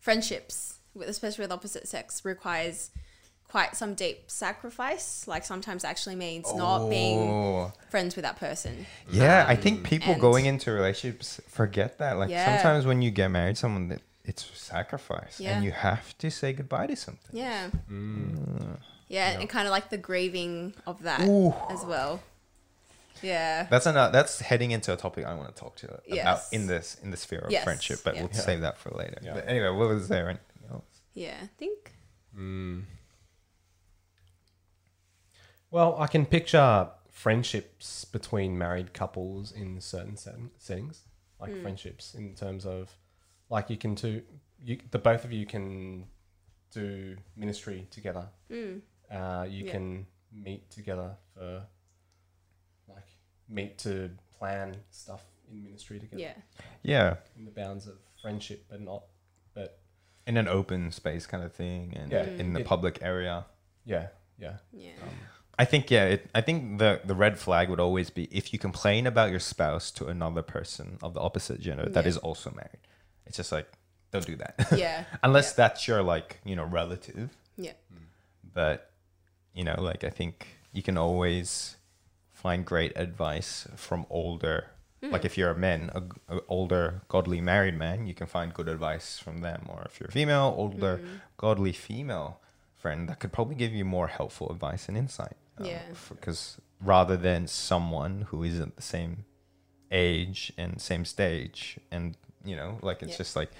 friendships, 0.00 0.78
with, 0.94 1.08
especially 1.08 1.42
with 1.44 1.52
opposite 1.52 1.86
sex, 1.88 2.24
requires 2.24 2.90
quite 3.52 3.76
some 3.76 3.92
deep 3.94 4.18
sacrifice. 4.30 5.28
Like 5.32 5.44
sometimes 5.44 5.84
actually 5.84 6.16
means 6.16 6.46
not 6.54 6.88
being 6.88 7.18
Oh. 7.18 7.72
friends 7.90 8.16
with 8.16 8.24
that 8.28 8.36
person. 8.46 8.86
yeah 9.10 9.44
i 9.54 9.56
think 9.64 9.74
people 9.92 10.14
going 10.28 10.44
into 10.46 10.66
relationships 10.80 11.28
forget 11.58 11.90
that 11.98 12.12
like 12.20 12.30
Yeah. 12.30 12.46
sometimes 12.48 12.86
when 12.86 12.98
you 13.04 13.10
get 13.20 13.28
married 13.38 13.56
someone 13.58 13.88
that 13.92 14.00
it's 14.24 14.42
sacrifice 14.72 15.34
Yeah. 15.38 15.50
and 15.52 15.64
you 15.66 15.72
have 15.88 16.16
to 16.22 16.30
say 16.30 16.48
goodbye 16.58 16.86
to 16.92 16.96
something 16.96 17.32
Yeah. 17.44 17.68
Mm. 17.90 18.78
Yeah, 19.08 19.28
and 19.40 19.46
kind 19.56 19.66
of 19.68 19.72
like 19.76 19.88
the 19.90 19.98
grieving 20.08 20.72
of 20.90 21.02
that 21.08 21.20
Ooh. 21.28 21.52
as 21.74 21.84
well. 21.92 22.12
Yeah. 23.20 23.66
that's 23.70 23.86
another 23.86 24.10
that's 24.16 24.40
heading 24.40 24.70
into 24.76 24.90
a 24.92 24.96
topic 24.96 25.22
i 25.26 25.34
want 25.34 25.48
to 25.54 25.58
talk 25.64 25.76
to 25.80 25.86
you 25.86 25.92
about 26.20 26.38
Yes. 26.40 26.48
in 26.56 26.66
this 26.66 26.86
in 27.02 27.10
the 27.12 27.16
sphere 27.24 27.40
of 27.46 27.50
Yes. 27.52 27.62
friendship 27.64 27.98
but 28.04 28.14
Yeah. 28.14 28.22
we'll 28.22 28.30
Yeah. 28.34 28.40
save 28.50 28.60
that 28.66 28.76
for 28.78 28.90
later 29.02 29.18
Yeah. 29.22 29.34
but 29.34 29.44
anyway 29.46 29.68
what 29.78 29.88
was 29.96 30.08
there 30.08 30.26
anything 30.34 30.62
else 30.72 30.84
Yeah. 31.14 31.36
I 31.42 31.48
think. 31.58 31.92
Mm. 32.36 32.84
Well, 35.72 35.96
I 35.98 36.06
can 36.06 36.26
picture 36.26 36.90
friendships 37.10 38.04
between 38.04 38.58
married 38.58 38.92
couples 38.92 39.52
in 39.52 39.80
certain 39.80 40.18
setting, 40.18 40.50
settings, 40.58 41.00
like 41.40 41.50
hmm. 41.50 41.62
friendships 41.62 42.14
in 42.14 42.34
terms 42.34 42.66
of, 42.66 42.94
like 43.48 43.70
you 43.70 43.78
can 43.78 43.94
do, 43.94 44.20
you 44.62 44.78
the 44.90 44.98
both 44.98 45.24
of 45.24 45.32
you 45.32 45.46
can 45.46 46.04
do 46.72 47.16
ministry 47.36 47.88
together. 47.90 48.28
Hmm. 48.48 48.78
Uh, 49.10 49.46
you 49.48 49.64
Yeah. 49.64 49.72
can 49.72 50.06
meet 50.30 50.70
together 50.70 51.16
for, 51.34 51.66
like, 52.86 53.08
meet 53.48 53.78
to 53.78 54.10
plan 54.38 54.76
stuff 54.90 55.24
in 55.50 55.62
ministry 55.62 55.98
together 55.98 56.22
Yeah. 56.22 56.34
yeah 56.82 57.16
in 57.36 57.46
the 57.46 57.50
bounds 57.50 57.86
of 57.86 57.98
friendship, 58.20 58.66
but 58.68 58.80
not, 58.82 59.04
but 59.54 59.80
in 60.26 60.36
an 60.36 60.48
open 60.48 60.92
space 60.92 61.26
kind 61.26 61.42
of 61.42 61.54
thing 61.54 61.94
and 61.96 62.12
Yeah. 62.12 62.24
in 62.24 62.48
hmm. 62.48 62.52
the 62.52 62.60
It- 62.60 62.66
public 62.66 62.98
area 63.00 63.46
yeah, 63.84 64.08
yeah. 64.38 64.58
Yeah. 64.70 64.92
Um, 65.02 65.08
I 65.58 65.64
think 65.64 65.90
yeah. 65.90 66.04
It, 66.06 66.30
I 66.34 66.40
think 66.40 66.78
the 66.78 67.00
the 67.04 67.14
red 67.14 67.38
flag 67.38 67.68
would 67.68 67.80
always 67.80 68.10
be 68.10 68.24
if 68.30 68.52
you 68.52 68.58
complain 68.58 69.06
about 69.06 69.30
your 69.30 69.40
spouse 69.40 69.90
to 69.92 70.06
another 70.06 70.42
person 70.42 70.98
of 71.02 71.14
the 71.14 71.20
opposite 71.20 71.60
gender 71.60 71.88
that 71.88 72.04
Yeah. 72.04 72.08
is 72.08 72.16
also 72.16 72.50
married. 72.50 72.80
It's 73.26 73.36
just 73.36 73.52
like 73.52 73.70
don't 74.12 74.26
do 74.26 74.36
that. 74.36 74.68
Yeah. 74.76 75.04
Unless 75.22 75.52
that's 75.54 75.86
your 75.86 76.02
like 76.02 76.40
you 76.44 76.56
know 76.56 76.64
relative. 76.64 77.30
Yeah. 77.56 77.72
But 78.54 78.90
you 79.54 79.64
know, 79.64 79.76
like 79.78 80.04
I 80.04 80.10
think 80.10 80.46
you 80.72 80.82
can 80.82 80.96
always 80.96 81.76
find 82.32 82.64
great 82.64 82.92
advice 82.96 83.68
from 83.76 84.06
older. 84.08 84.66
Hmm. 85.02 85.10
Like 85.10 85.24
if 85.24 85.36
you're 85.36 85.50
a 85.50 85.58
man, 85.58 85.90
a, 85.94 86.36
a 86.36 86.40
older 86.48 87.02
godly 87.08 87.40
married 87.40 87.76
man, 87.78 88.06
you 88.06 88.14
can 88.14 88.26
find 88.26 88.54
good 88.54 88.68
advice 88.68 89.18
from 89.18 89.42
them. 89.42 89.66
Or 89.68 89.82
if 89.84 90.00
you're 90.00 90.08
a 90.08 90.12
female, 90.12 90.54
older 90.56 90.96
hmm. 90.96 91.06
godly 91.36 91.72
female 91.72 92.40
friend, 92.74 93.08
that 93.08 93.20
could 93.20 93.32
probably 93.32 93.54
give 93.54 93.72
you 93.72 93.84
more 93.84 94.08
helpful 94.08 94.50
advice 94.50 94.88
and 94.88 94.96
insight. 94.96 95.36
Yeah. 95.66 95.82
Because 96.08 96.58
rather 96.80 97.16
than 97.16 97.46
someone 97.46 98.22
who 98.30 98.42
isn't 98.42 98.76
the 98.76 98.82
same 98.82 99.24
age 99.90 100.52
and 100.56 100.80
same 100.80 101.04
stage, 101.04 101.78
and 101.90 102.16
you 102.44 102.56
know, 102.56 102.78
like 102.82 103.02
it's 103.02 103.12
Yeah. 103.12 103.18
just 103.18 103.36
like, 103.36 103.50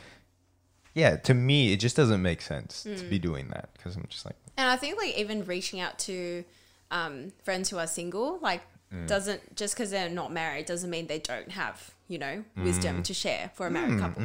yeah, 0.94 1.16
to 1.16 1.34
me, 1.34 1.72
it 1.72 1.78
just 1.78 1.96
doesn't 1.96 2.20
make 2.22 2.42
sense 2.42 2.82
to 2.82 2.90
Mm. 2.90 3.10
be 3.10 3.18
doing 3.18 3.48
that 3.48 3.72
because 3.74 3.96
I'm 3.96 4.06
just 4.08 4.24
like. 4.26 4.36
And 4.56 4.68
I 4.68 4.76
think 4.76 4.98
like 4.98 5.16
even 5.16 5.44
reaching 5.44 5.80
out 5.80 5.98
to 6.00 6.44
um, 6.90 7.32
friends 7.42 7.70
who 7.70 7.78
are 7.78 7.86
single, 7.86 8.38
like 8.40 8.60
Mm. 8.92 9.06
doesn't 9.06 9.56
just 9.56 9.74
because 9.74 9.90
they're 9.90 10.10
not 10.10 10.30
married 10.30 10.66
doesn't 10.66 10.90
mean 10.90 11.06
they 11.06 11.18
don't 11.18 11.50
have 11.52 11.94
you 12.08 12.18
know 12.18 12.44
Mm. 12.58 12.62
wisdom 12.64 13.02
to 13.04 13.14
share 13.14 13.50
for 13.54 13.66
a 13.66 13.70
married 13.70 13.98
couple. 13.98 14.22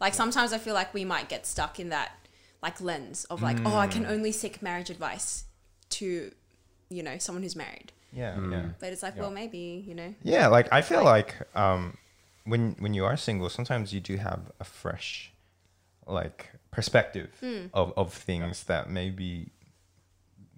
Like 0.00 0.14
sometimes 0.14 0.54
I 0.54 0.58
feel 0.58 0.72
like 0.72 0.94
we 0.94 1.04
might 1.04 1.28
get 1.28 1.44
stuck 1.46 1.78
in 1.78 1.90
that 1.90 2.12
like 2.62 2.80
lens 2.80 3.24
of 3.26 3.42
like, 3.42 3.58
oh, 3.66 3.76
I 3.76 3.86
can 3.86 4.04
Mm. 4.04 4.10
only 4.10 4.32
seek 4.32 4.62
marriage 4.62 4.88
advice 4.88 5.44
to 5.90 6.32
you 6.90 7.02
know 7.02 7.18
someone 7.18 7.42
who's 7.42 7.56
married. 7.56 7.92
Yeah, 8.12 8.40
yeah. 8.50 8.62
But 8.80 8.92
it's 8.92 9.02
like, 9.02 9.14
Yeah. 9.16 9.22
well, 9.22 9.30
maybe 9.30 9.84
you 9.86 9.94
know, 9.94 10.14
Yeah, 10.22 10.48
like 10.48 10.68
I 10.72 10.80
feel 10.82 11.04
like 11.04 11.34
um 11.54 11.96
when 12.44 12.76
when 12.78 12.94
you 12.94 13.04
are 13.04 13.16
single, 13.16 13.48
sometimes 13.50 13.92
you 13.92 14.00
do 14.00 14.16
have 14.16 14.50
a 14.60 14.64
fresh 14.64 15.32
like 16.06 16.50
perspective 16.70 17.30
of, 17.74 17.92
of 17.96 18.14
things 18.14 18.64
that 18.64 18.88
maybe 18.88 19.50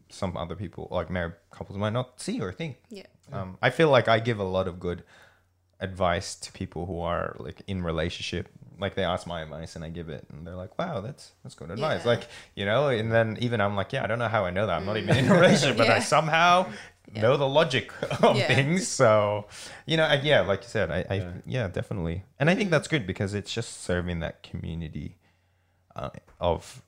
some 0.08 0.36
other 0.36 0.54
people 0.56 0.88
like 0.90 1.10
married 1.10 1.34
couples 1.50 1.78
might 1.78 1.92
not 1.92 2.20
see 2.20 2.40
or 2.40 2.52
think. 2.52 2.76
yeah, 2.88 3.06
Um, 3.32 3.58
I 3.62 3.70
feel 3.70 3.90
like 3.90 4.06
I 4.08 4.18
give 4.20 4.38
a 4.38 4.44
lot 4.44 4.66
of 4.68 4.78
good 4.80 5.02
advice 5.80 6.34
to 6.36 6.52
people 6.52 6.86
who 6.86 7.00
are 7.00 7.36
like 7.38 7.62
in 7.66 7.82
relationship. 7.82 8.48
Like 8.80 8.94
they 8.94 9.04
ask 9.04 9.26
my 9.26 9.42
advice 9.42 9.76
and 9.76 9.84
I 9.84 9.90
give 9.90 10.08
it, 10.08 10.26
and 10.30 10.46
they're 10.46 10.56
like, 10.56 10.78
"Wow, 10.78 11.00
that's 11.00 11.32
that's 11.42 11.54
good 11.54 11.70
advice." 11.70 12.00
Yeah. 12.04 12.10
Like 12.12 12.26
you 12.54 12.64
know, 12.64 12.88
and 12.88 13.12
then 13.12 13.36
even 13.40 13.60
I'm 13.60 13.76
like, 13.76 13.92
"Yeah, 13.92 14.02
I 14.04 14.06
don't 14.06 14.18
know 14.18 14.28
how 14.28 14.44
I 14.46 14.50
know 14.50 14.66
that. 14.66 14.76
I'm 14.78 14.86
not 14.86 14.96
even 14.96 15.16
in 15.16 15.28
a 15.30 15.34
relationship, 15.40 15.76
but 15.76 15.90
I 15.90 15.98
somehow 16.00 16.70
Yeah. 17.12 17.22
know 17.22 17.36
the 17.36 17.46
logic 17.48 17.92
of 18.22 18.36
Yeah. 18.36 18.46
things." 18.54 18.88
So 18.88 19.46
you 19.86 19.96
know, 19.96 20.04
I, 20.04 20.14
yeah, 20.22 20.40
like 20.40 20.62
you 20.62 20.68
said, 20.68 20.90
I, 20.90 21.04
I 21.10 21.14
Yeah. 21.16 21.32
yeah. 21.46 21.68
definitely, 21.68 22.24
and 22.38 22.48
I 22.50 22.54
think 22.54 22.70
that's 22.70 22.88
good 22.88 23.06
because 23.06 23.34
it's 23.34 23.52
just 23.52 23.82
serving 23.82 24.20
that 24.20 24.42
community 24.42 25.18
uh, 25.94 26.10
of 26.40 26.82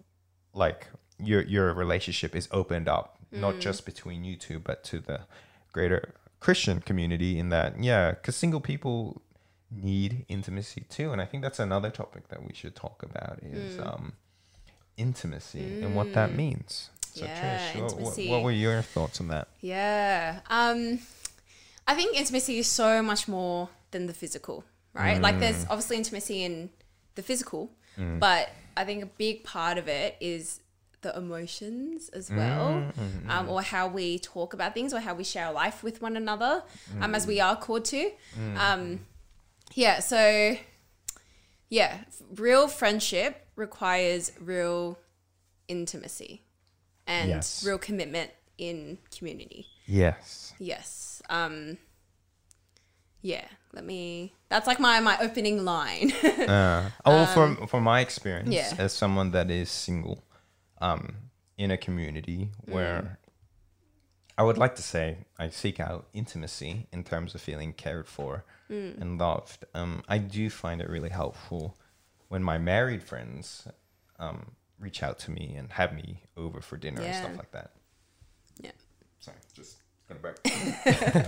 like 0.55 0.88
your 1.18 1.42
your 1.42 1.72
relationship 1.74 2.35
is 2.35 2.48
opened 2.50 2.88
up 2.88 3.18
not 3.31 3.59
just 3.61 3.87
between 3.87 4.24
you 4.24 4.37
two 4.37 4.59
but 4.59 4.85
to 4.85 4.98
the 5.00 5.20
greater 5.72 6.12
christian 6.40 6.81
community 6.81 7.38
in 7.38 7.48
that 7.48 7.83
yeah 7.83 8.11
because 8.11 8.37
single 8.37 8.61
people 8.61 9.22
need 9.74 10.24
intimacy 10.28 10.85
too 10.88 11.12
and 11.12 11.20
i 11.20 11.24
think 11.24 11.42
that's 11.42 11.58
another 11.58 11.90
topic 11.90 12.28
that 12.28 12.42
we 12.46 12.52
should 12.52 12.74
talk 12.76 13.02
about 13.02 13.38
is 13.42 13.78
um 13.78 14.12
intimacy 14.96 15.78
and 15.80 15.94
what 15.96 16.12
that 16.12 16.35
means 16.35 16.90
so 17.14 17.24
Yeah, 17.26 17.58
trish 17.58 17.82
what- 17.82 17.96
what, 17.98 18.18
what 18.30 18.42
were 18.42 18.50
your 18.52 18.82
thoughts 18.82 19.20
on 19.20 19.28
that 19.28 19.48
yeah. 19.61 20.40
Um, 20.50 20.98
I 21.87 21.94
think 21.94 22.16
intimacy 22.16 22.58
is 22.58 22.66
so 22.66 23.02
much 23.02 23.28
more 23.28 23.68
than 23.92 24.06
the 24.06 24.14
physical, 24.14 24.64
right? 24.94 25.20
Like, 25.20 25.37
Mm. 25.37 25.40
there's 25.40 25.64
obviously 25.70 25.96
intimacy 25.96 26.42
in 26.44 26.70
the 27.14 27.22
physical, 27.22 27.70
but 27.96 28.50
I 28.76 28.85
think 28.85 29.02
a 29.02 29.06
big 29.06 29.44
part 29.44 29.78
of 29.78 29.87
it 29.88 30.16
is 30.20 30.61
the 31.02 31.16
emotions 31.16 32.08
as 32.11 32.30
well, 32.30 32.92
um, 33.28 33.48
or 33.48 33.62
how 33.62 33.87
we 33.88 34.18
talk 34.18 34.52
about 34.54 34.74
things, 34.74 34.92
or 34.94 35.00
how 35.00 35.14
we 35.14 35.24
share 35.24 35.50
life 35.52 35.82
with 35.82 36.00
one 36.02 36.16
another, 36.16 36.62
um, 37.00 37.14
as 37.14 37.26
we 37.26 37.40
are 37.40 37.56
called 37.56 37.85
to. 37.87 38.11
Um, 38.56 39.00
yeah, 39.74 40.00
so 40.00 40.56
yeah, 41.68 41.98
real 42.37 42.68
friendship 42.68 43.46
requires 43.56 44.32
real 44.40 44.98
intimacy 45.68 46.42
and 47.06 47.28
Yes. 47.30 47.64
real 47.64 47.78
commitment 47.78 48.30
in 48.58 48.98
community. 49.16 49.66
Yes. 49.87 50.52
Yes. 50.58 51.22
Um 51.30 51.78
yeah, 53.24 53.46
let 53.72 53.85
me 53.85 54.35
that's 54.48 54.66
like 54.66 54.80
my 54.80 55.00
my 55.00 55.16
opening 55.20 55.64
line. 55.64 56.12
Uh, 56.48 56.90
oh, 57.04 57.26
from 57.26 57.66
from 57.68 57.85
my 57.85 58.00
experience 58.00 58.48
Um, 58.48 58.52
yeah. 58.52 58.74
as 58.78 58.92
someone 58.92 59.30
that 59.30 59.50
is 59.50 59.70
single, 59.70 60.24
um, 60.80 61.16
in 61.56 61.70
a 61.70 61.76
community 61.76 62.50
Mm. 62.66 62.72
where 62.74 63.18
I 64.37 64.42
would 64.42 64.58
like 64.58 64.74
to 64.76 64.82
say 64.82 65.18
I 65.38 65.50
seek 65.50 65.78
out 65.78 66.08
intimacy 66.12 66.88
in 66.92 67.04
terms 67.04 67.35
of 67.35 67.40
feeling 67.40 67.72
cared 67.72 68.08
for 68.08 68.44
Mm. 68.72 69.00
and 69.00 69.18
loved. 69.18 69.64
Um, 69.74 70.02
I 70.08 70.18
do 70.18 70.48
find 70.48 70.80
it 70.80 70.88
really 70.88 71.11
helpful 71.11 71.76
when 72.28 72.42
my 72.42 72.56
married 72.58 73.02
friends 73.02 73.68
um, 74.18 74.52
reach 74.78 75.02
out 75.02 75.18
to 75.20 75.30
me 75.30 75.54
and 75.58 75.70
have 75.72 75.94
me 75.94 76.22
over 76.37 76.61
for 76.62 76.76
dinner 76.78 77.02
and 77.02 77.14
stuff 77.14 77.37
like 77.37 77.50
that. 77.52 77.72
Yeah. 78.61 78.70
Sorry, 79.20 79.37
just 79.54 79.76
gonna 80.08 80.20
burp. 80.20 80.40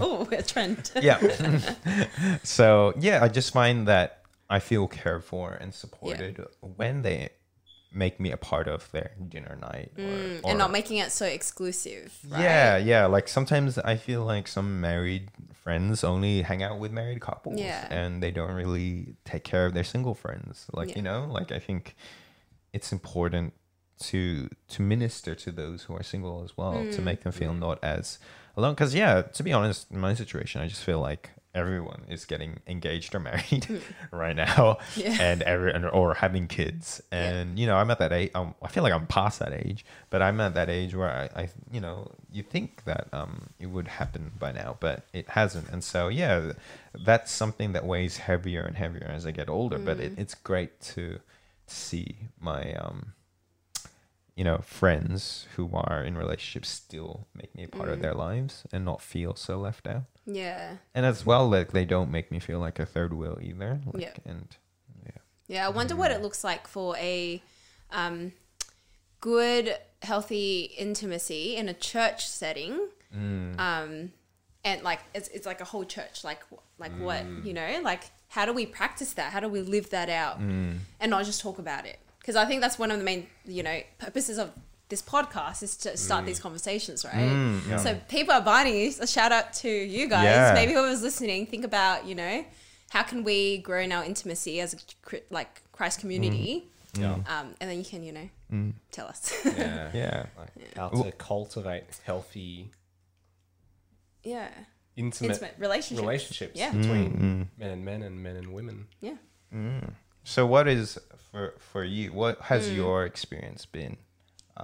oh, 0.00 0.26
a 0.33 0.42
trend. 0.42 0.90
yeah. 1.00 1.18
so 2.42 2.94
yeah, 2.98 3.22
I 3.22 3.28
just 3.28 3.52
find 3.52 3.87
that 3.88 4.22
I 4.48 4.59
feel 4.59 4.88
cared 4.88 5.24
for 5.24 5.52
and 5.52 5.72
supported 5.74 6.44
when 6.61 7.02
they 7.02 7.30
make 7.92 8.18
me 8.18 8.33
a 8.33 8.37
part 8.37 8.66
of 8.66 8.90
their 8.90 9.12
dinner 9.28 9.57
night. 9.61 9.92
Or, 9.96 10.02
Mm, 10.02 10.40
or- 10.44 10.50
and 10.50 10.59
not 10.59 10.72
making 10.72 10.96
it 10.98 11.12
so 11.12 11.26
exclusive. 11.26 12.12
Right? 12.28 12.40
Yeah, 12.42 12.76
yeah. 12.78 13.07
Like 13.07 13.28
sometimes 13.28 13.78
I 13.78 13.96
feel 13.96 14.24
like 14.24 14.48
some 14.48 14.80
married 14.80 15.28
friends 15.64 16.05
only 16.05 16.42
hang 16.42 16.62
out 16.62 16.79
with 16.79 16.92
married 16.92 17.20
couples, 17.20 17.59
Yeah. 17.59 17.88
and 17.90 18.22
they 18.22 18.31
don't 18.31 18.53
really 18.53 19.16
take 19.24 19.42
care 19.44 19.64
of 19.66 19.72
their 19.74 19.83
single 19.85 20.14
friends. 20.14 20.66
Like 20.72 20.90
Yeah. 20.90 20.96
you 20.96 21.03
know, 21.03 21.24
like 21.38 21.50
I 21.50 21.59
think 21.59 21.96
it's 22.72 22.92
important 22.92 23.55
to 24.00 24.48
to 24.68 24.83
minister 24.83 25.35
to 25.35 25.50
those 25.53 25.85
who 25.85 25.94
are 25.96 26.03
single 26.03 26.42
as 26.44 26.57
well 26.57 26.72
to 26.72 27.00
Mm. 27.00 27.05
make 27.05 27.20
them 27.22 27.33
feel 27.33 27.55
not 27.55 27.79
as 27.83 28.18
alone. 28.57 28.74
Because 28.74 28.94
yeah, 28.94 29.22
to 29.22 29.42
be 29.42 29.53
honest, 29.53 29.90
in 29.90 29.98
my 29.98 30.14
situation, 30.14 30.61
I 30.61 30.66
just 30.68 30.85
feel 30.85 31.00
like 31.00 31.31
everyone 31.54 32.02
is 32.08 32.24
getting 32.24 32.60
engaged 32.66 33.14
or 33.14 33.20
married 33.20 33.66
right 34.10 34.34
now, 34.36 34.78
Mm. 34.94 34.96
Yeah. 35.04 35.16
and 35.20 35.42
every 35.42 35.72
and- 35.72 35.86
or 35.86 36.14
having 36.14 36.46
kids, 36.48 37.00
and 37.12 37.58
you 37.58 37.66
know, 37.66 37.76
I'm 37.76 37.90
at 37.90 37.98
that 38.00 38.12
age. 38.12 38.30
Um, 38.34 38.54
I 38.62 38.68
feel 38.68 38.82
like 38.82 38.92
I'm 38.92 39.06
past 39.06 39.38
that 39.38 39.52
age, 39.52 39.84
but 40.10 40.20
I'm 40.22 40.40
at 40.40 40.54
that 40.54 40.68
age 40.68 40.94
where 40.94 41.10
I, 41.10 41.42
I 41.42 41.48
you 41.72 41.80
know, 41.80 42.10
you 42.32 42.42
think 42.42 42.84
that 42.84 43.08
um 43.12 43.48
it 43.60 43.66
would 43.66 43.88
happen 43.88 44.32
by 44.38 44.52
now, 44.52 44.76
but 44.80 45.04
it 45.12 45.28
hasn't, 45.30 45.68
and 45.70 45.82
so 45.84 46.08
yeah, 46.08 46.52
that's 46.94 47.30
something 47.32 47.72
that 47.72 47.84
weighs 47.86 48.16
heavier 48.18 48.62
and 48.62 48.76
heavier 48.76 49.08
as 49.08 49.24
I 49.26 49.30
get 49.30 49.48
older. 49.48 49.78
But 49.78 49.98
Mm. 49.98 50.00
it, 50.06 50.12
it's 50.18 50.34
great 50.34 50.80
to 50.94 51.20
see 51.66 52.16
my 52.40 52.74
um 52.74 53.12
you 54.37 54.42
know 54.44 54.59
friends 54.59 55.47
who 55.57 55.70
are 55.75 56.03
in 56.05 56.16
relationships 56.16 56.68
still 56.68 57.27
make 57.35 57.55
me 57.55 57.64
a 57.64 57.68
part 57.68 57.88
of 57.88 57.99
Mm. 57.99 58.03
their 58.03 58.14
lives 58.14 58.64
and 58.73 58.85
not 58.85 59.01
feel 59.01 59.35
so 59.37 59.59
left 59.59 59.87
out 59.87 60.03
Yeah. 60.27 60.77
and 60.94 61.07
as 61.07 61.25
well 61.25 61.49
like 61.49 61.70
they 61.73 61.85
don't 61.85 62.11
make 62.11 62.31
me 62.33 62.40
feel 62.40 62.59
like 62.59 62.79
a 62.81 62.87
third 62.87 63.12
wheel 63.14 63.38
either 63.40 63.81
like, 63.92 64.03
Yeah. 64.03 64.12
and 64.33 64.57
yeah 65.05 65.18
Yeah, 65.47 65.66
I 65.66 65.70
wonder 65.70 65.94
what 65.94 66.11
it 66.11 66.20
looks 66.23 66.42
like 66.42 66.66
for 66.66 66.97
a 66.97 67.42
um, 67.90 68.33
good, 69.20 69.77
healthy 70.03 70.62
intimacy 70.79 71.57
in 71.57 71.68
a 71.68 71.75
church 71.75 72.27
setting. 72.27 72.88
Um, 73.12 74.12
and 74.64 74.83
like 74.83 75.01
it's, 75.14 75.29
it's 75.29 75.47
like 75.47 75.61
a 75.61 75.64
whole 75.64 75.85
church. 75.85 76.25
Like 76.25 76.40
like 76.79 76.92
what 76.99 77.25
you 77.44 77.53
know? 77.53 77.81
Like 77.85 78.11
how 78.29 78.44
do 78.47 78.53
we 78.53 78.66
practice 78.66 79.12
that? 79.14 79.33
How 79.33 79.38
do 79.40 79.49
we 79.49 79.61
live 79.61 79.90
that 79.90 80.09
out 80.09 80.38
and 80.40 80.81
not 81.07 81.25
just 81.25 81.40
talk 81.40 81.59
about 81.61 81.87
it? 81.87 82.01
Because 82.24 82.37
I 82.37 82.46
think 82.46 82.62
that's 82.62 82.78
one 82.78 82.90
of 82.90 82.96
the 82.96 83.04
main 83.04 83.26
you 83.44 83.62
know 83.62 83.80
purposes 83.98 84.38
of 84.38 84.50
this 84.88 85.02
podcast 85.02 85.62
is 85.62 85.76
to 85.76 85.94
start 85.98 86.24
mm. 86.24 86.28
these 86.28 86.40
conversations, 86.40 87.04
right? 87.04 87.14
Mm, 87.14 87.68
yeah. 87.68 87.76
So 87.76 88.00
people 88.08 88.32
at 88.32 88.46
Barney's, 88.46 88.98
a 88.98 89.06
shout 89.06 89.30
out 89.30 89.52
to 89.54 89.68
you 89.68 90.08
guys. 90.08 90.24
Yeah. 90.24 90.54
Maybe 90.54 90.72
whoever's 90.72 91.02
listening, 91.02 91.44
think 91.46 91.66
about 91.66 92.06
you 92.06 92.14
know 92.14 92.42
how 92.88 93.02
can 93.02 93.24
we 93.24 93.58
grow 93.58 93.80
in 93.80 93.92
our 93.92 94.04
intimacy 94.04 94.58
as 94.60 94.72
a 94.72 95.18
like 95.28 95.60
Christ 95.72 96.00
community, 96.00 96.70
mm. 96.94 97.00
Yeah. 97.02 97.12
um, 97.12 97.54
and 97.60 97.68
then 97.68 97.76
you 97.76 97.84
can 97.84 98.02
you 98.02 98.12
know 98.12 98.72
tell 98.90 99.06
us. 99.06 99.34
Yeah. 99.44 99.90
yeah 99.94 100.26
Like 100.38 100.76
how 100.76 100.88
to 100.88 101.12
cultivate 101.12 101.84
healthy, 102.04 102.70
yeah, 104.22 104.48
intimate, 104.96 105.32
intimate 105.32 105.56
relationships. 105.58 106.00
relationships 106.00 106.52
Yeah. 106.54 106.72
between 106.72 107.50
men 107.58 107.70
and 107.70 107.84
men 107.84 108.02
and 108.02 108.22
men 108.22 108.37
and 108.37 108.54
women. 108.54 108.87
Yeah. 109.02 109.16
so 110.24 110.46
what 110.46 110.68
is 110.68 110.98
for 111.35 111.55
for 111.59 111.83
you 111.85 112.12
what 112.12 112.40
has 112.42 112.68
Hmm. 112.68 112.77
your 112.77 113.05
experience 113.05 113.66
been 113.66 113.97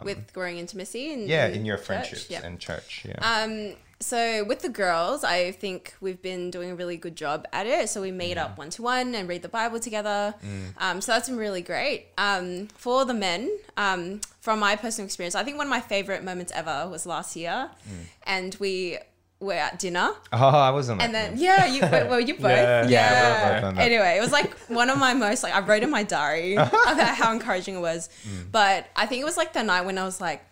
With 0.04 0.32
growing 0.32 0.58
intimacy 0.58 1.12
and 1.12 1.28
yeah 1.28 1.48
in 1.48 1.64
your 1.66 1.76
friendships 1.78 2.30
yeah. 2.30 2.46
and 2.46 2.60
church 2.60 3.04
yeah 3.04 3.18
Um, 3.42 3.74
so 4.02 4.44
with 4.44 4.60
the 4.62 4.70
girls, 4.70 5.24
I 5.24 5.52
think 5.52 5.94
we've 6.00 6.22
been 6.22 6.50
doing 6.50 6.70
a 6.70 6.74
really 6.74 6.96
good 6.96 7.16
job 7.16 7.46
at 7.52 7.66
it. 7.66 7.90
So 7.90 8.00
we 8.00 8.10
meet 8.10 8.38
up 8.38 8.56
one 8.56 8.70
to 8.70 8.80
one 8.82 9.14
and 9.14 9.28
read 9.28 9.42
the 9.42 9.50
Bible 9.50 9.78
together. 9.78 10.34
Um, 10.78 11.02
so 11.02 11.12
that's 11.12 11.28
been 11.28 11.36
really 11.36 11.60
great. 11.60 12.06
Um, 12.16 12.68
for 12.68 13.04
the 13.04 13.12
men, 13.12 13.50
um, 13.76 14.22
from 14.40 14.58
my 14.58 14.74
personal 14.76 15.04
experience, 15.04 15.34
I 15.34 15.44
think 15.44 15.58
one 15.58 15.66
of 15.66 15.70
my 15.70 15.80
favorite 15.80 16.24
moments 16.24 16.50
ever 16.54 16.88
was 16.88 17.04
last 17.04 17.36
year, 17.36 17.68
and 18.26 18.56
we 18.58 18.96
were 19.40 19.54
at 19.54 19.78
dinner. 19.78 20.10
oh 20.32 20.46
i 20.48 20.70
wasn't 20.70 21.00
And 21.00 21.14
then 21.14 21.38
yeah, 21.38 21.64
you 21.66 21.80
well 21.80 22.20
you 22.20 22.34
both 22.46 22.50
Yeah. 22.50 22.82
yeah. 22.86 22.88
Yeah, 22.88 23.22
we're 23.54 23.54
both 23.54 23.64
on 23.68 23.74
that. 23.76 23.82
Anyway, 23.86 24.16
it 24.18 24.20
was 24.20 24.32
like 24.32 24.50
one 24.68 24.90
of 24.90 24.98
my 24.98 25.14
most 25.14 25.42
like 25.42 25.54
I 25.54 25.60
wrote 25.60 25.82
in 25.82 25.90
my 25.90 26.02
diary 26.02 26.54
about 26.92 27.14
how 27.20 27.32
encouraging 27.32 27.76
it 27.76 27.80
was. 27.80 28.08
Mm. 28.28 28.52
But 28.52 28.86
I 28.94 29.06
think 29.06 29.22
it 29.22 29.24
was 29.24 29.36
like 29.38 29.52
the 29.54 29.62
night 29.62 29.82
when 29.86 29.96
I 29.98 30.04
was 30.04 30.20
like, 30.20 30.44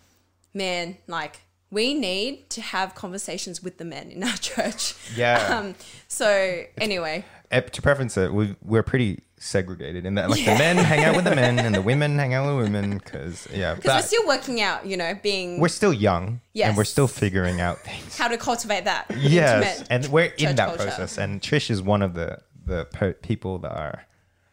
man, 0.54 0.96
like 1.06 1.40
we 1.70 1.92
need 1.92 2.48
to 2.50 2.62
have 2.62 2.94
conversations 2.94 3.62
with 3.62 3.76
the 3.76 3.84
men 3.84 4.10
in 4.10 4.22
our 4.24 4.36
church. 4.50 4.94
Yeah. 5.14 5.36
Um. 5.58 5.74
So 6.08 6.62
anyway, 6.80 7.24
Eh, 7.26 7.37
to 7.50 7.82
preference 7.82 8.16
it 8.16 8.32
we 8.32 8.54
we're 8.62 8.82
pretty 8.82 9.22
segregated 9.38 10.04
in 10.04 10.14
that 10.16 10.28
like 10.28 10.44
the 10.44 10.54
men 10.58 10.76
hang 10.76 11.04
out 11.04 11.14
with 11.16 11.24
the 11.24 11.34
men 11.34 11.58
and 11.58 11.74
the 11.74 11.80
women 11.90 12.18
hang 12.18 12.34
out 12.34 12.54
with 12.56 12.64
women 12.66 12.98
because 12.98 13.46
yeah 13.52 13.74
because 13.74 13.94
we're 13.94 14.02
still 14.06 14.26
working 14.26 14.60
out, 14.60 14.84
you 14.84 14.96
know, 14.96 15.14
being 15.22 15.60
we're 15.60 15.68
still 15.68 15.92
young 15.92 16.40
and 16.60 16.76
we're 16.76 16.84
still 16.84 17.06
figuring 17.08 17.60
out 17.60 17.78
things 17.78 18.18
how 18.18 18.26
to 18.28 18.36
cultivate 18.36 18.84
that. 18.84 19.06
yes 19.16 19.84
and 19.90 20.06
we're 20.08 20.32
in 20.38 20.56
that 20.56 20.68
culture. 20.68 20.82
process 20.84 21.18
and 21.18 21.40
trish 21.40 21.70
is 21.70 21.80
one 21.80 22.02
of 22.02 22.14
the 22.14 22.38
the 22.66 22.84
per- 22.86 23.12
people 23.14 23.58
that 23.58 23.72
are 23.72 24.04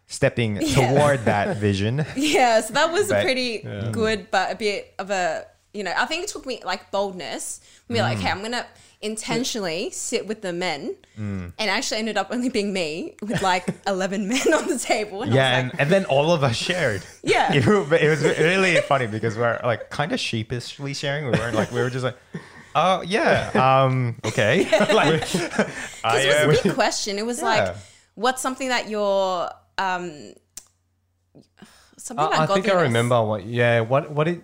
stepping 0.07 0.57
Yeah. 0.61 0.93
toward 0.93 1.25
that 1.25 1.57
vision 1.67 2.05
Yeah, 2.15 2.61
so 2.61 2.73
that 2.75 2.91
was 2.91 3.09
a 3.09 3.15
But- 3.15 3.23
pretty 3.23 3.57
good, 3.91 4.29
but 4.31 4.51
a 4.51 4.55
bit 4.55 4.93
of 4.99 5.09
a, 5.09 5.45
you 5.73 5.83
know, 5.83 5.91
I 5.97 6.05
think 6.05 6.23
it 6.23 6.29
took 6.29 6.45
me 6.45 6.61
like 6.63 6.91
boldness. 6.91 7.59
Me 7.89 7.97
Mm. 7.97 8.01
like, 8.03 8.17
okay, 8.19 8.29
I'm 8.29 8.41
gonna 8.43 8.65
intentionally 9.05 9.89
sit 9.91 10.27
with 10.27 10.41
the 10.41 10.51
men, 10.53 10.95
Mm. 11.17 11.53
and 11.57 11.69
actually 11.69 11.99
ended 11.99 12.17
up 12.17 12.27
only 12.31 12.49
being 12.49 12.73
me 12.73 13.15
with 13.21 13.41
like 13.41 13.65
11 13.87 14.27
men 14.27 14.53
on 14.53 14.67
the 14.67 14.77
table. 14.77 15.21
And 15.23 15.33
yeah 15.33 15.63
was 15.63 15.71
and, 15.71 15.79
and 15.81 15.89
then 15.89 16.03
all 16.05 16.33
of 16.33 16.43
us 16.43 16.57
shared 16.57 17.03
Yeah. 17.23 17.53
it, 17.57 17.65
it 17.65 18.09
was 18.09 18.21
really 18.23 18.75
funny 18.81 19.07
because 19.07 19.37
we're 19.37 19.59
like 19.63 19.89
kind 19.89 20.11
of 20.11 20.19
sheepishly 20.19 20.93
sharing 20.93 21.25
we 21.25 21.31
weren't 21.39 21.55
like 21.55 21.71
we 21.71 21.79
were 21.81 21.89
just 21.89 22.03
like 22.03 22.17
oh 22.75 23.01
yeah 23.03 23.49
um 23.55 24.17
okay 24.25 24.67
like 24.93 25.23
I, 26.03 26.19
it 26.19 26.43
uh, 26.43 26.47
was 26.47 26.59
a 26.59 26.63
big 26.63 26.73
question. 26.73 27.17
It 27.17 27.25
was 27.25 27.39
Yeah. 27.39 27.45
like, 27.47 27.75
what's 28.15 28.41
something 28.41 28.67
that 28.67 28.89
you're, 28.89 29.49
um, 29.77 30.33
something 31.97 32.25
I, 32.25 32.27
about 32.27 32.49
I 32.49 32.53
think 32.53 32.67
I 32.69 32.81
remember 32.81 33.23
what. 33.23 33.45
Yeah. 33.45 33.79
What? 33.81 34.11
What 34.11 34.27
it? 34.27 34.43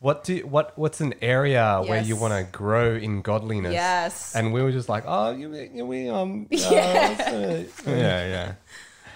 What 0.00 0.24
do? 0.24 0.38
What? 0.46 0.72
What's 0.78 1.00
an 1.02 1.14
area 1.20 1.82
where 1.86 2.00
you 2.02 2.16
want 2.16 2.32
to 2.32 2.50
grow 2.50 2.94
in 2.96 3.20
godliness? 3.22 3.72
Yes. 3.74 4.34
And 4.34 4.52
we 4.52 4.62
were 4.62 4.72
just 4.72 4.88
like, 4.88 5.04
oh, 5.06 5.30
you, 5.32 5.54
you 5.74 5.84
we 5.86 6.08
um. 6.08 6.46
uh, 6.50 6.56
Yeah. 6.70 7.16
uh, 7.28 7.90
yeah 7.90 8.26
yeah 8.26 8.52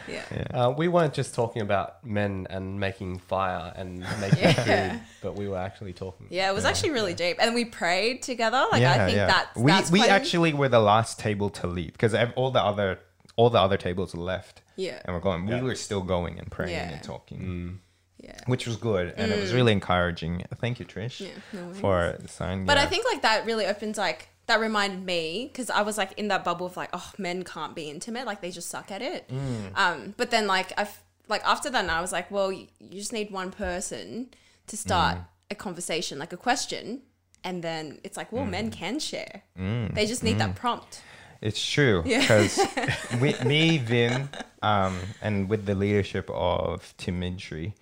Yeah. 0.07 0.47
Uh, 0.53 0.71
we 0.77 0.89
weren't 0.89 1.15
just 1.15 1.35
talking 1.35 1.63
about 1.63 2.05
men 2.05 2.47
and 2.51 2.79
making 2.79 3.19
fire 3.19 3.73
and 3.77 4.01
making 4.21 4.41
Yeah. 4.41 4.91
food, 4.93 5.01
but 5.23 5.37
we 5.37 5.49
were 5.49 5.57
actually 5.57 5.95
talking. 5.95 6.27
Yeah, 6.29 6.51
it 6.51 6.55
was 6.55 6.67
actually 6.67 6.91
really 6.91 7.15
deep, 7.15 7.39
and 7.41 7.55
we 7.55 7.65
prayed 7.65 8.21
together. 8.23 8.63
Like 8.71 8.83
I 8.83 9.07
think 9.07 9.17
that's 9.17 9.57
we 9.57 9.71
that's 9.73 9.91
we 9.91 10.01
actually 10.07 10.53
were 10.53 10.69
the 10.69 10.81
last 10.81 11.19
table 11.19 11.49
to 11.61 11.67
leave 11.67 11.93
because 11.93 12.15
all 12.37 12.51
the 12.51 12.63
other 12.63 12.99
all 13.37 13.49
the 13.49 13.59
other 13.61 13.79
tables 13.79 14.15
left. 14.15 14.61
Yeah. 14.77 15.01
and 15.05 15.15
we're 15.15 15.21
going. 15.21 15.47
We 15.47 15.63
were 15.63 15.77
still 15.77 16.03
going 16.03 16.39
and 16.39 16.51
praying 16.51 16.73
Yeah. 16.77 16.91
and 16.93 17.03
talking, 17.03 17.81
yeah. 18.25 18.39
which 18.47 18.67
was 18.67 18.77
good, 18.77 19.15
and 19.17 19.33
it 19.33 19.41
was 19.41 19.53
really 19.53 19.73
encouraging. 19.73 20.45
Thank 20.61 20.79
you, 20.81 20.87
Trish, 20.87 21.21
Mm. 21.21 21.29
Yeah, 21.53 21.61
no 21.61 21.75
for 21.75 22.17
the 22.21 22.29
sign. 22.29 22.65
But 22.67 22.77
yeah. 22.77 22.85
I 22.85 22.87
think 22.87 23.05
like 23.13 23.23
that 23.23 23.45
really 23.47 23.67
opens 23.67 23.99
like 23.99 24.29
that 24.47 24.61
reminded 24.61 25.05
me 25.05 25.49
because 25.51 25.71
I 25.71 25.83
was 25.83 25.97
like 25.97 26.13
in 26.19 26.29
that 26.29 26.45
bubble 26.45 26.67
of 26.67 26.77
like 26.77 26.91
oh 26.93 27.11
men 27.19 27.45
can't 27.45 27.75
be 27.75 27.85
intimate 27.91 28.27
like 28.27 28.41
they 28.43 28.51
just 28.51 28.69
suck 28.69 28.91
at 28.91 29.03
it. 29.03 29.29
Mm. 29.29 29.77
Um, 29.79 30.15
but 30.17 30.31
then 30.31 30.47
like 30.47 30.73
I 30.79 30.87
like 31.29 31.43
after 31.45 31.71
that, 31.71 31.89
I 31.89 32.01
was 32.01 32.13
like, 32.13 32.31
well, 32.31 32.53
you, 32.53 32.67
you 32.81 32.99
just 33.01 33.13
need 33.13 33.31
one 33.31 33.51
person 33.51 34.29
to 34.67 34.77
start 34.77 35.17
Mm. 35.19 35.25
a 35.51 35.55
conversation, 35.55 36.19
like 36.19 36.33
a 36.33 36.37
question, 36.49 37.03
and 37.43 37.63
then 37.63 37.99
it's 38.05 38.17
like, 38.17 38.33
well, 38.33 38.45
Mm. 38.45 38.51
men 38.51 38.71
can 38.71 38.99
share. 38.99 39.43
They 39.57 40.07
just 40.07 40.23
need 40.23 40.39
that 40.39 40.55
prompt. 40.55 41.03
It's 41.41 41.61
true 41.77 42.03
Yeah. 42.07 42.21
because 42.21 42.59
with 43.21 43.45
me, 43.45 43.77
Vin, 43.79 44.31
um, 44.63 44.99
and 45.21 45.49
with 45.51 45.67
the 45.67 45.75
leadership 45.75 46.31
of 46.33 46.95
Tim 46.97 47.21
Mintree 47.21 47.73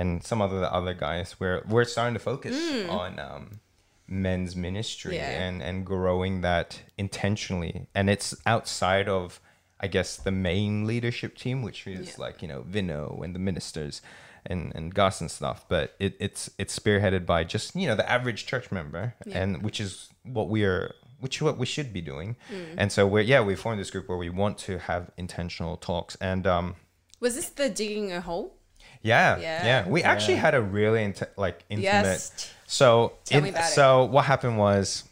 and 0.00 0.22
some 0.24 0.40
of 0.40 0.50
the 0.50 0.72
other 0.78 0.94
guys, 0.94 1.36
we're 1.40 1.62
we're 1.68 1.84
starting 1.94 2.14
to 2.14 2.20
focus 2.32 2.56
on 2.88 3.18
um, 3.18 3.60
men's 4.06 4.54
ministry 4.56 5.14
Mm. 5.16 5.18
Yeah. 5.18 5.42
and 5.46 5.62
and 5.62 5.76
growing 5.84 6.40
that 6.42 6.68
intentionally, 6.96 7.86
and 7.94 8.08
it's 8.08 8.34
outside 8.46 9.08
of, 9.08 9.40
I 9.80 9.86
guess, 9.88 10.16
the 10.16 10.30
main 10.30 10.86
leadership 10.86 11.36
team, 11.36 11.62
which 11.62 11.86
is 11.86 12.06
Yeah. 12.08 12.24
like 12.24 12.36
you 12.42 12.48
know 12.48 12.62
Vino 12.66 13.20
and 13.24 13.34
the 13.34 13.38
ministers. 13.40 14.00
And, 14.46 14.72
and 14.74 14.94
Gus 14.94 15.20
and 15.20 15.30
stuff, 15.30 15.58
but 15.68 15.94
it, 15.98 16.16
it's 16.20 16.48
it's 16.58 16.78
spearheaded 16.78 17.26
by 17.26 17.44
just 17.44 17.74
you 17.76 17.86
know 17.88 17.96
the 17.96 18.08
average 18.10 18.46
church 18.46 18.70
member, 18.72 19.14
Yeah. 19.26 19.42
and 19.42 19.62
which 19.62 19.78
is 19.80 20.08
what 20.22 20.48
we 20.48 20.64
are 20.64 20.94
which 21.20 21.36
is 21.36 21.42
what 21.42 21.58
we 21.58 21.66
should 21.66 21.92
be 21.92 22.00
doing 22.00 22.36
and 22.80 22.90
so 22.90 23.00
we're 23.06 23.26
yeah 23.32 23.42
we 23.42 23.54
formed 23.56 23.78
this 23.80 23.90
group 23.90 24.08
where 24.08 24.16
we 24.16 24.30
want 24.30 24.56
to 24.68 24.78
have 24.78 25.10
intentional 25.18 25.76
talks 25.76 26.16
and 26.20 26.46
um 26.46 26.76
Was 27.20 27.34
this 27.34 27.50
the 27.50 27.68
digging 27.68 28.10
a 28.12 28.20
hole? 28.22 28.54
Yeah 29.02 29.38
Yeah. 29.38 29.64
yeah, 29.64 29.88
we 29.88 30.02
actually 30.02 30.36
had 30.36 30.54
a 30.54 30.60
really 30.62 31.02
int- 31.04 31.22
like 31.36 31.64
intimate 31.68 31.82
Yes. 31.84 32.52
so 32.66 33.12
Tell 33.24 33.38
in- 33.38 33.44
me 33.44 33.50
about 33.50 33.64
it. 33.70 33.72
so 33.74 34.04
what 34.04 34.24
happened 34.26 34.58
was 34.58 35.04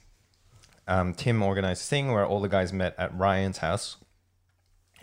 um 0.88 1.14
tim 1.14 1.42
organized 1.42 1.82
a 1.82 1.86
thing 1.86 2.12
where 2.12 2.26
all 2.26 2.40
the 2.40 2.48
guys 2.48 2.72
met 2.72 2.94
at 2.98 3.16
ryan's 3.16 3.58
house 3.58 3.96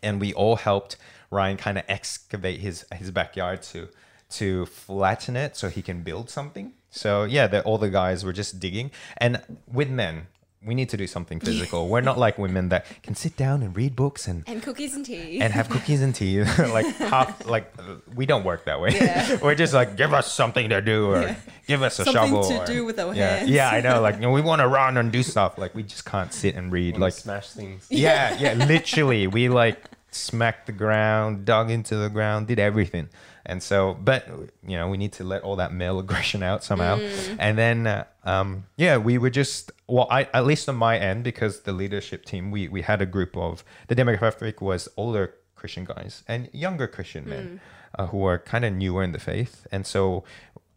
and 0.02 0.20
we 0.22 0.34
all 0.34 0.56
helped 0.58 0.98
ryan 1.32 1.58
kind 1.58 1.78
of 1.78 1.84
excavate 1.88 2.60
his 2.60 2.86
his 2.96 3.12
backyard 3.12 3.62
to 3.62 3.88
to 4.30 4.66
flatten 4.66 5.36
it 5.36 5.56
so 5.56 5.70
he 5.70 5.82
can 5.82 6.02
build 6.04 6.30
something 6.30 6.74
so 6.90 7.24
yeah 7.24 7.48
the, 7.48 7.62
all 7.64 7.78
the 7.78 7.90
guys 7.90 8.24
were 8.26 8.34
just 8.34 8.60
digging 8.60 8.92
and 9.18 9.42
with 9.72 9.90
men 9.90 10.28
we 10.66 10.74
need 10.76 10.90
to 10.90 10.98
do 10.98 11.08
something 11.08 11.40
physical 11.40 11.88
we're 11.90 12.02
not 12.02 12.18
like 12.18 12.38
women 12.38 12.70
that 12.70 12.86
can 13.04 13.16
sit 13.16 13.36
down 13.36 13.62
and 13.64 13.76
read 13.76 13.96
books 13.96 14.28
and 14.28 14.44
And 14.48 14.62
cookies 14.64 14.96
and 14.96 15.06
tea. 15.06 15.42
and 15.42 15.52
have 15.54 15.70
cookies 15.70 16.02
and 16.02 16.14
tea 16.16 16.44
like 16.78 16.86
half 16.98 17.46
like 17.46 17.74
we 18.16 18.26
don't 18.26 18.44
work 18.44 18.66
that 18.66 18.80
way 18.80 18.92
Yeah. 18.94 19.40
we're 19.44 19.56
just 19.56 19.74
like 19.74 19.96
give 19.98 20.14
us 20.14 20.32
something 20.32 20.70
to 20.70 20.82
do 20.82 21.12
or 21.12 21.22
Yeah. 21.24 21.36
give 21.68 21.82
us 21.82 22.00
a 22.00 22.06
Something 22.06 22.14
shovel 22.14 22.44
to 22.50 22.60
or- 22.62 22.66
do 22.66 22.86
with 22.86 23.00
our 23.00 23.14
yeah 23.14 23.36
hands. 23.38 23.50
yeah 23.50 23.70
i 23.70 23.82
know 23.82 24.02
like 24.02 24.16
you 24.16 24.22
know, 24.22 24.32
we 24.32 24.42
want 24.42 24.62
to 24.62 24.68
run 24.68 24.98
and 24.98 25.12
do 25.12 25.22
stuff 25.24 25.58
like 25.58 25.76
we 25.76 25.84
just 25.84 26.06
can't 26.06 26.34
sit 26.34 26.56
and 26.56 26.72
read 26.72 26.94
Like 26.96 27.02
like 27.02 27.14
smash 27.14 27.50
things. 27.50 27.86
yeah 27.90 28.38
yeah 28.40 28.54
literally 28.66 29.28
we 29.28 29.50
like 29.50 29.84
smacked 30.14 30.68
the 30.68 30.72
ground 30.72 31.46
dug 31.46 31.70
into 31.70 31.96
the 31.96 32.10
ground 32.10 32.48
did 32.48 32.60
everything. 32.60 33.10
And 33.46 33.62
so 33.62 33.94
but 33.94 34.28
you 34.66 34.78
know 34.78 34.88
we 34.90 34.98
need 34.98 35.14
to 35.14 35.24
let 35.24 35.44
all 35.44 35.56
that 35.58 35.74
male 35.74 36.00
aggression 36.06 36.44
out 36.44 36.64
somehow. 36.64 36.98
Mm. 36.98 37.36
and 37.40 37.58
then 37.58 37.88
uh, 37.88 38.06
um 38.24 38.66
yeah 38.78 38.98
we 38.98 39.18
were 39.18 39.30
just 39.30 39.72
well 39.88 40.08
i 40.10 40.24
at 40.34 40.46
least 40.46 40.70
on 40.70 40.76
my 40.76 40.98
end 40.98 41.24
because 41.24 41.62
the 41.62 41.74
leadership 41.74 42.24
team 42.24 42.52
we 42.52 42.70
we 42.70 42.82
had 42.82 43.02
a 43.02 43.06
group 43.06 43.36
of 43.36 43.64
the 43.88 43.96
demographic 43.96 44.62
was 44.62 44.88
older 44.96 45.36
christian 45.56 45.84
guys 45.84 46.24
and 46.28 46.50
younger 46.54 46.88
christian 46.88 47.28
men 47.28 47.60
uh, 47.98 48.08
who 48.08 48.26
are 48.26 48.40
kind 48.40 48.66
of 48.66 48.74
newer 48.74 49.04
in 49.04 49.12
the 49.12 49.20
faith. 49.20 49.68
And 49.72 49.86
so 49.86 50.24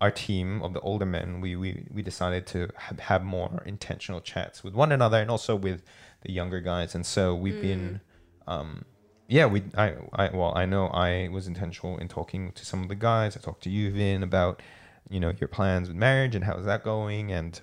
our 0.00 0.10
team 0.10 0.62
of 0.62 0.74
the 0.74 0.80
older 0.80 1.06
men 1.06 1.40
we 1.40 1.56
we, 1.56 1.86
we 1.90 2.02
decided 2.02 2.46
to 2.48 2.68
have, 2.76 2.98
have 2.98 3.24
more 3.24 3.62
intentional 3.64 4.20
chats 4.20 4.62
with 4.62 4.74
one 4.74 4.92
another 4.92 5.18
and 5.18 5.30
also 5.30 5.56
with 5.56 5.82
the 6.22 6.32
younger 6.32 6.60
guys. 6.60 6.94
And 6.94 7.06
so 7.06 7.34
we've 7.34 7.60
been 7.60 8.00
um 8.46 8.84
yeah 9.28 9.46
we 9.46 9.62
I, 9.76 9.94
I 10.12 10.30
well 10.34 10.52
i 10.56 10.66
know 10.66 10.86
i 10.88 11.28
was 11.28 11.46
intentional 11.46 11.98
in 11.98 12.08
talking 12.08 12.52
to 12.52 12.64
some 12.64 12.82
of 12.82 12.88
the 12.88 12.94
guys 12.94 13.36
i 13.36 13.40
talked 13.40 13.62
to 13.64 13.70
you 13.70 13.90
vin 13.90 14.22
about 14.22 14.62
you 15.08 15.20
know 15.20 15.32
your 15.40 15.48
plans 15.48 15.88
with 15.88 15.96
marriage 15.96 16.34
and 16.34 16.44
how's 16.44 16.64
that 16.64 16.84
going 16.84 17.32
and 17.32 17.60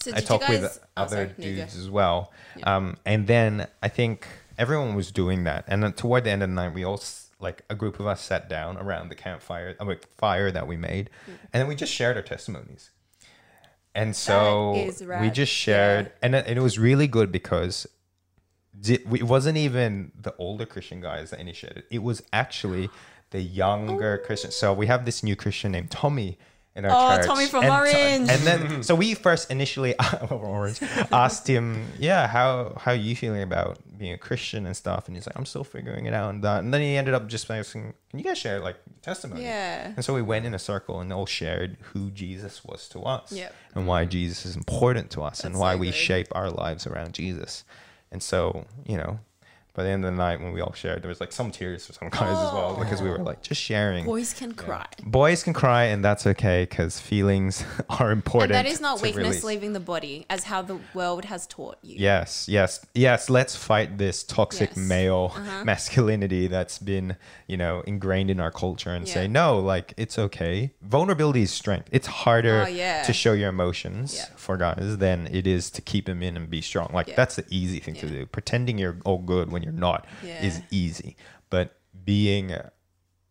so 0.00 0.12
I 0.14 0.20
talked 0.20 0.46
guys? 0.46 0.60
with 0.60 0.78
oh, 0.96 1.02
other 1.02 1.16
sorry, 1.16 1.34
no, 1.38 1.44
you 1.46 1.56
go. 1.56 1.60
dudes 1.62 1.76
as 1.76 1.90
well. 1.90 2.32
Yeah. 2.56 2.76
Um, 2.76 2.96
and 3.04 3.26
then 3.26 3.66
I 3.82 3.88
think 3.88 4.26
everyone 4.56 4.94
was 4.94 5.10
doing 5.10 5.44
that. 5.44 5.64
And 5.66 5.82
then 5.82 5.92
toward 5.92 6.24
the 6.24 6.30
end 6.30 6.42
of 6.42 6.48
the 6.48 6.54
night, 6.54 6.74
we 6.74 6.84
all, 6.84 7.02
like 7.40 7.62
a 7.68 7.74
group 7.74 7.98
of 7.98 8.06
us 8.06 8.22
sat 8.22 8.48
down 8.48 8.76
around 8.76 9.08
the 9.08 9.14
campfire, 9.14 9.74
I 9.80 9.84
mean, 9.84 9.98
fire 10.16 10.50
that 10.52 10.66
we 10.66 10.76
made. 10.76 11.10
Mm. 11.28 11.32
And 11.52 11.60
then 11.60 11.66
we 11.66 11.74
just 11.74 11.92
shared 11.92 12.16
our 12.16 12.22
testimonies. 12.22 12.90
And 13.94 14.14
so 14.14 14.92
we 15.20 15.30
just 15.30 15.52
shared, 15.52 16.06
Yeah. 16.06 16.12
and, 16.22 16.34
it, 16.34 16.46
and 16.46 16.58
it 16.58 16.62
was 16.62 16.78
really 16.78 17.08
good 17.08 17.32
because 17.32 17.86
di- 18.80 19.02
we- 19.06 19.20
it 19.20 19.24
wasn't 19.24 19.56
even 19.58 20.12
the 20.20 20.34
older 20.38 20.66
Christian 20.66 21.00
guys 21.00 21.30
that 21.30 21.40
initiated. 21.40 21.84
It 21.90 22.02
was 22.02 22.22
actually 22.32 22.90
the 23.30 23.40
younger 23.40 24.20
oh. 24.22 24.26
Christian. 24.26 24.50
So 24.50 24.72
we 24.72 24.86
have 24.86 25.04
this 25.04 25.22
new 25.22 25.36
Christian 25.36 25.72
named 25.72 25.90
Tommy 25.90 26.38
in 26.76 26.84
our 26.84 26.90
Oh, 26.92 27.16
church. 27.16 27.26
Tommy 27.26 27.46
from 27.46 27.64
and, 27.64 27.72
Orange. 27.72 28.30
And 28.30 28.40
then 28.42 28.82
so 28.88 28.94
we 28.94 29.14
first 29.14 29.50
initially 29.50 29.94
Orange 30.30 30.80
asked 31.10 31.46
him, 31.48 31.86
yeah, 31.98 32.26
how 32.28 32.76
how 32.78 32.92
are 32.92 32.94
you 32.94 33.16
feeling 33.16 33.42
about 33.42 33.78
being 33.98 34.12
a 34.12 34.18
Christian 34.18 34.66
and 34.66 34.76
stuff? 34.76 35.06
And 35.08 35.16
he's 35.16 35.26
like, 35.26 35.36
I'm 35.36 35.46
still 35.46 35.64
figuring 35.64 36.04
it 36.06 36.12
out 36.12 36.30
and 36.34 36.44
that. 36.44 36.62
And 36.62 36.72
then 36.72 36.82
he 36.82 36.96
ended 36.96 37.14
up 37.14 37.26
just 37.28 37.50
asking, 37.50 37.94
can 38.10 38.18
you 38.18 38.24
guys 38.24 38.38
share 38.38 38.60
like 38.60 38.76
testimony? 39.02 39.42
Yeah. 39.42 39.92
And 39.96 40.04
so 40.04 40.12
we 40.14 40.22
went 40.22 40.44
in 40.44 40.52
a 40.54 40.58
circle 40.58 41.00
and 41.00 41.10
all 41.12 41.26
shared 41.26 41.78
who 41.92 42.10
Jesus 42.10 42.62
was 42.64 42.88
to 42.90 43.00
us 43.00 43.32
Yep. 43.32 43.54
and 43.74 43.86
why 43.86 44.04
Jesus 44.04 44.44
is 44.46 44.54
important 44.54 45.10
to 45.12 45.22
us 45.22 45.44
and 45.44 45.58
why 45.58 45.74
so 45.74 45.78
we 45.78 45.90
shape 45.92 46.28
our 46.32 46.50
lives 46.50 46.86
around 46.86 47.14
Jesus. 47.14 47.64
And 48.10 48.22
so, 48.22 48.64
you 48.86 48.96
know, 48.96 49.18
by 49.76 49.82
the 49.82 49.90
end 49.90 50.04
of 50.04 50.10
the 50.12 50.16
night 50.16 50.40
when 50.40 50.52
we 50.52 50.60
all 50.62 50.72
shared, 50.72 51.02
there 51.02 51.08
was 51.10 51.20
like 51.20 51.32
some 51.32 51.50
tears 51.50 51.84
for 51.86 51.92
some 51.92 52.08
guys 52.08 52.22
as 52.22 52.52
well 52.54 52.76
because 52.78 53.02
we 53.02 53.10
were 53.10 53.18
like 53.18 53.42
just 53.42 53.60
sharing. 53.60 54.06
Boys 54.06 54.32
can 54.32 54.54
cry. 54.54 54.86
Boys 55.04 55.42
can 55.42 55.52
cry 55.52 55.84
and 55.84 56.02
that's 56.04 56.26
okay 56.26 56.66
because 56.68 56.98
feelings 56.98 57.62
are 57.90 58.10
important. 58.10 58.52
And 58.52 58.64
that 58.66 58.70
is 58.72 58.80
not 58.80 59.02
weakness 59.02 59.22
release. 59.26 59.44
leaving 59.44 59.72
the 59.74 59.80
body, 59.80 60.24
as 60.30 60.44
how 60.44 60.62
the 60.62 60.78
world 60.94 61.26
has 61.26 61.46
taught 61.46 61.76
you. 61.82 61.96
Yes, 61.98 62.48
yes, 62.48 62.84
yes. 62.94 63.28
Let's 63.28 63.54
fight 63.54 63.98
this 63.98 64.22
toxic 64.24 64.70
Yes. 64.70 64.76
male 64.78 65.32
Uh-huh. 65.36 65.64
masculinity 65.72 66.48
that's 66.48 66.78
been, 66.78 67.16
you 67.46 67.56
know, 67.56 67.82
ingrained 67.86 68.30
in 68.30 68.40
our 68.40 68.50
culture 68.50 68.90
and 68.90 69.06
say, 69.06 69.28
no, 69.28 69.58
like, 69.58 69.92
it's 69.98 70.18
okay. 70.18 70.72
Vulnerability 70.82 71.42
is 71.42 71.50
strength. 71.52 71.88
It's 71.92 72.06
harder 72.06 72.62
Oh, 72.62 72.68
yeah. 72.68 73.02
to 73.02 73.12
show 73.12 73.32
your 73.34 73.50
emotions 73.50 74.14
Yeah. 74.16 74.24
for 74.36 74.56
guys 74.56 74.96
than 74.98 75.28
it 75.30 75.46
is 75.46 75.70
to 75.70 75.82
keep 75.82 76.06
them 76.06 76.22
in 76.22 76.36
and 76.36 76.48
be 76.48 76.60
strong. 76.62 76.90
Like, 76.94 77.08
Yeah. 77.08 77.16
that's 77.16 77.36
the 77.36 77.44
easy 77.50 77.78
thing 77.80 77.94
to 77.96 78.08
do. 78.08 78.24
Pretending 78.26 78.78
you're 78.78 78.96
all 79.04 79.18
good 79.18 79.52
when 79.52 79.62
you're 79.66 79.80
not 79.88 80.06
is 80.22 80.62
easy. 80.70 81.16
But 81.50 81.76
being 82.04 82.54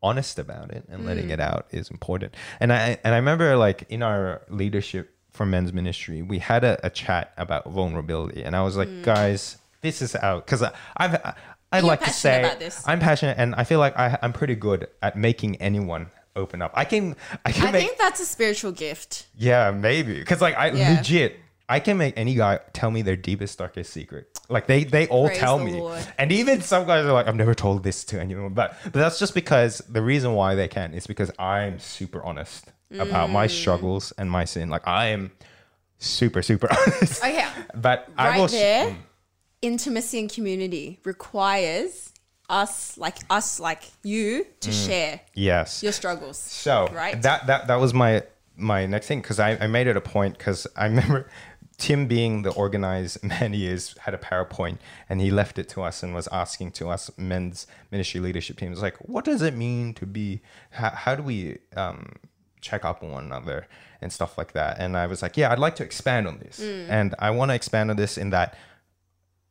honest 0.04 0.38
about 0.40 0.72
it 0.72 0.84
and 0.90 1.02
Mm. 1.02 1.06
letting 1.08 1.30
it 1.30 1.40
out 1.40 1.68
is 1.72 1.90
important. 1.90 2.36
And 2.60 2.72
I 2.72 2.98
and 3.04 3.14
I 3.14 3.18
remember 3.18 3.56
like 3.58 3.86
in 3.90 4.04
our 4.04 4.42
leadership 4.50 5.16
for 5.32 5.46
men's 5.46 5.74
ministry, 5.74 6.22
we 6.22 6.40
had 6.40 6.64
a, 6.64 6.80
a 6.86 6.90
chat 6.90 7.34
about 7.38 7.66
vulnerability, 7.70 8.44
and 8.44 8.56
I 8.56 8.62
was 8.64 8.78
like, 8.78 8.90
guys, 9.02 9.58
this 9.82 10.02
is 10.02 10.16
out 10.16 10.46
because 10.46 10.62
I've. 10.64 11.16
I, 11.16 11.34
I'd 11.72 11.80
You're 11.80 11.88
like 11.88 12.04
to 12.06 12.12
say. 12.12 12.58
I'm 12.86 13.00
passionate, 13.00 13.38
and 13.38 13.54
I 13.56 13.64
feel 13.66 13.80
like 13.80 13.98
I, 13.98 14.18
I'm 14.22 14.32
pretty 14.32 14.56
good 14.56 14.88
at 15.02 15.18
making 15.18 15.58
anyone 15.58 16.10
open 16.36 16.62
up. 16.62 16.72
I 16.74 16.86
can, 16.86 17.16
I 17.44 17.52
can 17.52 17.68
I 17.68 17.72
make, 17.72 17.86
think 17.88 17.98
that's 17.98 18.22
a 18.22 18.26
spiritual 18.26 18.72
gift. 18.72 19.26
yeah, 19.36 19.72
maybe 19.72 20.20
because 20.20 20.40
like 20.42 20.56
I 20.56 20.70
Yeah. 20.70 20.96
legit, 20.98 21.38
I 21.68 21.80
can 21.82 21.98
make 21.98 22.14
any 22.18 22.36
guy 22.36 22.60
tell 22.72 22.92
me 22.92 23.02
their 23.02 23.18
deepest, 23.18 23.58
darkest 23.58 23.92
secret. 23.92 24.35
Like 24.50 24.68
they, 24.68 24.84
they 24.84 25.08
all 25.08 25.28
Praise 25.28 25.40
tell 25.40 25.58
me, 25.60 25.80
Lord. 25.80 26.06
and 26.18 26.32
even 26.32 26.62
some 26.62 26.86
guys 26.86 27.06
are 27.06 27.14
like, 27.14 27.28
I've 27.28 27.36
never 27.36 27.56
told 27.56 27.84
this 27.84 28.04
to 28.06 28.20
anyone, 28.22 28.54
but 28.54 28.76
but 28.84 28.94
that's 28.94 29.18
just 29.20 29.34
because 29.34 29.80
the 29.90 30.02
reason 30.02 30.34
why 30.34 30.56
they 30.56 30.68
can 30.68 30.94
is 30.94 31.08
because 31.08 31.32
I'm 31.40 31.80
super 31.80 32.24
honest 32.24 32.66
about 32.92 33.30
Mm. 33.30 33.34
my 33.34 33.48
struggles 33.48 34.14
and 34.18 34.30
my 34.30 34.46
sin. 34.46 34.70
Like 34.70 34.88
I 34.88 35.08
am 35.08 35.32
super, 35.98 36.42
super 36.44 36.68
honest. 36.72 37.24
Okay, 37.24 37.46
But 37.74 38.08
I 38.18 38.30
right 38.30 38.40
will. 38.40 38.48
there, 38.48 38.96
intimacy 39.62 40.20
and 40.20 40.32
community 40.32 41.00
requires 41.04 42.14
us, 42.50 42.98
like 42.98 43.18
us, 43.30 43.60
like 43.60 43.82
you, 44.04 44.46
to 44.60 44.70
Mm. 44.70 44.86
share 44.88 45.20
Yes. 45.34 45.82
your 45.82 45.92
struggles. 45.92 46.38
So 46.38 46.88
Right. 46.94 47.20
that 47.24 47.48
that 47.48 47.68
that 47.68 47.80
was 47.80 47.94
my 47.94 48.24
my 48.58 48.86
next 48.86 49.08
thing 49.08 49.20
because 49.22 49.40
I, 49.40 49.58
I 49.60 49.68
made 49.68 49.88
it 49.88 49.98
a 49.98 50.02
point 50.02 50.38
because 50.38 50.68
I 50.78 50.86
remember 50.92 51.28
Tim 51.78 52.08
being 52.08 52.42
the 52.44 52.52
organized 52.52 53.24
man 53.32 53.54
he 53.54 53.68
is 53.68 53.96
had 54.02 54.14
a 54.14 54.18
PowerPoint 54.18 54.78
and 55.10 55.20
he 55.22 55.30
left 55.32 55.58
it 55.60 55.68
to 55.70 55.82
us 55.82 56.04
and 56.04 56.14
was 56.14 56.28
asking 56.32 56.72
to 56.74 56.90
us 56.90 57.12
men's 57.18 57.68
ministry 57.92 58.22
leadership 58.22 58.58
teams 58.58 58.82
like 58.82 58.98
what 58.98 59.26
does 59.26 59.42
it 59.42 59.56
mean 59.56 59.94
to 59.96 60.06
be 60.06 60.42
how, 60.72 60.90
how 60.90 61.16
do 61.16 61.24
we 61.24 61.58
um, 61.76 62.14
check 62.62 62.86
up 62.86 63.04
on 63.04 63.12
one 63.12 63.26
another 63.26 63.68
and 64.02 64.12
stuff 64.12 64.38
like 64.38 64.54
that 64.54 64.78
and 64.80 64.96
I 64.98 65.06
was 65.08 65.22
like 65.22 65.36
yeah 65.38 65.52
I'd 65.52 65.60
like 65.60 65.76
to 65.78 65.84
expand 65.84 66.28
on 66.28 66.40
this 66.40 66.60
Mm. 66.60 66.86
and 66.90 67.16
I 67.20 67.30
want 67.32 67.52
to 67.52 67.56
expand 67.56 67.90
on 67.92 67.98
this 67.98 68.18
in 68.18 68.30
that 68.32 68.58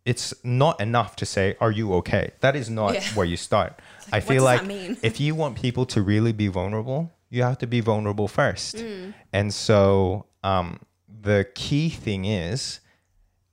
it's 0.05 0.35
not 0.45 0.81
enough 0.81 1.17
to 1.17 1.27
say 1.27 1.57
are 1.61 1.71
you 1.71 1.95
okay 1.95 2.31
that 2.41 2.55
is 2.57 2.69
not 2.69 2.95
Yeah. 2.95 3.03
where 3.15 3.27
you 3.27 3.37
start 3.37 3.81
I 4.13 4.21
feel 4.21 4.43
like 4.45 4.63
if 5.03 5.21
you 5.21 5.35
want 5.35 5.57
people 5.57 5.87
to 5.87 6.03
really 6.03 6.33
be 6.33 6.49
vulnerable, 6.49 7.13
you 7.31 7.43
have 7.43 7.59
to 7.59 7.67
be 7.67 7.81
vulnerable 7.81 8.29
first. 8.29 8.77
Mm. 8.77 9.15
And 9.33 9.53
so 9.53 10.27
um, 10.45 10.79
the 11.25 11.49
key 11.55 11.89
thing 11.89 12.25
is 12.25 12.81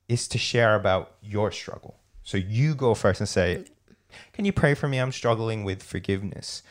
is 0.08 0.28
to 0.28 0.38
share 0.38 0.74
about 0.74 1.14
your 1.22 1.50
struggle. 1.50 1.96
So 2.22 2.36
you 2.36 2.74
go 2.74 2.94
first 2.94 3.20
and 3.20 3.28
say, 3.28 3.64
"Can 4.32 4.44
you 4.44 4.52
pray 4.52 4.74
for 4.74 4.88
me? 4.88 4.98
I'm 4.98 5.12
struggling 5.12 5.64
with 5.64 5.82
forgiveness." 5.82 6.62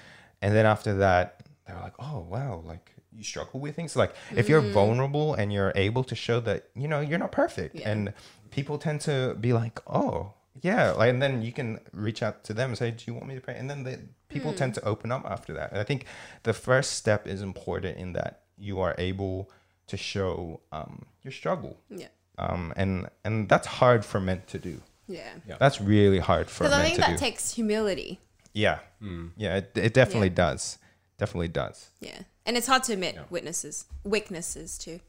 And 0.41 0.55
then 0.55 0.65
after 0.65 0.93
that, 0.95 1.45
they're 1.65 1.79
like, 1.79 1.95
"Oh 1.99 2.19
wow, 2.29 2.63
like 2.65 2.91
you 3.13 3.23
struggle 3.23 3.59
with 3.59 3.75
things 3.75 3.95
like 3.95 4.15
if 4.35 4.47
you're 4.47 4.61
mm-hmm. 4.61 4.73
vulnerable 4.73 5.33
and 5.33 5.51
you're 5.51 5.73
able 5.75 6.03
to 6.03 6.15
show 6.15 6.39
that 6.39 6.69
you 6.75 6.87
know 6.87 7.01
you're 7.01 7.19
not 7.19 7.31
perfect 7.31 7.75
Yeah. 7.75 7.89
and 7.89 8.13
people 8.51 8.77
tend 8.77 9.01
to 9.01 9.35
be 9.39 9.53
like 9.53 9.79
oh 9.87 10.33
yeah 10.61 10.91
like 10.91 11.09
and 11.09 11.21
then 11.21 11.41
you 11.41 11.51
can 11.51 11.79
reach 11.91 12.23
out 12.23 12.43
to 12.45 12.53
them 12.53 12.69
and 12.69 12.77
say 12.77 12.91
do 12.91 13.03
you 13.07 13.13
want 13.13 13.27
me 13.27 13.35
to 13.35 13.41
pray 13.41 13.55
and 13.55 13.69
then 13.69 13.83
the 13.83 13.99
people 14.29 14.53
tend 14.53 14.71
mm. 14.71 14.75
to 14.75 14.85
open 14.85 15.11
up 15.11 15.25
after 15.25 15.53
that 15.53 15.71
and 15.71 15.79
i 15.79 15.83
think 15.83 16.05
the 16.43 16.53
first 16.53 16.93
step 16.93 17.27
is 17.27 17.41
important 17.41 17.97
in 17.97 18.13
that 18.13 18.41
you 18.57 18.79
are 18.79 18.95
able 18.97 19.49
to 19.91 19.97
show 19.97 20.59
um, 20.77 20.93
your 21.23 21.31
struggle 21.39 21.73
Yeah. 22.01 22.07
um, 22.43 22.73
and 22.81 22.91
and 23.25 23.33
that's 23.51 23.67
hard 23.81 24.01
for 24.11 24.19
men 24.19 24.41
to 24.53 24.57
do 24.69 24.75
Yeah. 25.07 25.31
Yeah. 25.49 25.57
that's 25.63 25.79
really 25.81 26.19
hard 26.19 26.47
for 26.49 26.63
men 26.63 26.71
to 26.71 26.77
do. 26.77 26.79
Because 26.79 26.79
I 26.79 26.83
men 26.83 26.91
think 26.91 27.05
to 27.05 27.11
that 27.11 27.19
do 27.19 27.25
takes 27.25 27.43
humility. 27.59 28.11
yeah 28.53 28.79
yeah 29.43 29.57
it, 29.61 29.67
it 29.87 29.93
definitely 30.01 30.29
does 30.45 30.77
definitely 31.21 31.49
does 31.63 31.77
Yeah. 32.09 32.19
And 32.45 32.57
it's 32.57 32.67
hard 32.67 32.83
to 32.87 32.93
admit 32.93 33.13
witnesses, 33.29 33.85
weaknesses 34.03 34.77
too. 34.85 34.99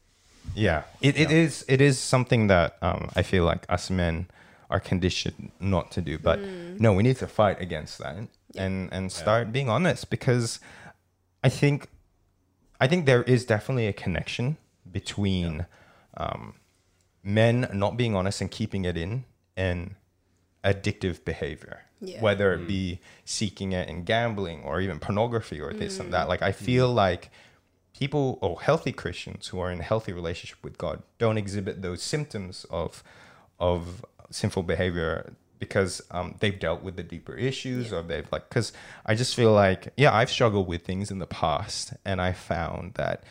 Yeah, 0.55 0.83
it, 1.01 1.17
it 1.17 1.31
is. 1.31 1.65
It 1.67 1.81
is 1.81 1.95
something 2.13 2.47
that 2.47 2.69
um, 2.81 3.09
I 3.19 3.23
feel 3.23 3.43
like 3.51 3.65
us 3.75 3.89
men 3.89 4.27
are 4.69 4.79
conditioned 4.79 5.51
not 5.59 5.85
to 5.95 6.01
do. 6.01 6.19
But 6.19 6.37
no, 6.85 6.93
we 6.93 7.01
need 7.01 7.17
to 7.25 7.27
fight 7.27 7.57
against 7.67 7.97
that 8.03 8.15
and 8.63 8.93
and 8.93 9.11
start 9.11 9.51
being 9.51 9.67
honest 9.69 10.09
because 10.11 10.59
I 11.43 11.49
think 11.49 11.87
I 12.83 12.85
think 12.87 13.05
there 13.07 13.23
is 13.23 13.45
definitely 13.45 13.87
a 13.87 13.93
connection 13.93 14.57
between 14.93 15.65
um, 16.15 16.53
men 17.23 17.67
not 17.73 17.97
being 17.97 18.15
honest 18.15 18.39
and 18.39 18.49
keeping 18.49 18.85
it 18.85 18.95
in 18.95 19.25
and 19.57 19.95
addictive 20.63 21.25
behavior. 21.25 21.81
Yeah. 21.99 22.21
Whether 22.21 22.53
it 22.53 22.67
be 22.67 22.99
seeking 23.23 23.71
it 23.71 23.87
in 23.87 24.03
gambling 24.03 24.63
or 24.63 24.81
even 24.81 24.99
pornography 24.99 25.59
or 25.59 25.73
this 25.73 25.99
and 25.99 26.13
that. 26.13 26.27
Like 26.27 26.41
I 26.41 26.51
feel 26.51 26.91
like 26.93 27.31
people 27.93 28.39
or 28.41 28.59
healthy 28.61 28.91
Christians 28.91 29.47
who 29.47 29.59
are 29.59 29.71
in 29.71 29.79
a 29.79 29.83
healthy 29.83 30.11
relationship 30.11 30.57
with 30.63 30.77
God 30.77 31.01
don't 31.17 31.37
exhibit 31.37 31.81
those 31.81 32.01
symptoms 32.01 32.65
of 32.69 33.03
of 33.59 34.03
sinful 34.31 34.63
behavior 34.63 35.33
because 35.59 36.01
um, 36.11 36.35
they've 36.39 36.59
dealt 36.59 36.83
with 36.83 36.97
the 36.97 37.03
deeper 37.03 37.35
issues 37.35 37.93
or 37.93 38.01
they've 38.01 38.29
like 38.31 38.49
because 38.49 38.73
I 39.05 39.15
just 39.15 39.35
feel 39.35 39.53
like 39.53 39.93
yeah 39.95 40.13
I've 40.13 40.29
struggled 40.29 40.67
with 40.67 40.83
things 40.83 41.09
in 41.11 41.19
the 41.19 41.27
past 41.27 41.93
and 42.03 42.19
I 42.19 42.33
found 42.33 42.95
that 42.95 43.23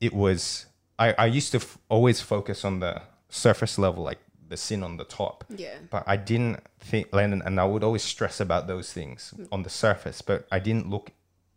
it 0.00 0.12
was 0.12 0.66
I, 1.00 1.14
I 1.18 1.26
used 1.26 1.50
to 1.52 1.58
f- 1.58 1.78
always 1.88 2.20
focus 2.20 2.64
on 2.64 2.80
the 2.80 3.02
surface 3.30 3.78
level 3.78 4.04
like 4.04 4.18
the 4.48 4.56
sin 4.56 4.82
on 4.82 4.98
the 4.98 5.04
top. 5.04 5.44
Yeah. 5.48 5.76
but 5.90 6.04
I 6.06 6.16
didn't 6.16 6.60
think 6.78 7.08
and, 7.12 7.42
and 7.42 7.58
I 7.58 7.64
would 7.64 7.82
always 7.82 8.02
stress 8.02 8.38
about 8.38 8.66
those 8.66 8.92
things 8.92 9.32
mm. 9.36 9.48
on 9.50 9.62
the 9.62 9.70
surface 9.70 10.20
but 10.22 10.46
I 10.52 10.58
didn't 10.58 10.90
look 10.90 11.12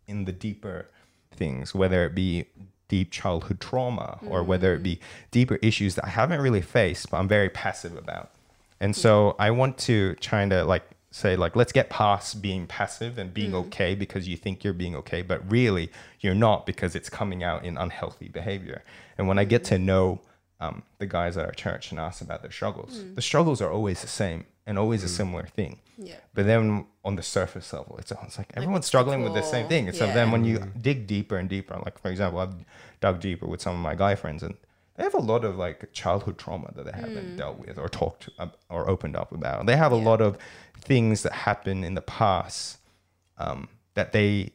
in 0.06 0.24
the 0.24 0.32
deeper 0.32 0.88
things 1.32 1.74
whether 1.74 2.04
it 2.06 2.14
be 2.14 2.46
deep 2.88 3.10
childhood 3.10 3.60
trauma 3.60 4.18
or 4.28 4.42
whether 4.42 4.74
it 4.74 4.80
mm. 4.80 4.84
be 4.84 5.00
deeper 5.30 5.56
issues 5.56 5.96
that 5.96 6.06
I 6.06 6.10
haven't 6.10 6.40
really 6.40 6.62
faced 6.62 7.10
but 7.10 7.18
I'm 7.18 7.28
very 7.28 7.50
passive 7.50 7.96
about. 7.96 8.30
And 8.80 8.96
so 8.96 9.36
I 9.38 9.50
want 9.50 9.78
to 9.78 10.14
try 10.16 10.48
to 10.48 10.64
like 10.64 10.84
say 11.10 11.36
like 11.36 11.54
let's 11.54 11.72
get 11.72 11.90
past 11.90 12.42
being 12.42 12.66
passive 12.66 13.18
and 13.18 13.32
being 13.32 13.52
mm. 13.52 13.66
okay 13.66 13.94
because 13.94 14.26
you 14.26 14.36
think 14.36 14.64
you're 14.64 14.72
being 14.72 14.96
okay 14.96 15.22
but 15.22 15.48
really 15.50 15.90
you're 16.20 16.34
not 16.34 16.66
because 16.66 16.96
it's 16.96 17.08
coming 17.08 17.42
out 17.42 17.64
in 17.64 17.76
unhealthy 17.76 18.28
behavior 18.28 18.82
and 19.18 19.28
when 19.28 19.38
I 19.38 19.44
get 19.44 19.64
to 19.64 19.78
know 19.78 20.20
um, 20.60 20.82
the 20.98 21.06
guys 21.06 21.36
at 21.36 21.44
our 21.44 21.52
church 21.52 21.90
and 21.90 21.98
ask 22.00 22.20
about 22.22 22.42
their 22.42 22.50
struggles 22.52 23.02
the 23.14 23.22
struggles 23.22 23.60
are 23.60 23.70
always 23.70 24.00
the 24.02 24.08
same 24.08 24.44
and 24.66 24.78
always 24.78 25.02
a 25.04 25.08
similar 25.08 25.46
thing 25.46 25.80
Yeah. 25.98 26.16
but 26.32 26.46
then 26.46 26.86
on 27.04 27.16
the 27.16 27.22
surface 27.22 27.70
level, 27.72 27.96
it's, 27.98 28.10
it's 28.12 28.38
like 28.38 28.50
everyone's 28.54 28.76
what's 28.76 28.86
the 28.86 28.88
struggling 28.88 29.22
with 29.24 29.34
the 29.34 29.42
same 29.42 29.68
thing. 29.68 29.88
And 29.88 29.96
so 29.96 30.06
then 30.06 30.30
when 30.30 30.42
you 30.46 30.58
dig 30.80 31.06
deeper 31.06 31.36
and 31.36 31.48
deeper, 31.50 31.74
like 31.84 31.98
for 31.98 32.08
example, 32.10 32.40
I've 32.40 32.54
dug 33.02 33.20
deeper 33.20 33.46
with 33.46 33.60
some 33.60 33.74
of 33.74 33.80
my 33.80 33.94
guy 33.94 34.14
friends, 34.14 34.42
and 34.42 34.54
they 34.96 35.02
have 35.02 35.12
a 35.12 35.18
lot 35.32 35.44
of 35.44 35.56
like 35.58 35.92
childhood 35.92 36.38
trauma 36.38 36.72
that 36.76 36.86
they 36.86 36.92
haven't 36.98 37.36
dealt 37.36 37.58
with 37.58 37.76
or 37.78 37.90
talked 37.90 38.30
up 38.38 38.56
or 38.70 38.88
opened 38.88 39.16
up 39.16 39.32
about. 39.32 39.66
They 39.66 39.76
have 39.76 39.92
a 39.92 39.96
Yeah. 39.98 40.04
lot 40.10 40.22
of 40.22 40.38
things 40.80 41.22
that 41.24 41.32
happened 41.32 41.84
in 41.84 41.92
the 41.94 42.00
past 42.00 42.78
um, 43.36 43.68
that 43.92 44.12
they 44.12 44.52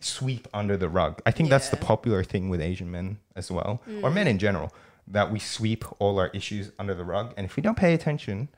sweep 0.00 0.46
under 0.54 0.76
the 0.76 0.88
rug. 0.88 1.20
I 1.26 1.30
think 1.30 1.50
that's 1.50 1.68
the 1.70 1.76
popular 1.76 2.22
thing 2.22 2.48
with 2.48 2.60
Asian 2.60 2.90
men 2.90 3.18
as 3.34 3.50
well, 3.50 3.80
or 4.02 4.10
mm. 4.10 4.14
men 4.14 4.28
in 4.28 4.38
general, 4.38 4.72
that 5.06 5.32
we 5.32 5.38
sweep 5.38 5.84
all 5.98 6.18
our 6.18 6.28
issues 6.28 6.70
under 6.78 6.94
the 6.94 7.04
rug, 7.04 7.34
and 7.36 7.44
if 7.44 7.56
we 7.56 7.62
don't 7.62 7.76
pay 7.76 7.94
attention, 7.94 8.48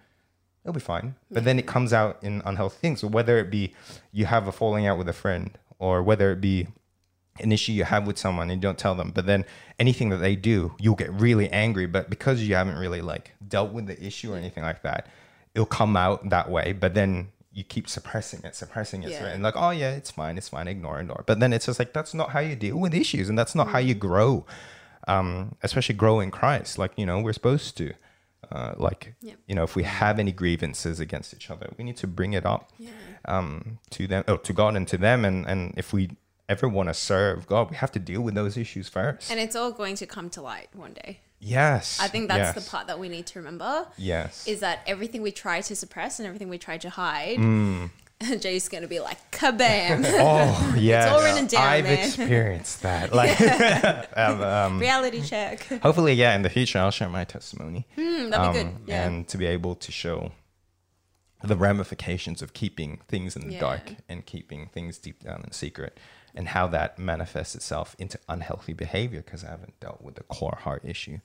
it'll 0.64 0.74
be 0.74 0.80
fine. 0.80 1.14
But 1.30 1.44
then 1.44 1.58
it 1.58 1.66
comes 1.66 1.92
out 1.92 2.18
in 2.22 2.42
unhealthy 2.44 2.78
things. 2.80 3.00
So 3.00 3.08
whether 3.08 3.38
it 3.38 3.50
be 3.50 3.74
you 4.12 4.26
have 4.26 4.46
a 4.46 4.52
falling 4.52 4.86
out 4.86 4.98
with 4.98 5.08
a 5.08 5.12
friend, 5.12 5.56
or 5.78 6.02
whether 6.02 6.30
it 6.32 6.40
be 6.40 6.66
an 7.40 7.52
issue 7.52 7.72
you 7.72 7.84
have 7.84 8.06
with 8.06 8.18
someone 8.18 8.50
and 8.50 8.60
you 8.60 8.68
don't 8.68 8.78
tell 8.78 8.94
them, 8.94 9.12
but 9.14 9.24
then 9.26 9.44
anything 9.78 10.10
that 10.10 10.18
they 10.18 10.36
do, 10.36 10.74
you'll 10.78 10.94
get 10.94 11.10
really 11.12 11.48
angry. 11.50 11.86
But 11.86 12.10
because 12.10 12.42
you 12.42 12.54
haven't 12.54 12.76
really 12.76 13.00
like 13.00 13.32
dealt 13.46 13.72
with 13.72 13.86
the 13.86 14.02
issue 14.04 14.34
or 14.34 14.36
anything 14.36 14.62
like 14.62 14.82
that, 14.82 15.06
it'll 15.54 15.66
come 15.66 15.96
out 15.96 16.28
that 16.28 16.50
way. 16.50 16.72
But 16.72 16.94
then 16.94 17.28
you 17.52 17.64
keep 17.64 17.88
suppressing 17.88 18.40
it, 18.44 18.54
suppressing 18.54 19.02
it, 19.02 19.10
Yeah. 19.10 19.26
and 19.26 19.42
like, 19.42 19.54
oh 19.56 19.70
yeah, 19.70 19.90
it's 19.92 20.10
fine, 20.10 20.38
it's 20.38 20.48
fine, 20.48 20.68
ignore, 20.68 21.00
ignore. 21.00 21.24
But 21.26 21.40
then 21.40 21.52
it's 21.52 21.66
just 21.66 21.78
like 21.78 21.92
that's 21.92 22.14
not 22.14 22.30
how 22.30 22.40
you 22.40 22.54
deal 22.56 22.76
with 22.78 22.94
issues, 22.94 23.28
and 23.28 23.38
that's 23.38 23.54
not 23.54 23.68
how 23.68 23.78
you 23.78 23.94
grow, 23.94 24.46
um, 25.08 25.56
especially 25.62 25.94
grow 25.96 26.20
in 26.20 26.30
Christ. 26.30 26.78
Like 26.78 26.92
you 26.96 27.06
know, 27.06 27.20
we're 27.20 27.32
supposed 27.32 27.76
to. 27.78 27.92
Uh, 28.50 28.74
like 28.78 29.14
you 29.46 29.54
know 29.54 29.62
if 29.62 29.76
we 29.76 29.84
have 29.84 30.18
any 30.18 30.32
grievances 30.32 30.98
against 30.98 31.32
each 31.34 31.50
other 31.50 31.70
we 31.78 31.84
need 31.84 31.96
to 31.96 32.06
bring 32.08 32.32
it 32.32 32.44
up 32.44 32.72
Yeah. 32.78 32.90
um, 33.26 33.78
to 33.90 34.08
them 34.08 34.24
oh, 34.26 34.38
to 34.38 34.52
god 34.52 34.74
and 34.76 34.88
to 34.88 34.96
them 34.98 35.24
and 35.24 35.46
and 35.46 35.74
if 35.76 35.92
we 35.92 36.16
ever 36.48 36.66
want 36.68 36.88
to 36.88 36.94
serve 36.94 37.46
god 37.46 37.70
we 37.70 37.76
have 37.76 37.92
to 37.92 38.00
deal 38.00 38.22
with 38.22 38.34
those 38.34 38.56
issues 38.56 38.88
first 38.88 39.30
And 39.30 39.38
it's 39.38 39.54
all 39.54 39.70
going 39.70 39.94
to 39.96 40.06
come 40.06 40.30
to 40.30 40.42
light 40.42 40.68
one 40.72 40.94
day. 40.94 41.20
Yes 41.40 41.98
I 42.00 42.08
think 42.08 42.28
that's 42.28 42.54
yes, 42.54 42.64
the 42.64 42.70
part 42.70 42.86
that 42.88 42.98
we 42.98 43.08
need 43.08 43.26
to 43.28 43.38
remember 43.38 43.86
yes 43.96 44.46
is 44.46 44.60
that 44.60 44.80
everything 44.86 45.22
we 45.22 45.32
try 45.32 45.60
to 45.62 45.74
suppress 45.74 46.18
and 46.20 46.26
everything 46.26 46.48
we 46.48 46.58
try 46.58 46.76
to 46.78 46.90
hide, 46.90 47.38
Mm. 47.38 47.90
Jay's 48.40 48.68
going 48.68 48.82
to 48.82 48.88
be 48.88 49.00
like, 49.00 49.18
kabam. 49.30 50.04
oh 50.20 50.74
yeah 50.78 51.08
all 51.14 51.22
written 51.22 51.46
down, 51.46 51.66
i've 51.66 51.84
man. 51.84 51.98
experienced 52.06 52.82
that 52.82 53.14
like 53.14 53.40
um, 54.18 54.42
um, 54.42 54.78
Reality 54.78 55.22
check. 55.22 55.62
hopefully 55.82 56.12
yeah 56.12 56.34
in 56.34 56.42
the 56.42 56.50
future 56.50 56.78
i'll 56.78 56.90
share 56.90 57.08
my 57.08 57.24
testimony 57.24 57.86
Hmm, 57.96 58.28
that'd 58.28 58.52
be 58.52 58.58
good. 58.58 58.66
um, 58.66 58.82
Yeah. 58.86 59.06
and 59.06 59.26
to 59.28 59.38
be 59.38 59.46
able 59.46 59.74
to 59.76 59.90
show 59.90 60.32
the 61.42 61.56
ramifications 61.56 62.42
of 62.42 62.52
keeping 62.52 63.00
things 63.08 63.34
in 63.36 63.46
the 63.46 63.54
Yeah. 63.54 63.60
dark 63.60 63.94
and 64.10 64.26
keeping 64.26 64.66
things 64.66 64.98
deep 64.98 65.22
down 65.24 65.40
in 65.42 65.52
secret 65.52 65.96
and 66.34 66.48
how 66.48 66.66
that 66.68 66.98
manifests 66.98 67.54
itself 67.54 67.94
into 67.98 68.18
unhealthy 68.28 68.72
behavior 68.72 69.22
because 69.22 69.44
I 69.44 69.50
haven't 69.50 69.78
dealt 69.80 70.00
with 70.02 70.14
the 70.16 70.22
core 70.24 70.58
heart 70.62 70.84
issue. 70.84 71.18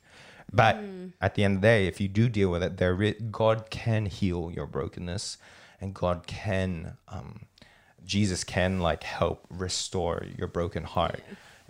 But 0.52 0.76
Hmm. 0.78 1.08
at 1.22 1.36
the 1.36 1.44
end 1.44 1.56
of 1.58 1.62
the 1.62 1.68
day, 1.68 1.88
if 1.88 2.00
you 2.02 2.08
do 2.08 2.30
deal 2.30 2.50
with 2.50 2.64
it, 2.64 2.78
there 2.78 2.96
God 3.32 3.70
can 3.70 4.06
heal 4.06 4.52
your 4.54 4.68
brokenness 4.68 5.38
and 5.82 5.94
God 5.94 6.28
can 6.28 6.98
um, 7.08 7.46
Jesus 8.06 8.44
can 8.44 8.80
like 8.80 9.04
help 9.04 9.46
restore 9.50 10.26
your 10.38 10.48
broken 10.48 10.84
heart 10.84 11.22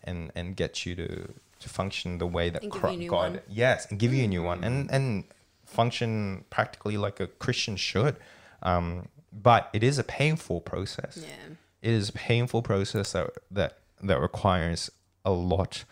and 0.04 0.32
and 0.36 0.56
get 0.56 0.86
you 0.86 0.96
to 0.96 1.34
to 1.60 1.70
function 1.70 2.18
the 2.18 2.28
way 2.28 2.50
that 2.50 2.64
And 2.64 2.72
give 2.72 2.82
you 2.84 2.88
a 2.88 2.92
Cro- 2.92 2.96
new 2.98 3.10
God 3.10 3.32
one. 3.32 3.42
yes 3.48 3.88
and 3.90 3.98
give 4.00 4.14
you 4.14 4.26
a 4.26 4.28
new 4.28 4.44
one 4.44 4.64
and 4.64 4.92
and 4.92 5.24
function 5.66 6.46
practically 6.50 6.98
like 6.98 7.20
a 7.20 7.28
christian 7.28 7.76
should 7.76 8.16
um 8.62 9.08
but 9.34 9.70
it 9.74 9.84
is 9.84 9.98
a 9.98 10.04
painful 10.04 10.62
process 10.62 11.18
Yeah. 11.22 11.56
It 11.86 11.94
is 11.94 12.10
a 12.10 12.14
painful 12.14 12.64
process 12.64 13.12
that 13.12 13.30
that 13.52 13.78
that 14.02 14.20
requires 14.20 14.90
a 15.24 15.32
lot 15.32 15.86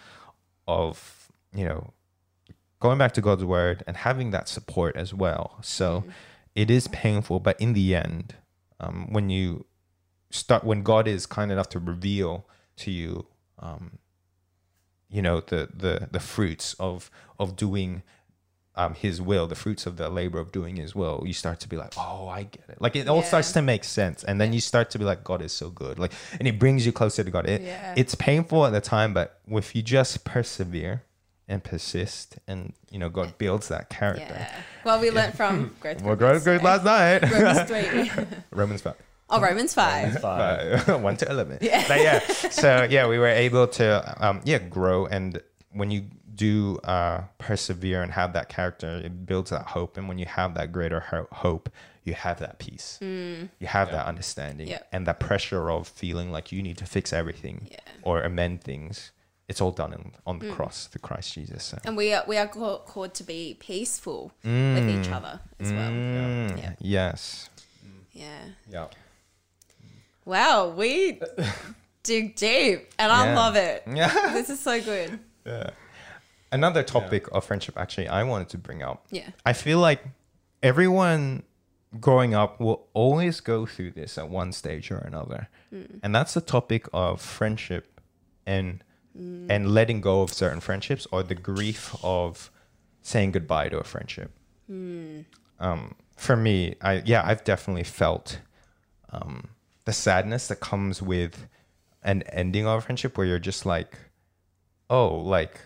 of 0.67 1.31
you 1.53 1.65
know 1.65 1.93
going 2.79 2.97
back 2.97 3.11
to 3.13 3.21
god's 3.21 3.45
word 3.45 3.83
and 3.85 3.97
having 3.97 4.31
that 4.31 4.49
support 4.49 4.95
as 4.95 5.13
well. 5.13 5.59
So 5.61 6.03
it 6.55 6.71
is 6.71 6.87
painful 6.87 7.39
but 7.39 7.59
in 7.61 7.73
the 7.73 7.95
end 7.95 8.35
um 8.79 9.07
when 9.11 9.29
you 9.29 9.65
start 10.31 10.63
when 10.63 10.81
god 10.81 11.07
is 11.07 11.27
kind 11.27 11.51
enough 11.51 11.69
to 11.69 11.79
reveal 11.79 12.47
to 12.77 12.89
you 12.89 13.27
um 13.59 13.99
you 15.09 15.21
know 15.21 15.41
the 15.41 15.69
the 15.73 16.09
the 16.11 16.19
fruits 16.19 16.73
of 16.79 17.11
of 17.39 17.55
doing 17.55 18.01
um 18.75 18.93
his 18.95 19.21
will 19.21 19.45
the 19.47 19.55
fruits 19.55 19.85
of 19.85 19.97
the 19.97 20.09
labor 20.09 20.39
of 20.39 20.51
doing 20.51 20.75
his 20.77 20.95
will 20.95 21.23
you 21.25 21.33
start 21.33 21.59
to 21.59 21.67
be 21.69 21.77
like 21.77 21.93
oh 21.97 22.27
i 22.27 22.43
get 22.43 22.63
it 22.69 22.81
like 22.81 22.95
it 22.95 23.07
all 23.07 23.17
Yeah. 23.19 23.23
starts 23.31 23.51
to 23.53 23.61
make 23.61 23.83
sense 23.83 24.23
and 24.23 24.41
then 24.41 24.51
you 24.53 24.59
start 24.59 24.89
to 24.91 24.99
be 24.99 25.05
like 25.05 25.23
god 25.23 25.41
is 25.41 25.53
so 25.53 25.69
good 25.69 25.99
like 25.99 26.11
and 26.39 26.47
it 26.47 26.57
brings 26.57 26.85
you 26.85 26.91
closer 26.91 27.23
to 27.23 27.29
god 27.31 27.47
it, 27.47 27.61
Yeah. 27.61 27.93
it's 27.95 28.15
painful 28.15 28.65
at 28.65 28.71
the 28.73 28.81
time 28.81 29.13
but 29.13 29.39
if 29.47 29.75
you 29.75 29.81
just 29.83 30.23
persevere 30.23 31.03
and 31.47 31.63
persist 31.63 32.37
and 32.47 32.73
you 32.89 32.97
know 32.97 33.09
god 33.09 33.37
builds 33.37 33.67
that 33.67 33.89
character 33.89 34.25
Yeah. 34.39 34.51
Well, 34.85 34.99
we 34.99 35.11
learned 35.11 35.35
from 35.35 35.75
growth. 35.79 36.01
well 36.01 36.15
Purpose, 36.15 36.43
great, 36.43 36.61
great 36.61 36.63
last 36.63 36.83
night 36.83 37.21
Romans 37.31 37.69
3. 38.15 38.25
romans 38.51 38.81
5 38.81 38.93
oh, 39.29 39.41
Romans 39.41 39.73
5. 39.73 40.19
Five. 40.19 40.89
uh, 40.89 40.97
one 41.07 41.17
to 41.17 41.29
eleven. 41.29 41.57
Yeah. 41.61 41.83
But 41.87 42.01
yeah. 42.01 42.19
So 42.49 42.87
yeah, 42.89 43.07
we 43.07 43.17
were 43.17 43.27
able 43.47 43.67
to 43.79 43.87
um, 44.25 44.41
yeah 44.45 44.59
grow, 44.59 45.05
and 45.07 45.41
when 45.71 45.89
you 45.89 46.05
do 46.35 46.77
uh, 46.83 47.23
persevere 47.37 48.01
and 48.01 48.11
have 48.13 48.33
that 48.33 48.49
character, 48.49 49.01
it 49.03 49.25
builds 49.25 49.49
that 49.51 49.67
hope, 49.67 49.97
and 49.97 50.07
when 50.07 50.17
you 50.17 50.25
have 50.25 50.53
that 50.55 50.71
greater 50.71 50.99
ho- 50.99 51.27
hope, 51.31 51.69
you 52.03 52.13
have 52.13 52.39
that 52.39 52.59
peace. 52.59 52.97
You 53.01 53.49
have 53.67 53.91
that 53.91 54.05
understanding, 54.05 54.67
Yeah. 54.67 54.79
and 54.91 55.05
that 55.07 55.19
pressure 55.19 55.69
of 55.71 55.87
feeling 55.87 56.31
like 56.31 56.51
you 56.51 56.61
need 56.61 56.77
to 56.79 56.85
fix 56.85 57.13
everything 57.13 57.67
Yeah. 57.71 57.79
or 58.01 58.21
amend 58.21 58.63
things 58.63 59.11
it's 59.49 59.59
all 59.59 59.71
done 59.71 59.91
in, 59.93 60.13
on 60.25 60.37
Mm. 60.39 60.39
the 60.47 60.51
cross 60.55 60.87
through 60.87 61.01
Christ 61.01 61.33
Jesus. 61.33 61.63
So. 61.65 61.77
And 61.83 61.97
we 61.97 62.13
are 62.13 62.23
we 62.27 62.37
are 62.37 62.47
ca- 62.47 62.77
called 62.79 63.13
to 63.15 63.23
be 63.23 63.55
peaceful 63.59 64.31
with 64.43 64.89
each 64.89 65.09
other 65.11 65.41
as 65.59 65.71
well. 65.71 65.91
Mm, 65.91 66.57
Yeah. 66.57 66.73
Yes. 66.79 67.49
Yeah. 68.13 68.45
Yeah. 68.71 68.87
Wow, 70.25 70.69
we 70.69 71.19
dig 72.03 72.35
deep, 72.37 72.93
and 72.97 73.11
I 73.11 73.33
love 73.33 73.55
it. 73.57 73.83
Yeah. 73.93 74.31
This 74.33 74.49
is 74.49 74.59
so 74.61 74.81
good. 74.81 75.19
Another 76.53 76.83
topic 76.83 77.27
of 77.31 77.43
friendship, 77.45 77.77
actually, 77.77 78.07
I 78.07 78.23
wanted 78.23 78.49
to 78.49 78.57
bring 78.57 78.83
up. 78.83 79.05
Yeah. 79.09 79.29
I 79.45 79.53
feel 79.53 79.79
like 79.79 80.03
everyone 80.61 81.43
growing 81.99 82.33
up 82.33 82.59
will 82.59 82.87
always 82.93 83.39
go 83.39 83.65
through 83.65 83.91
this 83.91 84.17
at 84.17 84.29
one 84.29 84.51
stage 84.51 84.91
or 84.91 84.97
another, 84.97 85.49
and 86.03 86.13
that's 86.15 86.33
the 86.33 86.41
topic 86.41 86.87
of 86.93 87.21
friendship 87.21 87.99
and 88.45 88.83
and 89.15 89.71
letting 89.71 90.01
go 90.01 90.21
of 90.23 90.33
certain 90.33 90.59
friendships 90.59 91.05
or 91.11 91.21
the 91.21 91.35
grief 91.35 91.95
of 92.03 92.49
saying 93.03 93.31
goodbye 93.31 93.69
to 93.69 93.77
a 93.77 93.83
friendship. 93.83 94.31
Um, 95.59 95.95
for 96.17 96.35
me, 96.35 96.75
I 96.81 97.01
yeah, 97.05 97.21
I've 97.25 97.43
definitely 97.43 97.83
felt 97.83 98.39
um, 99.11 99.49
the 99.85 99.93
sadness 99.93 100.47
that 100.47 100.59
comes 100.59 101.01
with 101.01 101.47
an 102.03 102.23
ending 102.23 102.65
of 102.65 102.79
a 102.79 102.81
friendship 102.81 103.17
where 103.17 103.27
you're 103.27 103.39
just 103.39 103.65
like, 103.65 103.97
oh, 104.89 105.15
like 105.15 105.59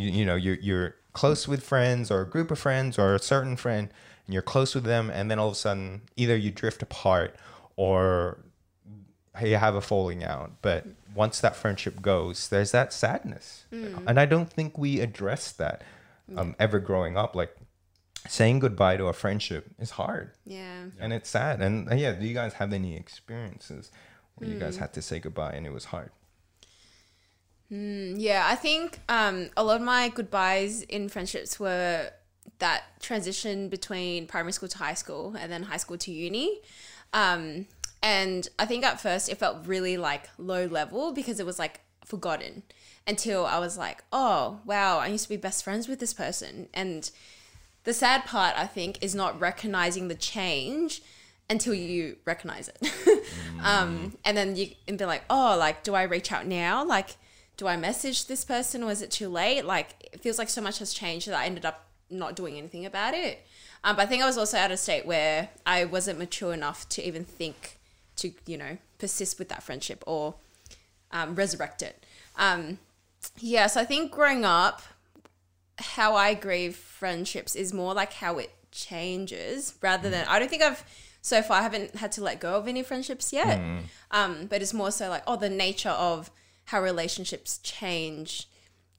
you, 0.00 0.10
you 0.10 0.24
know, 0.24 0.36
you're 0.36 0.56
you're 0.56 0.94
close 1.12 1.46
with 1.48 1.62
friends 1.62 2.10
or 2.10 2.20
a 2.22 2.28
group 2.28 2.50
of 2.50 2.58
friends 2.58 2.98
or 2.98 3.14
a 3.14 3.18
certain 3.18 3.56
friend, 3.56 3.88
and 4.26 4.32
you're 4.34 4.42
close 4.42 4.74
with 4.74 4.84
them, 4.84 5.10
and 5.10 5.30
then 5.30 5.38
all 5.38 5.48
of 5.48 5.52
a 5.52 5.56
sudden, 5.56 6.02
either 6.16 6.36
you 6.36 6.50
drift 6.50 6.82
apart 6.82 7.36
or 7.76 8.40
you 9.44 9.56
have 9.56 9.74
a 9.74 9.80
falling 9.80 10.22
out. 10.24 10.52
But 10.62 10.86
once 11.14 11.40
that 11.40 11.56
friendship 11.56 12.00
goes, 12.02 12.48
there's 12.48 12.72
that 12.72 12.92
sadness, 12.92 13.64
and 13.72 14.18
I 14.20 14.26
don't 14.26 14.50
think 14.52 14.76
we 14.78 15.00
address 15.00 15.52
that 15.52 15.82
um, 16.36 16.54
ever 16.58 16.78
growing 16.78 17.16
up. 17.16 17.34
Like 17.34 17.56
saying 18.28 18.58
goodbye 18.58 18.96
to 18.98 19.06
a 19.06 19.12
friendship 19.14 19.66
is 19.78 19.90
hard 19.92 20.30
Yeah. 20.44 20.84
and 21.00 21.10
it's 21.12 21.28
sad. 21.30 21.62
And 21.62 21.90
uh, 21.90 21.94
yeah, 21.94 22.12
do 22.12 22.26
you 22.26 22.34
guys 22.34 22.52
have 22.54 22.70
any 22.72 22.94
experiences 22.94 23.90
where 24.34 24.48
you 24.50 24.58
guys 24.58 24.76
had 24.76 24.92
to 24.92 25.00
say 25.00 25.18
goodbye 25.20 25.52
and 25.52 25.66
it 25.66 25.72
was 25.72 25.86
hard? 25.86 26.10
Yeah, 27.70 28.44
I 28.46 28.56
think 28.56 28.98
um, 29.08 29.50
a 29.56 29.62
lot 29.62 29.76
of 29.76 29.82
my 29.82 30.08
goodbyes 30.08 30.82
in 30.82 31.08
friendships 31.08 31.60
were 31.60 32.10
that 32.58 33.00
transition 33.00 33.68
between 33.68 34.26
primary 34.26 34.52
school 34.52 34.68
to 34.68 34.78
high 34.78 34.94
school 34.94 35.34
and 35.38 35.50
then 35.50 35.62
high 35.62 35.76
school 35.76 35.96
to 35.98 36.12
uni. 36.12 36.60
Um, 37.12 37.66
and 38.02 38.48
I 38.58 38.66
think 38.66 38.84
at 38.84 39.00
first 39.00 39.28
it 39.28 39.38
felt 39.38 39.66
really 39.66 39.96
like 39.96 40.28
low 40.38 40.66
level 40.66 41.12
because 41.12 41.38
it 41.40 41.46
was 41.46 41.58
like 41.58 41.80
forgotten 42.04 42.62
until 43.06 43.46
I 43.46 43.58
was 43.58 43.78
like, 43.78 44.04
oh, 44.12 44.60
wow, 44.64 44.98
I 44.98 45.08
used 45.08 45.24
to 45.24 45.28
be 45.30 45.36
best 45.36 45.64
friends 45.64 45.88
with 45.88 46.00
this 46.00 46.14
person. 46.14 46.68
And 46.74 47.10
the 47.84 47.92
sad 47.92 48.24
part, 48.24 48.54
I 48.56 48.66
think, 48.66 49.02
is 49.02 49.14
not 49.14 49.40
recognizing 49.40 50.08
the 50.08 50.14
change 50.14 51.02
until 51.48 51.74
you 51.74 52.16
recognize 52.24 52.68
it. 52.68 53.24
um, 53.64 54.16
and 54.24 54.36
then 54.36 54.56
you 54.56 54.68
and 54.86 54.98
be 54.98 55.04
like, 55.04 55.24
oh, 55.30 55.56
like, 55.58 55.82
do 55.82 55.94
I 55.94 56.02
reach 56.02 56.30
out 56.30 56.46
now? 56.46 56.84
Like, 56.84 57.16
do 57.60 57.66
I 57.66 57.76
message 57.76 58.24
this 58.24 58.42
person? 58.42 58.86
Was 58.86 59.02
it 59.02 59.10
too 59.10 59.28
late? 59.28 59.66
Like, 59.66 60.08
it 60.14 60.22
feels 60.22 60.38
like 60.38 60.48
so 60.48 60.62
much 60.62 60.78
has 60.78 60.94
changed 60.94 61.28
that 61.28 61.38
I 61.38 61.44
ended 61.44 61.66
up 61.66 61.84
not 62.08 62.34
doing 62.34 62.56
anything 62.56 62.86
about 62.86 63.12
it. 63.12 63.46
Um, 63.84 63.96
but 63.96 64.02
I 64.04 64.06
think 64.06 64.22
I 64.22 64.26
was 64.26 64.38
also 64.38 64.56
at 64.56 64.70
a 64.70 64.78
state 64.78 65.04
where 65.04 65.50
I 65.66 65.84
wasn't 65.84 66.18
mature 66.18 66.54
enough 66.54 66.88
to 66.88 67.06
even 67.06 67.22
think 67.22 67.76
to, 68.16 68.32
you 68.46 68.56
know, 68.56 68.78
persist 68.98 69.38
with 69.38 69.50
that 69.50 69.62
friendship 69.62 70.02
or 70.06 70.36
um, 71.12 71.34
resurrect 71.34 71.82
it. 71.82 72.02
Um, 72.38 72.78
yeah, 73.38 73.66
so 73.66 73.82
I 73.82 73.84
think 73.84 74.10
growing 74.10 74.46
up, 74.46 74.80
how 75.78 76.16
I 76.16 76.32
grieve 76.32 76.76
friendships 76.76 77.54
is 77.54 77.74
more 77.74 77.92
like 77.92 78.14
how 78.14 78.38
it 78.38 78.52
changes 78.72 79.74
rather 79.82 80.08
than 80.08 80.26
I 80.26 80.38
don't 80.38 80.48
think 80.48 80.62
I've 80.62 80.82
so 81.20 81.42
far 81.42 81.58
I 81.58 81.62
haven't 81.62 81.96
had 81.96 82.10
to 82.12 82.22
let 82.22 82.40
go 82.40 82.54
of 82.54 82.66
any 82.66 82.82
friendships 82.82 83.34
yet. 83.34 83.60
Um, 84.10 84.46
but 84.46 84.62
it's 84.62 84.72
more 84.72 84.90
so 84.90 85.10
like 85.10 85.22
oh 85.26 85.36
the 85.36 85.50
nature 85.50 85.90
of 85.90 86.30
how 86.70 86.82
relationships 86.82 87.58
change 87.58 88.48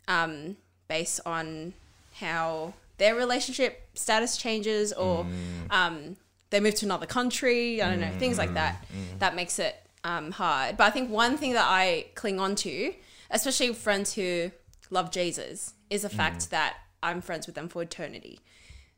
um, 0.08 0.58
based 0.88 1.20
on 1.26 1.74
how 2.16 2.74
their 2.98 3.16
relationship 3.16 3.88
status 3.94 4.38
changes 4.38 4.94
or 4.94 5.26
um, 5.70 6.16
they 6.50 6.60
move 6.60 6.76
to 6.76 6.86
another 6.86 7.06
country. 7.06 7.82
I 7.82 7.90
don't 7.90 8.02
know 8.02 8.12
things 8.20 8.38
like 8.38 8.54
that. 8.56 8.86
That 9.20 9.36
makes 9.36 9.58
it 9.58 9.76
um, 10.04 10.32
hard. 10.32 10.78
But 10.78 10.84
I 10.86 10.90
think 10.92 11.10
one 11.10 11.38
thing 11.38 11.54
that 11.54 11.66
I 11.68 12.08
cling 12.16 12.40
on 12.40 12.56
to, 12.58 12.94
especially 13.30 13.74
friends 13.74 14.14
who 14.14 14.52
love 14.90 15.10
Jesus, 15.12 15.74
is 15.90 16.02
the 16.02 16.10
fact 16.10 16.50
that 16.52 16.76
I'm 17.02 17.22
friends 17.22 17.46
with 17.48 17.56
them 17.56 17.70
for 17.70 17.82
eternity. 17.82 18.40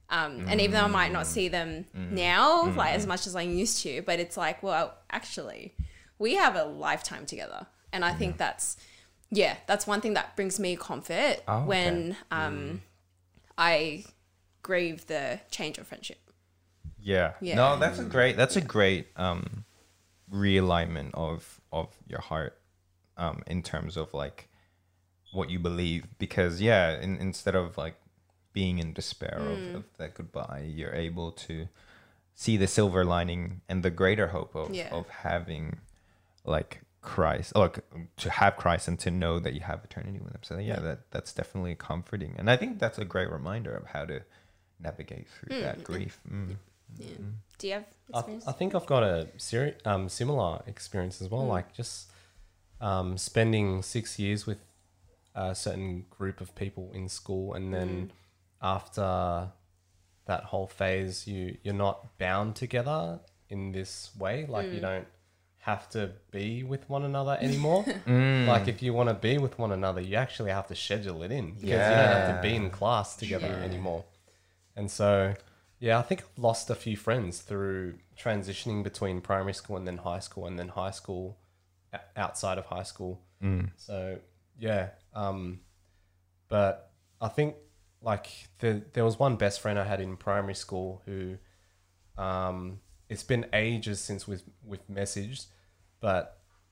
Um, 0.10 0.46
and 0.50 0.60
even 0.60 0.74
though 0.74 0.84
I 0.84 0.88
might 0.88 1.12
not 1.12 1.26
see 1.28 1.48
them 1.48 1.86
now, 2.12 2.66
like 2.76 2.94
as 2.94 3.06
much 3.08 3.26
as 3.28 3.36
I'm 3.36 3.52
used 3.52 3.82
to, 3.84 4.02
but 4.02 4.20
it's 4.20 4.36
like, 4.36 4.62
well, 4.64 4.96
actually, 5.12 5.74
we 6.20 6.36
have 6.36 6.56
a 6.56 6.66
lifetime 6.66 7.26
together, 7.26 7.68
and 7.94 8.04
I 8.04 8.14
think 8.14 8.38
that's, 8.38 8.76
yeah, 9.32 9.56
that's 9.68 9.88
one 9.88 10.02
thing 10.02 10.16
that 10.16 10.36
brings 10.36 10.60
me 10.60 10.76
comfort 10.76 11.38
Oh, 11.48 11.60
okay. 11.60 11.66
when 11.68 12.18
um, 12.32 12.82
I 13.58 14.04
grieve 14.62 15.08
the 15.08 15.40
change 15.52 15.78
of 15.78 15.88
friendship. 15.88 16.20
Yeah. 17.00 17.34
Yeah. 17.42 17.56
No, 17.56 17.78
that's 17.80 18.00
a 18.00 18.04
great 18.06 18.36
that's 18.38 18.56
a 18.56 18.62
great 18.62 19.08
um 19.18 19.66
realignment 20.32 21.12
of 21.14 21.60
of 21.72 21.90
your 22.08 22.22
heart 22.22 22.58
um 23.18 23.44
in 23.46 23.62
terms 23.62 23.98
of 23.98 24.14
like 24.14 24.48
what 25.34 25.50
you 25.50 25.60
believe 25.60 26.06
because 26.20 26.62
yeah, 26.62 27.00
in, 27.00 27.18
instead 27.18 27.56
of 27.56 27.78
like 27.78 27.96
being 28.54 28.78
in 28.80 28.94
despair 28.94 29.38
of, 29.40 29.76
of 29.76 29.84
that 29.98 30.14
goodbye, 30.14 30.64
you're 30.66 30.94
able 30.94 31.32
to 31.32 31.68
see 32.36 32.56
the 32.56 32.68
silver 32.68 33.04
lining 33.04 33.62
and 33.68 33.82
the 33.84 33.90
greater 33.90 34.28
hope 34.28 34.56
of 34.56 34.70
Yeah. 34.74 34.90
of 34.92 35.10
having 35.10 35.80
like 36.46 36.83
Christ, 37.04 37.56
look, 37.56 37.84
to 38.18 38.30
have 38.30 38.56
Christ 38.56 38.88
and 38.88 38.98
to 39.00 39.12
know 39.12 39.38
that 39.38 39.54
you 39.54 39.60
have 39.60 39.84
eternity 39.84 40.20
with 40.24 40.34
Him. 40.34 40.40
So 40.42 40.58
yeah, 40.58 40.80
that 40.80 41.12
that's 41.12 41.34
definitely 41.34 41.76
comforting, 41.76 42.34
and 42.38 42.50
I 42.50 42.56
think 42.56 42.80
that's 42.80 42.98
a 42.98 43.06
great 43.06 43.30
reminder 43.30 43.76
of 43.76 43.88
how 43.88 44.06
to 44.06 44.22
navigate 44.80 45.28
through 45.28 45.60
that 45.62 45.84
grief. 45.84 46.20
Mm. 46.32 46.56
Yeah. 46.98 47.08
Do 47.58 47.68
you 47.68 47.74
have 47.74 47.86
I, 48.14 48.20
experience? 48.20 48.48
I 48.48 48.52
think 48.54 48.76
I've 48.76 48.86
got 48.86 49.04
a 49.04 49.28
seri- 49.38 49.76
um, 49.86 50.08
similar 50.10 50.62
experience 50.66 51.22
as 51.22 51.30
well. 51.30 51.46
Like 51.46 51.74
just 51.74 52.10
um, 52.80 53.18
spending 53.18 53.82
six 53.82 54.18
years 54.18 54.48
with 54.48 54.60
a 55.36 55.54
certain 55.56 56.06
group 56.10 56.40
of 56.40 56.56
people 56.56 56.92
in 56.94 57.10
school, 57.10 57.54
and 57.54 57.74
then 57.74 58.12
after 58.62 59.50
that 60.26 60.44
whole 60.46 60.68
phase, 60.68 61.28
you 61.28 61.58
you're 61.64 61.74
not 61.74 62.18
bound 62.18 62.56
together 62.56 63.20
in 63.50 63.74
this 63.74 64.12
way. 64.18 64.46
Like 64.48 64.72
you 64.72 64.80
don't 64.80 65.08
have 65.64 65.88
to 65.90 66.12
be 66.32 66.62
with 66.64 66.90
one 66.90 67.04
another 67.04 67.38
anymore. 67.40 67.86
Like 68.48 68.68
if 68.68 68.82
you 68.84 68.94
want 68.94 69.08
to 69.10 69.16
be 69.16 69.38
with 69.38 69.58
one 69.58 69.72
another, 69.72 70.02
you 70.02 70.16
actually 70.16 70.52
have 70.52 70.68
to 70.68 70.76
schedule 70.76 71.24
it 71.24 71.32
in 71.32 71.52
because 71.52 71.70
you 71.90 71.96
don't 71.96 72.14
have 72.18 72.36
to 72.36 72.42
be 72.42 72.54
in 72.56 72.70
class 72.70 73.16
together 73.16 73.48
anymore. 73.64 74.04
And 74.76 74.92
so, 74.92 75.36
yeah, 75.80 75.98
I 76.00 76.02
think 76.02 76.22
I've 76.24 76.44
lost 76.44 76.70
a 76.70 76.76
few 76.76 76.98
friends 76.98 77.40
through 77.40 77.96
transitioning 78.18 78.84
between 78.84 79.22
primary 79.22 79.54
school 79.54 79.78
and 79.78 79.88
then 79.88 79.98
high 80.00 80.20
school, 80.20 80.48
and 80.48 80.60
then 80.60 80.68
high 80.68 80.92
school 80.92 81.38
outside 82.18 82.58
of 82.58 82.66
high 82.66 82.84
school. 82.84 83.22
So, 83.78 84.18
yeah. 84.60 84.90
Um, 85.14 85.62
but 86.50 86.92
I 87.22 87.30
think 87.30 87.56
like 88.02 88.28
the, 88.60 88.82
there 88.94 89.06
was 89.06 89.18
one 89.18 89.38
best 89.38 89.62
friend 89.62 89.80
I 89.80 89.86
had 89.86 90.02
in 90.02 90.18
primary 90.18 90.56
school 90.56 91.02
who 91.06 91.38
um, 92.18 92.80
it's 93.14 93.24
been 93.24 93.46
ages 93.54 94.00
since 94.00 94.28
we've, 94.28 94.44
we've 94.66 94.88
messaged, 94.92 95.46
but 96.02 96.24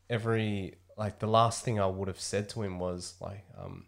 every 0.09 0.75
like 0.97 1.19
the 1.19 1.27
last 1.27 1.63
thing 1.63 1.79
I 1.79 1.87
would 1.87 2.07
have 2.07 2.19
said 2.19 2.49
to 2.49 2.61
him 2.61 2.77
was 2.79 3.15
like, 3.19 3.43
um, 3.61 3.85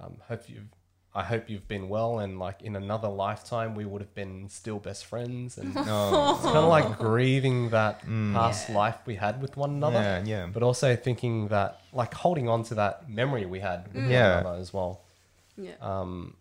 um, 0.00 0.16
hope 0.28 0.48
you've 0.48 0.70
I 1.16 1.22
hope 1.22 1.48
you've 1.48 1.68
been 1.68 1.88
well, 1.88 2.18
and 2.18 2.40
like 2.40 2.62
in 2.62 2.74
another 2.74 3.08
lifetime, 3.08 3.76
we 3.76 3.84
would 3.84 4.00
have 4.00 4.14
been 4.14 4.48
still 4.48 4.80
best 4.80 5.04
friends, 5.06 5.58
and 5.58 5.68
it's 5.76 5.86
kind 5.86 6.56
of 6.64 6.68
like 6.68 6.98
grieving 6.98 7.70
that 7.70 8.00
past 8.32 8.68
life 8.68 8.96
we 9.06 9.14
had 9.14 9.40
with 9.40 9.56
one 9.56 9.70
another, 9.70 10.00
Yeah, 10.00 10.22
yeah. 10.24 10.46
but 10.52 10.62
also 10.64 10.96
thinking 10.96 11.48
that 11.48 11.80
like 11.92 12.12
holding 12.14 12.48
on 12.48 12.64
to 12.64 12.74
that 12.76 13.08
memory 13.08 13.46
we 13.46 13.60
had 13.60 13.86
with 13.94 14.10
Yeah. 14.10 14.30
one 14.36 14.38
another 14.46 14.58
as 14.60 14.72
well 14.74 15.02
yeah. 15.56 15.74
um, 15.80 16.36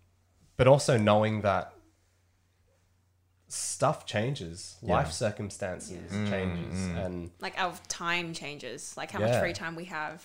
but 0.57 0.68
also 0.68 0.97
knowing 0.97 1.41
that 1.41 1.73
stuff 3.54 4.06
changes, 4.06 4.76
life 4.82 5.12
circumstances 5.12 6.12
changes, 6.30 6.86
and 6.97 7.30
like 7.39 7.54
our 7.58 7.74
time 7.88 8.34
changes, 8.34 8.95
like 8.97 9.12
how 9.12 9.20
much 9.20 9.39
free 9.39 9.54
time 9.54 9.76
we 9.76 9.86
have. 9.86 10.24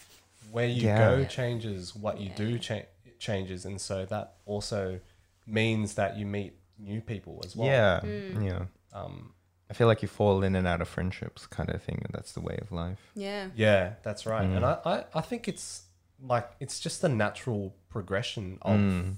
where 0.53 0.67
you 0.67 0.87
Yeah. 0.87 0.99
go 0.99 1.25
changes, 1.27 1.95
what 1.95 2.19
you 2.21 2.31
do 2.31 2.59
cha- 2.59 2.87
changes, 3.19 3.67
and 3.67 3.79
so 3.81 4.07
that 4.07 4.37
also 4.47 4.99
means 5.47 5.95
that 5.95 6.17
you 6.17 6.25
meet 6.25 6.55
new 6.79 7.01
people 7.03 7.43
as 7.45 7.55
well. 7.57 7.69
yeah, 7.69 8.01
Mm. 8.03 8.45
yeah. 8.47 8.65
Um, 8.99 9.35
I 9.69 9.75
feel 9.75 9.89
like 9.89 10.01
you 10.01 10.09
fall 10.09 10.43
in 10.43 10.55
and 10.57 10.67
out 10.67 10.81
of 10.81 10.89
friendships, 10.89 11.47
kind 11.47 11.69
of 11.69 11.83
thing. 11.83 12.01
and 12.03 12.13
That's 12.15 12.33
the 12.33 12.41
way 12.41 12.57
of 12.63 12.73
life. 12.73 13.11
Yeah. 13.15 13.51
yeah, 13.55 13.95
that's 14.03 14.25
right. 14.25 14.47
Mm. 14.49 14.57
And 14.57 14.65
I, 14.65 14.79
I, 14.87 15.05
I 15.17 15.21
think 15.21 15.49
it's 15.49 15.83
like 16.23 16.49
it's 16.61 16.81
just 16.81 17.05
a 17.05 17.09
natural 17.09 17.75
progression 17.91 18.59
of 18.63 18.79
Mm. 18.79 19.17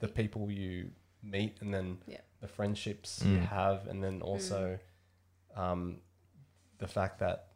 the 0.00 0.08
people 0.08 0.50
you 0.50 0.90
meet 1.22 1.56
and 1.62 1.72
then 1.72 1.98
Yeah. 2.06 2.20
The 2.40 2.48
friendships 2.48 3.22
you 3.24 3.38
Mm. 3.38 3.46
have 3.46 3.86
and 3.88 4.02
then 4.02 4.22
also 4.22 4.78
Mm. 5.56 5.58
um, 5.60 6.00
the 6.78 6.86
fact 6.86 7.18
that 7.18 7.48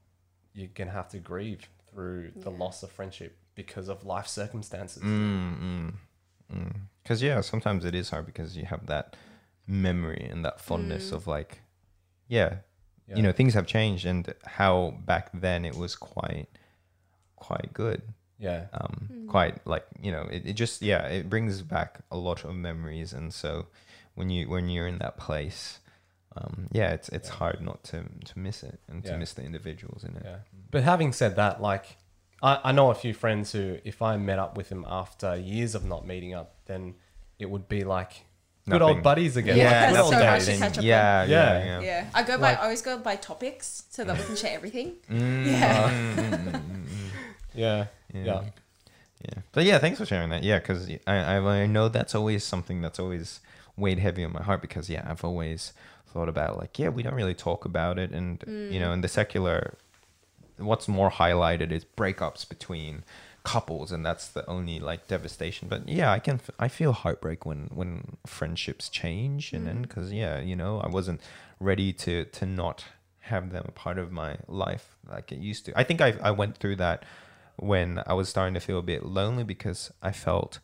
you're 0.55 0.69
gonna 0.75 0.91
have 0.91 1.09
to 1.11 1.19
grieve 1.19 1.69
through 1.89 2.33
the 2.37 2.51
loss 2.51 2.83
of 2.83 2.91
friendship 2.91 3.37
because 3.55 3.89
of 3.89 4.05
life 4.05 4.27
circumstances. 4.27 5.03
Mm, 5.03 5.95
Because 7.03 7.23
yeah, 7.23 7.41
sometimes 7.41 7.85
it 7.85 7.95
is 7.95 8.11
hard 8.11 8.27
because 8.27 8.57
you 8.57 8.65
have 8.67 8.87
that 8.87 9.17
memory 9.67 10.27
and 10.31 10.45
that 10.45 10.61
fondness 10.61 11.11
Mm. 11.11 11.17
of 11.17 11.27
like, 11.27 11.61
yeah, 12.29 12.59
Yeah. 13.09 13.17
you 13.17 13.23
know, 13.23 13.33
things 13.33 13.55
have 13.55 13.67
changed, 13.67 14.05
and 14.07 14.33
how 14.45 14.93
back 15.05 15.31
then 15.33 15.65
it 15.65 15.75
was 15.77 15.97
quite, 15.97 16.49
quite 17.37 17.73
good. 17.73 18.03
Yeah. 18.39 18.67
Um, 18.73 19.09
Mm. 19.13 19.29
quite 19.29 19.67
like 19.67 19.87
you 20.01 20.13
know, 20.13 20.23
it, 20.31 20.47
it 20.47 20.53
just 20.55 20.83
yeah, 20.83 21.07
it 21.07 21.29
brings 21.29 21.63
back 21.63 22.01
a 22.11 22.17
lot 22.17 22.45
of 22.45 22.55
memories, 22.55 23.13
and 23.13 23.33
so 23.33 23.67
when 24.15 24.31
you 24.31 24.49
when 24.49 24.69
you're 24.69 24.87
in 24.87 24.99
that 24.99 25.17
place, 25.17 25.79
um, 26.37 26.69
yeah, 26.73 26.91
it's 26.93 27.09
it's 27.11 27.29
Yeah. 27.29 27.35
hard 27.37 27.61
not 27.61 27.83
to 27.85 28.05
to 28.25 28.39
miss 28.39 28.63
it 28.63 28.81
and 28.89 29.05
to 29.05 29.17
miss 29.17 29.33
the 29.33 29.43
individuals 29.43 30.05
in 30.05 30.17
it. 30.17 30.23
Yeah. 30.25 30.37
But 30.71 30.83
having 30.85 31.13
said 31.13 31.37
that, 31.37 31.61
like, 31.61 31.97
I, 32.43 32.59
I 32.65 32.73
know 32.73 32.91
a 32.91 32.95
few 32.95 33.15
friends 33.15 33.53
who, 33.53 33.79
if 33.85 34.01
I 34.03 34.17
met 34.17 34.39
up 34.39 34.57
with 34.57 34.69
them 34.69 34.85
after 34.89 35.37
years 35.37 35.75
of 35.75 35.85
not 35.85 36.07
meeting 36.07 36.35
up, 36.35 36.55
then 36.67 36.95
it 37.39 37.49
would 37.51 37.69
be 37.69 37.85
like 37.85 38.13
good 38.69 38.81
old 38.83 39.03
buddies 39.03 39.37
again. 39.37 39.57
Yeah, 39.57 39.87
like, 39.91 39.97
so 39.97 40.03
old 40.05 40.13
much 40.15 40.45
to 40.45 40.57
catch 40.57 40.79
up 40.79 40.85
yeah, 40.85 41.25
yeah, 41.25 41.59
Yeah. 41.59 41.65
yeah, 41.65 41.81
Yeah, 41.81 42.11
I 42.15 42.23
go 42.23 42.37
by. 42.39 42.51
Like- 42.51 42.61
I 42.61 42.63
always 42.65 42.83
go 42.83 42.97
by 42.99 43.17
topics 43.17 43.85
so 43.91 44.05
that 44.05 44.17
we 44.19 44.25
can 44.25 44.37
share 44.37 44.55
everything. 44.55 44.95
Mm, 45.11 45.47
Yeah. 45.53 45.91
mm, 45.91 46.15
mm, 46.17 46.53
mm. 46.53 46.85
Yeah. 47.55 47.87
Yeah. 48.15 48.25
Yeah. 48.25 48.43
Yeah. 49.29 49.43
But 49.53 49.65
yeah, 49.65 49.79
thanks 49.79 49.99
for 49.99 50.07
sharing 50.07 50.31
that. 50.31 50.43
Yeah, 50.43 50.59
because 50.59 50.89
I, 51.07 51.17
I 51.17 51.37
I 51.63 51.67
know 51.67 51.89
that's 51.89 52.15
always 52.15 52.45
something 52.45 52.81
that's 52.83 52.99
always 52.99 53.41
weighed 53.77 53.99
heavy 53.99 54.25
on 54.25 54.33
my 54.33 54.43
heart 54.43 54.61
because 54.61 54.89
yeah, 54.91 55.05
I've 55.07 55.25
always 55.25 55.73
thought 56.13 56.29
about 56.29 56.59
like 56.59 56.79
yeah, 56.79 56.89
we 56.89 57.03
don't 57.03 57.15
really 57.15 57.35
talk 57.35 57.65
about 57.65 57.99
it, 57.99 58.11
and 58.11 58.43
you 58.47 58.79
know, 58.79 58.91
mm. 58.91 58.95
in 58.95 59.01
the 59.01 59.09
secular, 59.09 59.75
what's 60.59 60.89
more 60.89 61.11
highlighted 61.11 61.71
is 61.71 61.85
breakups 61.85 62.49
between 62.49 63.05
couples, 63.45 63.93
and 63.93 64.05
that's 64.05 64.29
the 64.29 64.49
only 64.49 64.79
like 64.79 65.09
devastation. 65.09 65.69
But 65.69 65.89
yeah, 65.89 66.13
I 66.13 66.19
can 66.19 66.35
f- 66.35 66.51
I 66.59 66.69
feel 66.69 66.93
heartbreak 66.93 67.45
when 67.47 67.71
when 67.73 68.17
friendships 68.27 68.89
change, 68.89 69.53
and 69.53 69.67
then 69.67 69.79
mm. 69.79 69.83
because 69.83 70.13
yeah, 70.13 70.41
you 70.41 70.57
know, 70.57 70.81
I 70.81 70.89
wasn't 70.89 71.21
ready 71.61 71.93
to 71.93 72.25
to 72.25 72.47
not 72.47 72.85
have 73.27 73.53
them 73.53 73.65
a 73.69 73.73
part 73.73 73.99
of 73.99 74.11
my 74.11 74.37
life 74.49 74.97
like 75.09 75.33
it 75.33 75.39
used 75.39 75.65
to. 75.67 75.79
I 75.79 75.85
think 75.85 76.01
I 76.01 76.15
I 76.23 76.31
went 76.31 76.57
through 76.57 76.77
that 76.77 77.05
when 77.57 78.03
I 78.07 78.15
was 78.15 78.29
starting 78.29 78.55
to 78.55 78.61
feel 78.61 78.79
a 78.79 78.83
bit 78.83 79.05
lonely 79.05 79.45
because 79.45 79.93
I 80.03 80.13
felt 80.13 80.59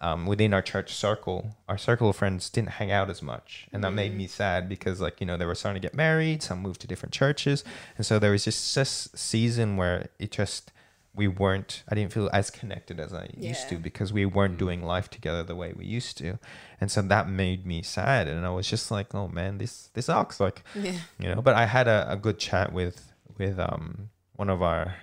um, 0.00 0.26
within 0.26 0.52
our 0.52 0.60
church 0.62 0.92
circle, 0.94 1.56
our 1.68 1.78
circle 1.78 2.10
of 2.10 2.16
friends 2.16 2.50
didn't 2.50 2.70
hang 2.72 2.90
out 2.92 3.08
as 3.10 3.22
much, 3.22 3.68
and 3.72 3.82
that 3.84 3.92
made 3.92 4.14
me 4.14 4.26
sad 4.26 4.68
because 4.68 5.00
like 5.00 5.20
you 5.20 5.26
know 5.26 5.36
they 5.36 5.46
were 5.46 5.54
starting 5.54 5.80
to 5.80 5.86
get 5.88 5.94
married, 5.94 6.42
some 6.42 6.60
moved 6.60 6.80
to 6.82 6.86
different 6.86 7.12
churches, 7.12 7.64
and 7.96 8.04
so 8.04 8.18
there 8.18 8.30
was 8.32 8.44
just 8.44 8.74
this 8.74 9.08
season 9.14 9.76
where 9.76 10.08
it 10.18 10.30
just 10.30 10.72
we 11.16 11.28
weren't 11.28 11.84
I 11.88 11.94
didn't 11.94 12.12
feel 12.12 12.28
as 12.32 12.50
connected 12.50 12.98
as 12.98 13.14
I 13.14 13.30
used 13.36 13.68
to 13.68 13.76
because 13.78 14.12
we 14.12 14.26
weren't 14.26 14.58
doing 14.58 14.82
life 14.82 15.08
together 15.08 15.44
the 15.44 15.54
way 15.54 15.72
we 15.72 15.86
used 15.86 16.18
to, 16.18 16.38
and 16.80 16.90
so 16.90 17.00
that 17.02 17.28
made 17.28 17.64
me 17.64 17.82
sad, 17.82 18.26
and 18.28 18.44
I 18.44 18.50
was 18.50 18.68
just 18.68 18.90
like, 18.90 19.14
oh 19.14 19.28
man, 19.28 19.58
this 19.58 19.90
this 19.94 20.06
sucks, 20.06 20.40
like 20.40 20.64
Yeah. 20.74 20.98
you 21.18 21.28
know 21.34 21.40
but 21.40 21.54
i 21.54 21.66
had 21.66 21.86
a, 21.88 22.06
a 22.10 22.16
good 22.16 22.38
chat 22.38 22.72
with 22.72 23.12
with 23.38 23.58
um 23.58 24.10
one 24.36 24.50
of 24.50 24.60
our 24.60 24.96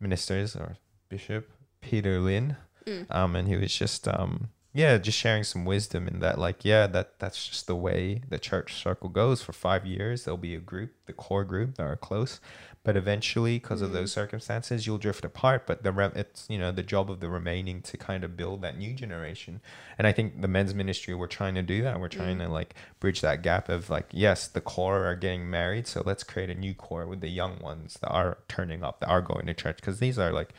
ministers 0.00 0.54
or 0.54 0.76
bishop 1.08 1.50
peter 1.80 2.20
lynn 2.20 2.56
um 3.10 3.36
and 3.36 3.48
he 3.48 3.56
was 3.56 3.74
just 3.74 4.06
um 4.08 4.48
yeah 4.74 4.98
just 4.98 5.18
sharing 5.18 5.44
some 5.44 5.64
wisdom 5.64 6.06
in 6.06 6.20
that 6.20 6.38
like 6.38 6.64
yeah 6.64 6.86
that 6.86 7.18
that's 7.18 7.48
just 7.48 7.66
the 7.66 7.74
way 7.74 8.22
the 8.28 8.38
church 8.38 8.74
circle 8.74 9.08
goes. 9.08 9.42
For 9.42 9.52
five 9.52 9.86
years 9.86 10.24
there'll 10.24 10.38
be 10.38 10.54
a 10.54 10.60
group 10.60 10.92
the 11.06 11.12
core 11.12 11.44
group 11.44 11.76
that 11.76 11.84
are 11.84 11.96
close. 11.96 12.40
But 12.84 12.96
eventually 12.96 13.58
because 13.58 13.82
of 13.82 13.92
those 13.92 14.12
circumstances 14.12 14.86
you'll 14.86 14.98
drift 14.98 15.24
apart. 15.24 15.66
But 15.66 15.82
the 15.82 15.92
re- 15.92 16.12
it's 16.14 16.46
you 16.48 16.58
know 16.58 16.70
the 16.70 16.82
job 16.82 17.10
of 17.10 17.20
the 17.20 17.28
remaining 17.28 17.82
to 17.82 17.96
kind 17.96 18.24
of 18.24 18.36
build 18.36 18.62
that 18.62 18.78
new 18.78 18.92
generation. 18.94 19.60
And 19.98 20.06
i 20.06 20.12
think 20.12 20.40
the 20.40 20.48
men's 20.48 20.74
ministry 20.74 21.14
we're 21.14 21.26
trying 21.26 21.54
to 21.56 21.62
do 21.62 21.82
that. 21.82 21.98
We're 21.98 22.08
trying 22.08 22.38
to 22.38 22.48
like 22.48 22.74
bridge 23.00 23.20
that 23.22 23.42
gap 23.42 23.68
of 23.68 23.90
like 23.90 24.06
yes 24.12 24.46
the 24.46 24.60
core 24.60 25.06
are 25.06 25.16
getting 25.16 25.50
married 25.50 25.86
so 25.86 26.02
let's 26.04 26.22
create 26.22 26.50
a 26.50 26.54
new 26.54 26.74
core 26.74 27.06
with 27.06 27.20
the 27.20 27.28
young 27.28 27.58
ones 27.58 27.98
that 28.00 28.10
are 28.10 28.38
turning 28.48 28.84
up 28.84 29.00
that 29.00 29.08
are 29.08 29.22
going 29.22 29.46
to 29.46 29.54
church. 29.54 29.76
Because 29.76 29.98
these 29.98 30.18
are 30.18 30.32
like 30.32 30.54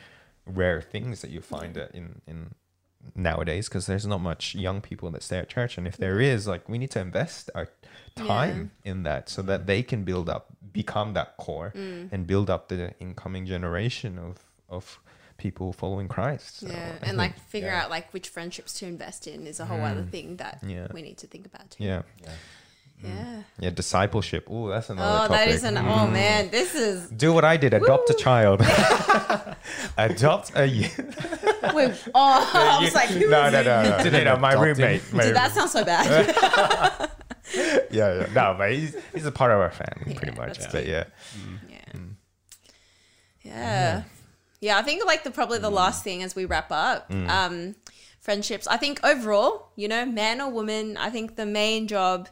rare 0.46 0.80
things 0.82 1.20
that 1.22 1.30
you 1.30 1.40
find 1.40 1.76
uh, 1.78 1.86
in 1.94 2.20
in 2.26 2.54
nowadays 3.14 3.68
because 3.68 3.86
there's 3.86 4.06
not 4.06 4.20
much 4.20 4.54
young 4.54 4.80
people 4.82 5.10
that 5.10 5.22
stay 5.22 5.38
at 5.38 5.48
church 5.48 5.78
and 5.78 5.86
if 5.86 5.96
there 5.96 6.20
is 6.20 6.46
like 6.46 6.68
we 6.68 6.76
need 6.76 6.90
to 6.90 7.00
invest 7.00 7.48
our 7.54 7.66
time 8.14 8.70
in 8.84 9.04
that 9.04 9.28
so 9.30 9.40
that 9.40 9.66
they 9.66 9.82
can 9.82 10.04
build 10.04 10.28
up 10.28 10.48
become 10.72 11.14
that 11.14 11.36
core 11.38 11.72
and 11.74 12.26
build 12.26 12.50
up 12.50 12.68
the 12.68 12.92
incoming 13.00 13.46
generation 13.46 14.18
of 14.18 14.38
of 14.68 14.98
people 15.38 15.72
following 15.72 16.08
christ 16.08 16.60
So 16.60 16.66
yeah, 16.68 16.74
I 16.74 16.78
and 16.78 17.00
think- 17.00 17.16
like 17.16 17.38
figure 17.48 17.68
yeah. 17.68 17.84
out 17.84 17.90
like 17.90 18.12
which 18.12 18.28
friendships 18.28 18.74
to 18.80 18.86
invest 18.86 19.26
in 19.26 19.46
is 19.46 19.60
a 19.60 19.64
whole 19.64 19.80
other 19.80 20.02
thing 20.04 20.36
that 20.36 20.58
Yeah. 20.66 20.88
we 20.92 21.00
need 21.00 21.16
to 21.18 21.26
think 21.26 21.46
about 21.46 21.70
too. 21.70 21.84
yeah 21.84 22.02
Yeah. 22.22 22.28
Mm. 23.04 23.08
yeah 23.08 23.42
Yeah, 23.58 23.70
discipleship 23.70 24.46
oh 24.50 24.68
that's 24.68 24.90
another 24.90 25.08
Oh, 25.08 25.28
topic 25.28 25.30
that 25.30 25.48
is 25.48 25.64
an. 25.64 25.76
Oh 25.78 25.80
mm. 25.80 26.12
man, 26.12 26.50
this 26.50 26.74
is. 26.74 27.08
do 27.10 27.32
what 27.32 27.44
i 27.44 27.56
did 27.56 27.72
adopt 27.74 28.10
a 28.10 28.14
child 28.14 28.60
adopt 29.98 30.52
a 30.56 30.66
Wait, 31.74 31.92
oh, 32.14 32.50
I 32.54 32.78
was 32.82 32.94
like, 32.94 33.08
who 33.10 33.28
no, 33.28 33.44
is 33.46 33.52
no, 33.52 33.60
it? 33.60 33.64
no, 33.66 33.82
no, 33.98 34.02
Didn't 34.02 34.26
You 34.26 34.40
my 34.40 34.54
roommate. 34.54 35.12
my 35.12 35.24
Dude, 35.24 35.36
that 35.36 35.52
sounds 35.52 35.72
so 35.72 35.84
bad. 35.84 37.10
yeah, 37.54 37.80
yeah. 37.90 38.26
No, 38.32 38.54
but 38.56 38.72
he's, 38.72 38.96
he's 39.12 39.26
a 39.26 39.30
part 39.30 39.52
of 39.52 39.58
our 39.58 39.70
family, 39.70 40.14
pretty 40.14 40.36
much. 40.36 40.58
But 40.58 40.70
cute. 40.70 40.86
yeah, 40.86 41.04
mm. 41.36 41.58
yeah. 41.68 42.10
Yeah. 43.42 44.02
Yeah, 44.60 44.78
I 44.78 44.82
think 44.82 45.04
like 45.06 45.22
the 45.24 45.30
probably 45.30 45.58
the 45.58 45.70
last 45.70 46.02
thing 46.04 46.22
as 46.22 46.34
we 46.36 46.44
wrap 46.44 46.70
up, 46.70 47.10
um, 47.10 47.76
friendships. 48.20 48.66
I 48.66 48.76
think 48.76 49.00
overall, 49.02 49.68
you 49.76 49.88
know, 49.88 50.04
man 50.04 50.40
or 50.40 50.50
woman, 50.50 50.96
I 50.96 51.08
think 51.10 51.36
the 51.36 51.46
main 51.46 51.88
job 51.88 52.28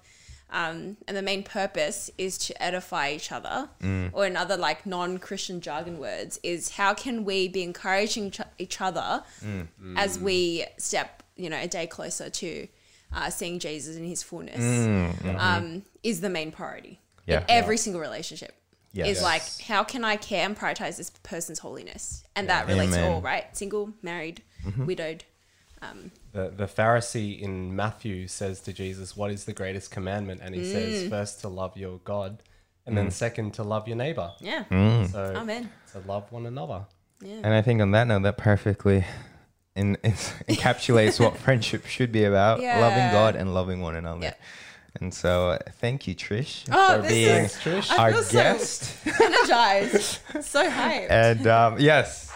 um, 0.51 0.97
and 1.07 1.17
the 1.17 1.23
main 1.23 1.43
purpose 1.43 2.11
is 2.17 2.39
to 2.39 2.63
edify 2.63 3.11
each 3.11 3.31
other, 3.33 3.69
mm. 3.83 4.11
or 4.13 4.27
in 4.27 4.37
other 4.37 4.57
like 4.57 4.87
non-Christian 4.87 5.61
jargon 5.61 5.99
words, 5.99 6.41
is 6.43 6.71
how 6.71 6.95
can 6.95 7.25
we 7.25 7.49
be 7.49 7.63
encouraging 7.63 8.27
each- 8.27 8.41
each 8.59 8.81
other 8.81 9.23
mm. 9.45 9.67
as 9.97 10.19
mm. 10.19 10.23
we 10.23 10.65
step, 10.79 11.23
you 11.37 11.51
know, 11.51 11.59
a 11.59 11.69
day 11.69 11.87
closer 11.87 12.31
to 12.31 12.67
uh, 13.13 13.31
seeing 13.31 13.59
Jesus 13.59 13.97
in 13.97 14.05
His 14.05 14.23
fullness, 14.23 14.61
mm-hmm. 14.61 15.37
um, 15.37 15.83
is 16.03 16.21
the 16.21 16.31
main 16.31 16.51
priority 16.51 17.01
Yeah. 17.27 17.41
in 17.41 17.45
every 17.49 17.77
single 17.77 18.01
relationship. 18.01 18.55
Yes. 18.93 19.19
Is 19.19 19.23
like 19.23 19.43
how 19.61 19.85
can 19.85 20.03
I 20.03 20.17
care 20.17 20.47
and 20.47 20.57
prioritize 20.59 20.97
this 20.97 21.11
person's 21.23 21.59
holiness, 21.59 22.25
and 22.35 22.49
that 22.49 22.67
relates 22.67 22.93
to 22.95 23.07
all 23.07 23.21
right, 23.21 23.55
single, 23.57 23.93
married, 24.03 24.43
mm-hmm. 24.65 24.87
widowed. 24.87 25.25
Um, 25.83 26.11
The, 26.33 26.51
the 26.55 26.67
Pharisee 26.67 27.41
in 27.41 27.75
Matthew 27.75 28.29
says 28.29 28.61
to 28.61 28.73
Jesus, 28.73 29.17
What 29.17 29.31
is 29.31 29.45
the 29.45 29.53
greatest 29.53 29.91
commandment? 29.91 30.41
And 30.43 30.55
he 30.55 30.61
Mm. 30.61 30.73
says, 30.73 31.09
First, 31.09 31.41
to 31.41 31.49
love 31.49 31.77
your 31.77 31.99
God, 32.05 32.43
and 32.87 32.97
then 32.97 33.11
second, 33.11 33.55
to 33.55 33.63
love 33.63 33.89
your 33.89 33.97
neighbor. 33.97 34.33
Yeah, 34.41 34.65
So, 35.07 35.33
amen. 35.37 35.71
to 35.93 36.01
love 36.01 36.31
one 36.31 36.47
another. 36.47 36.85
Yeah, 37.23 37.37
and 37.43 37.49
I 37.55 37.63
think 37.63 37.81
on 37.83 37.91
that 37.93 38.07
note, 38.07 38.23
that 38.23 38.37
perfectly 38.39 39.05
in, 39.75 39.97
in, 40.05 40.13
encapsulates 40.49 41.19
what 41.19 41.37
friendship 41.37 41.87
should 41.87 42.13
be 42.13 42.25
about: 42.25 42.61
Yeah. 42.61 42.79
loving 42.81 43.11
God 43.11 43.35
and 43.35 43.55
loving 43.55 43.81
one 43.81 43.97
another. 43.97 44.21
Yeah. 44.23 44.35
And 45.01 45.13
so, 45.15 45.51
uh, 45.51 45.59
thank 45.81 46.07
you, 46.09 46.15
Trish, 46.15 46.67
Oh, 46.73 47.03
for 47.03 47.09
being 47.09 47.45
is- 47.45 47.55
Trish. 47.57 47.91
I 47.91 47.97
our 47.99 48.13
feel 48.13 48.23
so- 48.23 48.33
guest. 48.33 48.97
energized, 49.21 50.19
so 50.41 50.69
hyped. 50.69 51.07
and 51.11 51.47
um, 51.47 51.79
yes, 51.79 52.28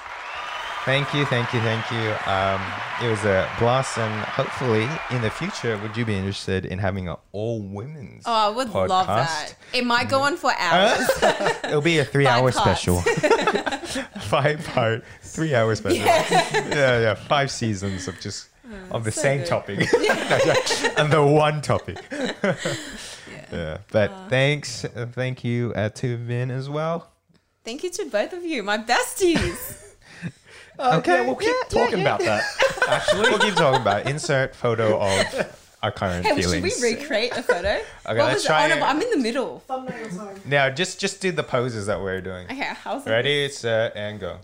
thank 0.84 1.14
you, 1.14 1.24
thank 1.26 1.52
you, 1.52 1.60
thank 1.60 1.90
you. 1.90 2.14
Um, 2.30 2.60
it 3.02 3.10
was 3.10 3.24
a 3.24 3.50
blast, 3.58 3.98
and 3.98 4.24
hopefully, 4.24 4.88
in 5.10 5.22
the 5.22 5.30
future, 5.30 5.78
would 5.78 5.96
you 5.96 6.04
be 6.04 6.14
interested 6.14 6.66
in 6.66 6.78
having 6.78 7.08
an 7.08 7.16
all 7.32 7.62
women's? 7.62 8.24
oh, 8.26 8.32
I 8.32 8.48
would 8.48 8.68
love 8.70 9.06
that. 9.06 9.54
It 9.72 9.84
might 9.84 10.08
go 10.08 10.20
on 10.22 10.36
for 10.36 10.52
hours. 10.58 11.08
It'll 11.64 11.80
be 11.80 11.98
a 11.98 12.04
three-hour 12.04 12.52
special, 12.52 13.00
five 14.20 14.64
part, 14.72 15.04
three-hour 15.22 15.74
special. 15.74 15.98
Yeah. 15.98 17.00
yeah, 17.00 17.14
five 17.14 17.50
seasons 17.50 18.08
of 18.08 18.20
just 18.20 18.48
of 18.90 19.04
the 19.04 19.12
so 19.12 19.20
same 19.20 19.38
good. 19.40 19.46
topic, 19.48 19.78
and 20.98 21.12
the 21.12 21.22
one 21.24 21.60
topic. 21.60 21.98
yeah, 23.52 23.78
but 23.90 24.12
thanks, 24.28 24.84
uh, 24.84 25.06
thank 25.12 25.44
you 25.44 25.72
uh, 25.74 25.88
to 25.90 26.16
Vin 26.16 26.50
as 26.50 26.68
well. 26.68 27.10
Thank 27.64 27.84
you 27.84 27.90
to 27.90 28.06
both 28.06 28.32
of 28.32 28.44
you, 28.44 28.62
my 28.62 28.78
besties. 28.78 29.91
Oh, 30.84 30.98
okay, 30.98 31.24
we'll 31.24 31.36
keep 31.36 31.48
yeah, 31.48 31.54
yeah, 31.70 31.84
talking 31.84 31.98
yeah. 31.98 32.04
about 32.04 32.20
that. 32.20 32.42
Actually, 32.88 33.30
We'll 33.30 33.38
keep 33.38 33.54
talking 33.54 33.80
about 33.80 34.00
it. 34.00 34.08
insert 34.08 34.56
photo 34.56 35.00
of 35.00 35.56
our 35.82 35.92
current 35.92 36.26
Hey, 36.26 36.42
should 36.42 36.62
we 36.62 36.72
recreate 36.82 37.32
a 37.36 37.42
photo? 37.42 37.80
Okay, 38.06 38.18
what 38.18 38.26
let's 38.26 38.34
was 38.34 38.44
try 38.44 38.66
it? 38.66 38.72
Oh, 38.72 38.80
no, 38.80 38.86
I'm 38.86 39.00
in 39.00 39.10
the 39.10 39.16
middle. 39.16 39.60
Thumbnail 39.60 40.08
time. 40.10 40.40
Now, 40.44 40.68
just 40.70 40.98
just 40.98 41.20
do 41.20 41.30
the 41.30 41.44
poses 41.44 41.86
that 41.86 42.00
we're 42.00 42.20
doing. 42.20 42.46
Okay, 42.46 42.72
how's 42.82 43.06
it? 43.06 43.10
Ready, 43.10 43.48
set, 43.48 43.96
and 43.96 44.18
go. 44.18 44.38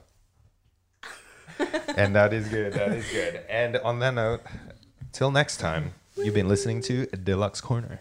and 1.97 2.14
that 2.14 2.32
is 2.32 2.47
good. 2.49 2.72
That 2.74 2.93
is 2.93 3.05
good. 3.11 3.41
And 3.49 3.76
on 3.78 3.99
that 3.99 4.14
note, 4.14 4.43
till 5.11 5.32
next 5.32 5.57
time, 5.57 5.93
you've 6.16 6.34
been 6.34 6.49
listening 6.49 6.80
to 6.82 7.07
Deluxe 7.07 7.61
Corner. 7.61 7.99